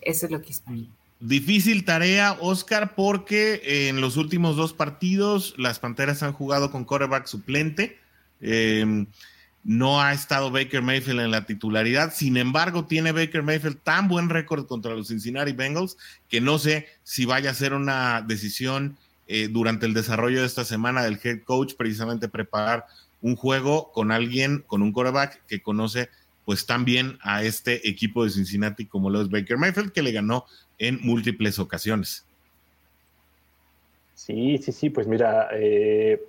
[0.03, 0.87] eso es lo que espero.
[1.19, 7.27] Difícil tarea, Oscar, porque en los últimos dos partidos las Panteras han jugado con quarterback
[7.27, 7.99] suplente.
[8.41, 9.07] Eh,
[9.67, 12.15] no ha estado Baker Mayfield en la titularidad.
[12.15, 15.97] Sin embargo, tiene Baker Mayfield tan buen récord contra los Cincinnati Bengals
[16.29, 18.97] que no sé si vaya a ser una decisión
[19.27, 22.87] eh, durante el desarrollo de esta semana del head coach, precisamente preparar
[23.21, 26.11] un juego con alguien, con un quarterback que conoce
[26.45, 30.13] pues tan bien a este equipo de Cincinnati como lo es Baker Mayfield, que le
[30.13, 30.47] ganó
[30.79, 32.25] en múltiples ocasiones.
[34.15, 36.21] Sí, sí, sí, pues mira, eh,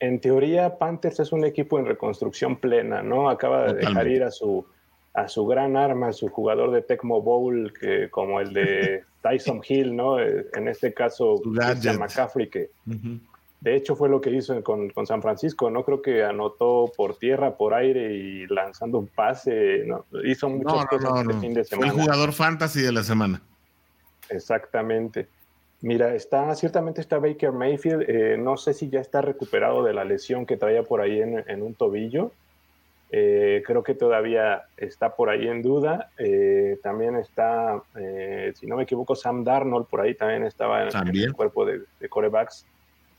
[0.00, 3.28] en teoría Panthers es un equipo en reconstrucción plena, ¿no?
[3.30, 4.64] Acaba de dejar ir a su,
[5.14, 9.60] a su gran arma, a su jugador de Tecmo Bowl, que, como el de Tyson
[9.66, 10.18] Hill, ¿no?
[10.18, 11.40] Eh, En este caso.
[11.44, 12.70] McCaffrey, que
[13.62, 15.84] de hecho fue lo que hizo con, con San Francisco, ¿no?
[15.84, 20.06] Creo que anotó por tierra, por aire y lanzando un pase, ¿no?
[20.24, 21.40] Hizo muchas No, no, cosas no, este no.
[21.42, 22.02] fin de Fue el semana.
[22.04, 23.42] jugador fantasy de la semana.
[24.30, 25.28] Exactamente.
[25.82, 28.04] Mira, está, ciertamente está Baker Mayfield.
[28.08, 31.42] eh, no sé si ya está recuperado de la lesión que traía por ahí en,
[31.48, 32.32] en un tobillo.
[33.12, 36.10] Eh, creo que todavía está por ahí en duda.
[36.18, 40.96] Eh, también está, eh, si no me equivoco, Sam Darnold por ahí también estaba en,
[40.96, 42.66] en el cuerpo de, de corebacks.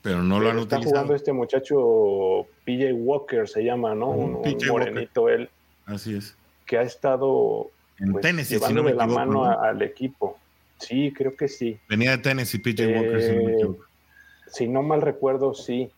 [0.00, 0.90] Pero no lo han Pero está utilizado.
[0.96, 4.10] jugando este muchacho PJ Walker, se llama, ¿no?
[4.10, 4.92] Un, un PJ Walker.
[4.92, 5.48] morenito él,
[5.86, 6.36] Así es.
[6.66, 9.26] que ha estado En pues, Tennessee, si no me de la equivoco.
[9.26, 9.44] mano ¿no?
[9.44, 10.38] a- al equipo.
[10.82, 11.78] Sí, creo que sí.
[11.88, 13.84] Venía de Tennessee, PJ Walker, si no me Eh, equivoco.
[14.46, 15.90] Si no mal recuerdo, sí.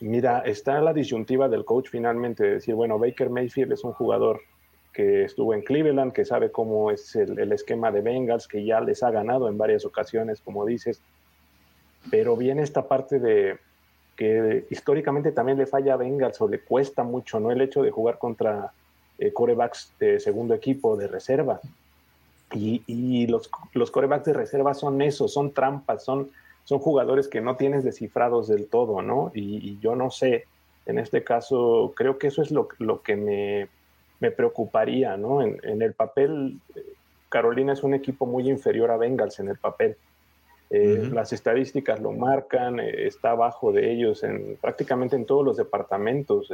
[0.00, 4.40] Mira, está la disyuntiva del coach finalmente de decir, bueno, Baker Mayfield es un jugador
[4.92, 8.80] que estuvo en Cleveland, que sabe cómo es el, el esquema de Bengals, que ya
[8.80, 11.02] les ha ganado en varias ocasiones, como dices.
[12.10, 13.58] Pero viene esta parte de,
[14.16, 17.50] que históricamente también le falla a Bengals o le cuesta mucho, ¿no?
[17.50, 18.72] El hecho de jugar contra
[19.18, 21.60] eh, corebacks de segundo equipo de reserva.
[22.52, 26.30] Y, los, los, corebacks de reserva son eso, son trampas, son,
[26.64, 29.32] son jugadores que no tienes descifrados del todo, ¿no?
[29.34, 30.44] Y, yo no sé,
[30.86, 33.68] en este caso, creo que eso es lo, lo que me,
[34.20, 35.42] me, preocuparía, ¿no?
[35.42, 36.58] En, en, el papel,
[37.28, 39.96] Carolina es un equipo muy inferior a Bengals en el papel.
[40.68, 45.56] Eh, las estadísticas lo marcan, eh, está abajo de ellos en prácticamente en todos los
[45.56, 46.52] departamentos.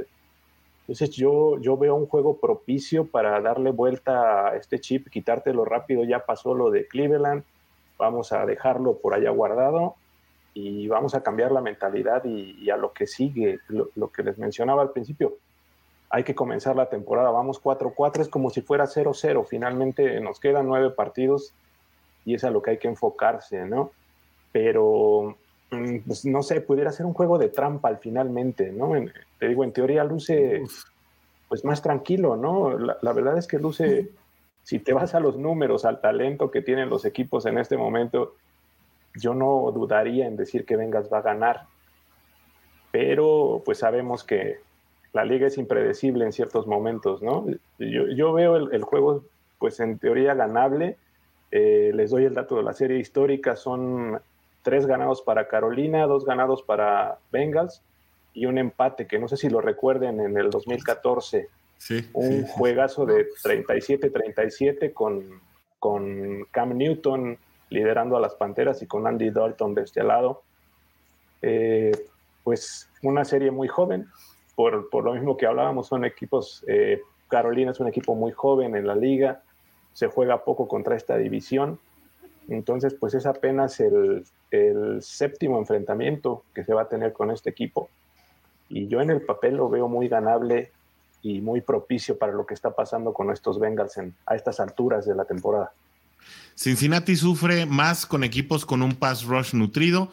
[0.93, 6.05] Entonces yo, yo veo un juego propicio para darle vuelta a este chip, quitártelo rápido,
[6.05, 7.45] ya pasó lo de Cleveland,
[7.97, 9.95] vamos a dejarlo por allá guardado
[10.53, 14.37] y vamos a cambiar la mentalidad y, a lo que sigue, lo, lo, que les
[14.37, 15.39] mencionaba al principio.
[16.11, 20.67] Hay que comenzar la temporada, vamos 4-4, es como si fuera 0-0, finalmente nos quedan
[20.67, 21.55] nueve partidos
[22.27, 23.93] y es a lo que hay que enfocarse, ¿no?
[24.53, 25.37] pero
[26.07, 28.93] pues, no sé, pudiera ser un juego de trampa al finalmente, ¿no?
[29.39, 30.63] te digo, en teoría luce
[31.49, 32.79] pues más tranquilo, ¿no?
[32.79, 34.11] La, verdad es que luce,
[34.63, 38.37] si te vas a los números, al talento que tienen los equipos en este momento,
[39.15, 41.67] yo no dudaría en decir que Vengas va a ganar,
[42.91, 44.61] pero pues sabemos que
[45.13, 47.45] la liga es impredecible en ciertos momentos, ¿no?
[47.79, 49.25] Yo, veo el, juego,
[49.59, 50.97] pues en teoría ganable.
[51.51, 54.19] Eh, les doy el dato de la serie histórica, son
[54.63, 57.83] tres ganados para Carolina, dos ganados para Bengals
[58.35, 61.49] y un empate que no sé si lo recuerden en el 2014.
[61.79, 65.41] Sí, un juegazo de 37-37 con,
[65.81, 67.37] con Cam Newton
[67.71, 70.43] liderando a las Panteras y con Andy Dalton de este lado.
[71.41, 71.91] Eh,
[72.45, 74.09] pues una serie muy joven,
[74.55, 78.77] por, por, lo mismo que hablábamos, son equipos, eh, Carolina es un equipo muy joven
[78.77, 79.43] en la liga,
[79.93, 81.81] se juega poco contra esta división
[82.49, 84.25] entonces, pues es apenas el,
[85.01, 87.89] séptimo enfrentamiento que se va a tener con este equipo.
[88.69, 90.71] Y yo en el papel lo veo muy ganable
[91.23, 95.15] y muy propicio para lo que está pasando con estos Bengals a estas alturas de
[95.15, 95.73] la temporada.
[96.55, 100.13] Cincinnati sufre más con equipos con un pass rush nutrido.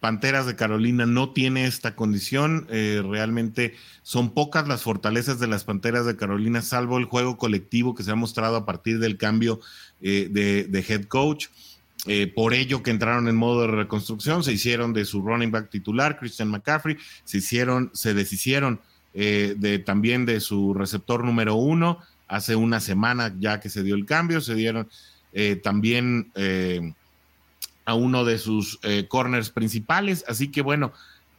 [0.00, 2.66] Panteras de Carolina no tiene esta condición.
[2.70, 7.94] Eh, realmente son pocas las fortalezas de las Panteras de Carolina, salvo el juego colectivo
[7.94, 9.60] que se ha mostrado a partir del cambio
[10.00, 11.48] eh, de, head coach.
[12.06, 15.70] Eh, por ello que entraron en modo de reconstrucción, se hicieron de su running back
[15.70, 18.80] titular, Christian McCaffrey, se hicieron, se deshicieron
[19.12, 21.98] de, también de su receptor número uno
[22.28, 24.88] hace una semana ya que se dio el cambio, se dieron
[25.62, 26.30] también
[27.90, 30.24] a uno de sus eh, corners principales.
[30.28, 30.92] Así que bueno,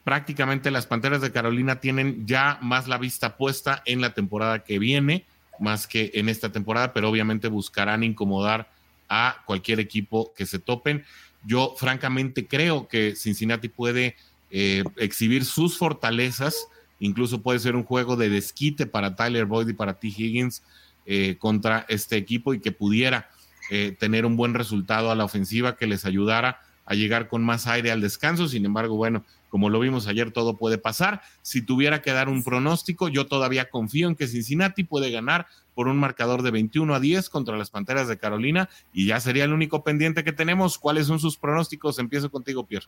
[0.04, 4.78] prácticamente las Panteras de Carolina tienen ya más la vista puesta en la temporada que
[4.78, 5.26] viene,
[5.60, 8.70] más que en esta temporada, pero obviamente buscarán incomodar
[9.14, 11.04] a cualquier equipo que se topen.
[11.46, 14.16] Yo francamente creo que Cincinnati puede
[14.50, 16.56] eh, exhibir sus fortalezas,
[17.00, 20.08] incluso puede ser un juego de desquite para Tyler Boyd y para T.
[20.08, 20.64] Higgins
[21.06, 23.30] eh, contra este equipo y que pudiera
[23.70, 27.68] eh, tener un buen resultado a la ofensiva que les ayudara a llegar con más
[27.68, 28.48] aire al descanso.
[28.48, 31.22] Sin embargo, bueno, como lo vimos ayer, todo puede pasar.
[31.44, 35.46] Si tuviera que dar un pronóstico, yo todavía confío en que Cincinnati puede ganar
[35.76, 39.44] por un marcador de 21 a 10 contra las Panteras de Carolina y ya sería
[39.44, 40.80] el único pendiente que tenemos.
[40.80, 42.00] ¿Cuáles son sus pronósticos?
[42.00, 42.88] Empiezo contigo, Pierre.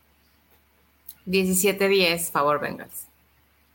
[1.27, 3.07] 17-10, favor Bengals.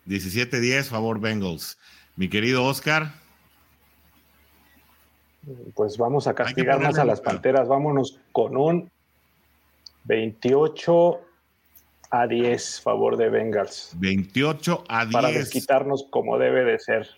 [0.09, 1.79] 17-10, favor Bengals.
[2.17, 3.13] Mi querido Oscar
[5.75, 7.69] pues vamos a castigar más a las Panteras.
[7.69, 8.91] Vámonos con un
[10.05, 11.21] 28
[12.11, 13.93] a 10 favor de Bengals.
[13.97, 15.13] 28 a 10.
[15.13, 17.09] Para desquitarnos como debe de ser.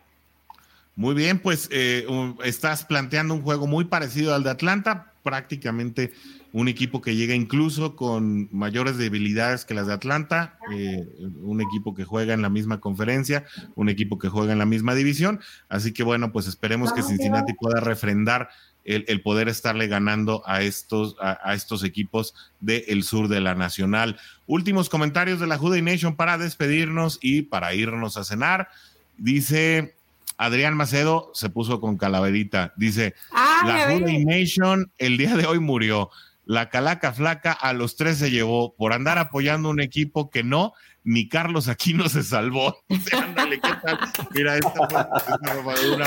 [0.97, 2.07] Muy bien, pues eh,
[2.45, 6.13] estás planteando un juego muy parecido al de Atlanta, prácticamente
[6.53, 11.07] un equipo que llega incluso con mayores debilidades que las de Atlanta, eh,
[11.43, 13.45] un equipo que juega en la misma conferencia,
[13.77, 15.41] un equipo que juega en la misma división.
[15.69, 18.49] Así que bueno, pues esperemos que Cincinnati pueda refrendar
[18.85, 24.19] el, poder estarle ganando a estos, a, estos equipos del sur de la Nacional.
[24.47, 28.69] Últimos comentarios de la Juday Nation para despedirnos y para irnos a cenar.
[29.17, 29.95] Dice
[30.37, 32.73] Adrián Macedo, se puso con calaverita.
[32.77, 36.11] Dice, ah, la Juday Nation el día de hoy murió
[36.51, 40.73] la calaca flaca a los tres se llevó por andar apoyando un equipo que no,
[41.11, 42.85] ni Carlos Aquino se salvó.
[43.13, 43.99] ándale, ¿qué tal?
[44.33, 46.03] Mira, esta fue, un,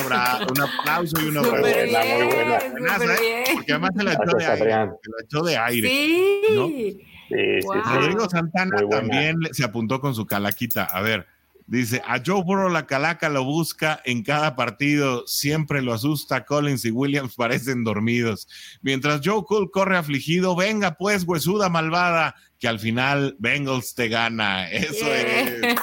[0.61, 1.61] aplauso y una abrazo.
[1.61, 3.15] Muy buena.
[3.21, 3.43] ¿eh?
[3.53, 4.63] Porque además se la echó de aire.
[4.63, 5.89] Se la echó de aire.
[5.89, 6.41] Sí.
[6.55, 6.67] ¿no?
[6.67, 10.85] sí, Rodrigo Santana también se apuntó con su calaquita.
[10.85, 11.27] A ver,
[11.65, 16.83] Dice, a Joe Burrow la calaca lo busca en cada partido, siempre lo asusta, Collins
[16.83, 18.49] y Williams parecen dormidos.
[18.81, 24.71] Mientras Joe Cool corre afligido, venga pues, huesuda malvada, que al final Bengals te gana.
[24.71, 25.75] Eso es.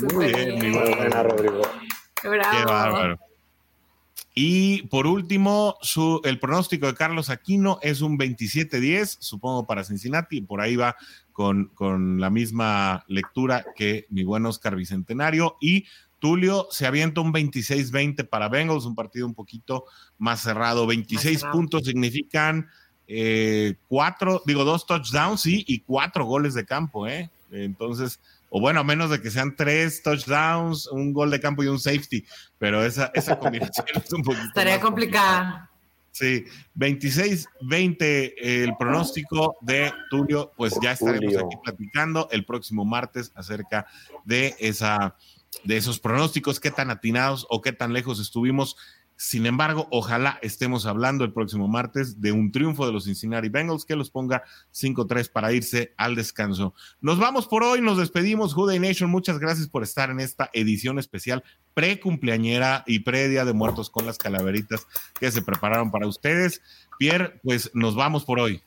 [0.14, 1.60] Muy bien, mi buena Rodrigo.
[2.22, 2.28] Qué
[2.64, 3.18] bárbaro.
[4.34, 10.40] Y por último, su, el pronóstico de Carlos Aquino es un 27-10, supongo para Cincinnati,
[10.40, 10.96] por ahí va
[11.34, 15.58] con, con la misma lectura que mi buen Oscar Bicentenario.
[15.60, 15.84] Y
[16.18, 19.84] Tulio se avienta un 26-20 para Bengals, un partido un poquito
[20.16, 20.86] más cerrado.
[20.86, 22.70] 26 puntos significan
[23.08, 27.30] eh, cuatro, digo, dos touchdowns, sí, y cuatro goles de campo, ¿eh?
[27.50, 28.20] Entonces,
[28.50, 31.78] o bueno, a menos de que sean tres touchdowns, un gol de campo y un
[31.78, 32.24] safety,
[32.58, 34.46] pero esa, esa combinación es un poquito.
[34.46, 35.70] Estaría complicada.
[36.10, 36.46] Sí,
[36.78, 43.86] 26-20 el pronóstico de Tulio, pues ya estaremos aquí platicando el próximo martes acerca
[44.24, 45.16] de esa
[45.64, 48.76] de esos pronósticos, qué tan atinados o qué tan lejos estuvimos
[49.16, 53.86] sin embargo, ojalá estemos hablando el próximo martes de un triunfo de los Cincinnati Bengals
[53.86, 54.42] que los ponga
[54.74, 56.74] 5-3 para irse al descanso.
[57.00, 58.52] Nos vamos por hoy, nos despedimos.
[58.52, 63.88] Juday Nation, muchas gracias por estar en esta edición especial pre-cumpleañera y pre-día de muertos
[63.88, 64.86] con las calaveritas
[65.18, 66.60] que se prepararon para ustedes.
[66.98, 68.62] Pierre, pues nos vamos por hoy.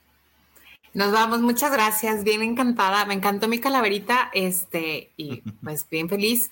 [0.96, 6.50] Nos vamos, muchas gracias, bien encantada, me encantó mi calaverita, este, y pues bien feliz.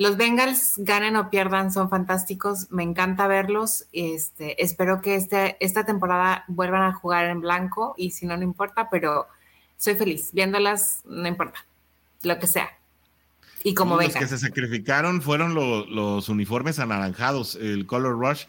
[0.00, 3.84] Los Bengals ganen o pierdan, son fantásticos, me encanta verlos.
[3.92, 8.42] Este, espero que este, esta temporada vuelvan a jugar en blanco y si no, no
[8.42, 9.26] importa, pero
[9.76, 10.30] soy feliz.
[10.32, 11.66] Viéndolas, no importa,
[12.22, 12.70] lo que sea.
[13.62, 18.46] Y como Los que se sacrificaron fueron los uniformes anaranjados, el Color Rush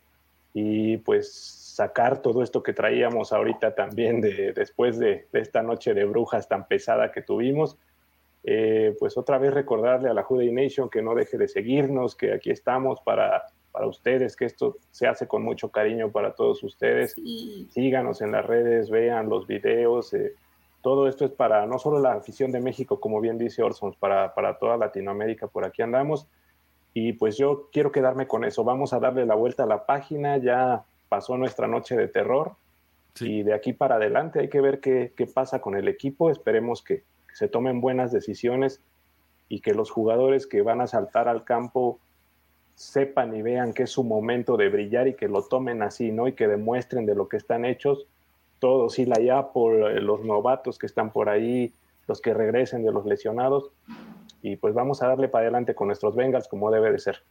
[0.52, 6.04] y pues sacar todo esto que traíamos ahorita también de, después de, esta noche de
[6.04, 7.78] brujas tan pesada que tuvimos.
[8.44, 12.34] Eh, pues otra vez recordarle a la Juday Nation que no deje de seguirnos, que
[12.34, 17.14] aquí estamos para, para ustedes, que esto se hace con mucho cariño para todos ustedes.
[17.70, 20.12] Síganos en las redes, vean los videos.
[20.12, 20.34] Eh,
[20.82, 24.34] todo esto es para no solo la afición de México, como bien dice Orson, para,
[24.34, 26.26] para toda Latinoamérica, por aquí andamos.
[26.92, 28.62] Y pues yo quiero quedarme con eso.
[28.62, 30.36] Vamos a darle la vuelta a la página.
[30.36, 32.52] Ya pasó nuestra noche de terror.
[33.20, 36.30] Y de aquí para adelante hay que ver qué, pasa con el equipo.
[36.30, 38.80] Esperemos que, se tomen buenas decisiones
[39.50, 41.98] y que los jugadores que van a saltar al campo
[42.76, 46.28] sepan y vean que es su momento de brillar y que lo tomen así, ¿no?
[46.28, 48.06] Y que demuestren de lo que están hechos.
[48.58, 51.74] Todos, y la ya por eh, los novatos que están por ahí,
[52.08, 53.70] los que regresen de los lesionados.
[54.40, 57.22] Y pues vamos a darle para adelante con nuestros Bengals como debe de ser.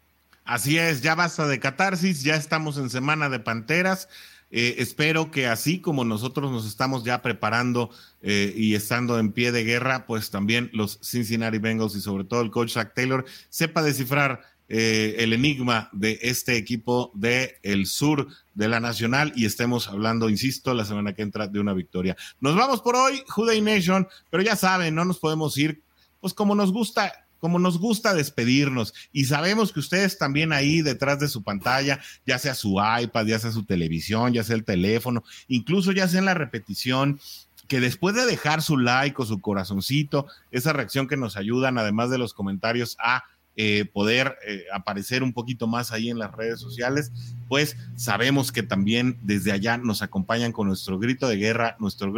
[0.44, 4.10] Así es, ya basta de catarsis, ya estamos en semana de Panteras.
[4.50, 7.90] Eh, espero que así como nosotros nos estamos ya preparando
[8.22, 12.42] eh, y estando en pie de guerra, pues también los Cincinnati Bengals y sobre todo
[12.42, 18.28] el coach Zach Taylor sepa descifrar eh, el enigma de este equipo del el sur
[18.54, 22.18] de la Nacional y estemos hablando, insisto, la semana que entra de una victoria.
[22.42, 25.82] Nos vamos por hoy, Juday Nation, pero ya saben, no nos podemos ir,
[26.20, 28.94] pues como nos gusta como nos gusta despedirnos.
[29.12, 33.40] Y sabemos que ustedes también ahí detrás de su pantalla, ya sea su iPad, ya
[33.40, 37.20] sea su televisión, ya sea el teléfono, incluso ya sea en la repetición,
[37.68, 42.10] que después de dejar su like o su corazoncito, esa reacción que nos ayudan, además
[42.12, 43.24] de los comentarios, a
[43.58, 47.12] eh, poder eh, aparecer un poquito más ahí en las redes sociales,
[47.50, 52.14] pues sabemos que también desde allá nos acompañan con nuestro grito de guerra, nuestro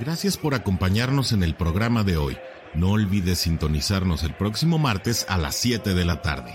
[0.00, 2.36] Gracias por acompañarnos en el programa de hoy.
[2.74, 6.54] No olvides sintonizarnos el próximo martes a las 7 de la tarde.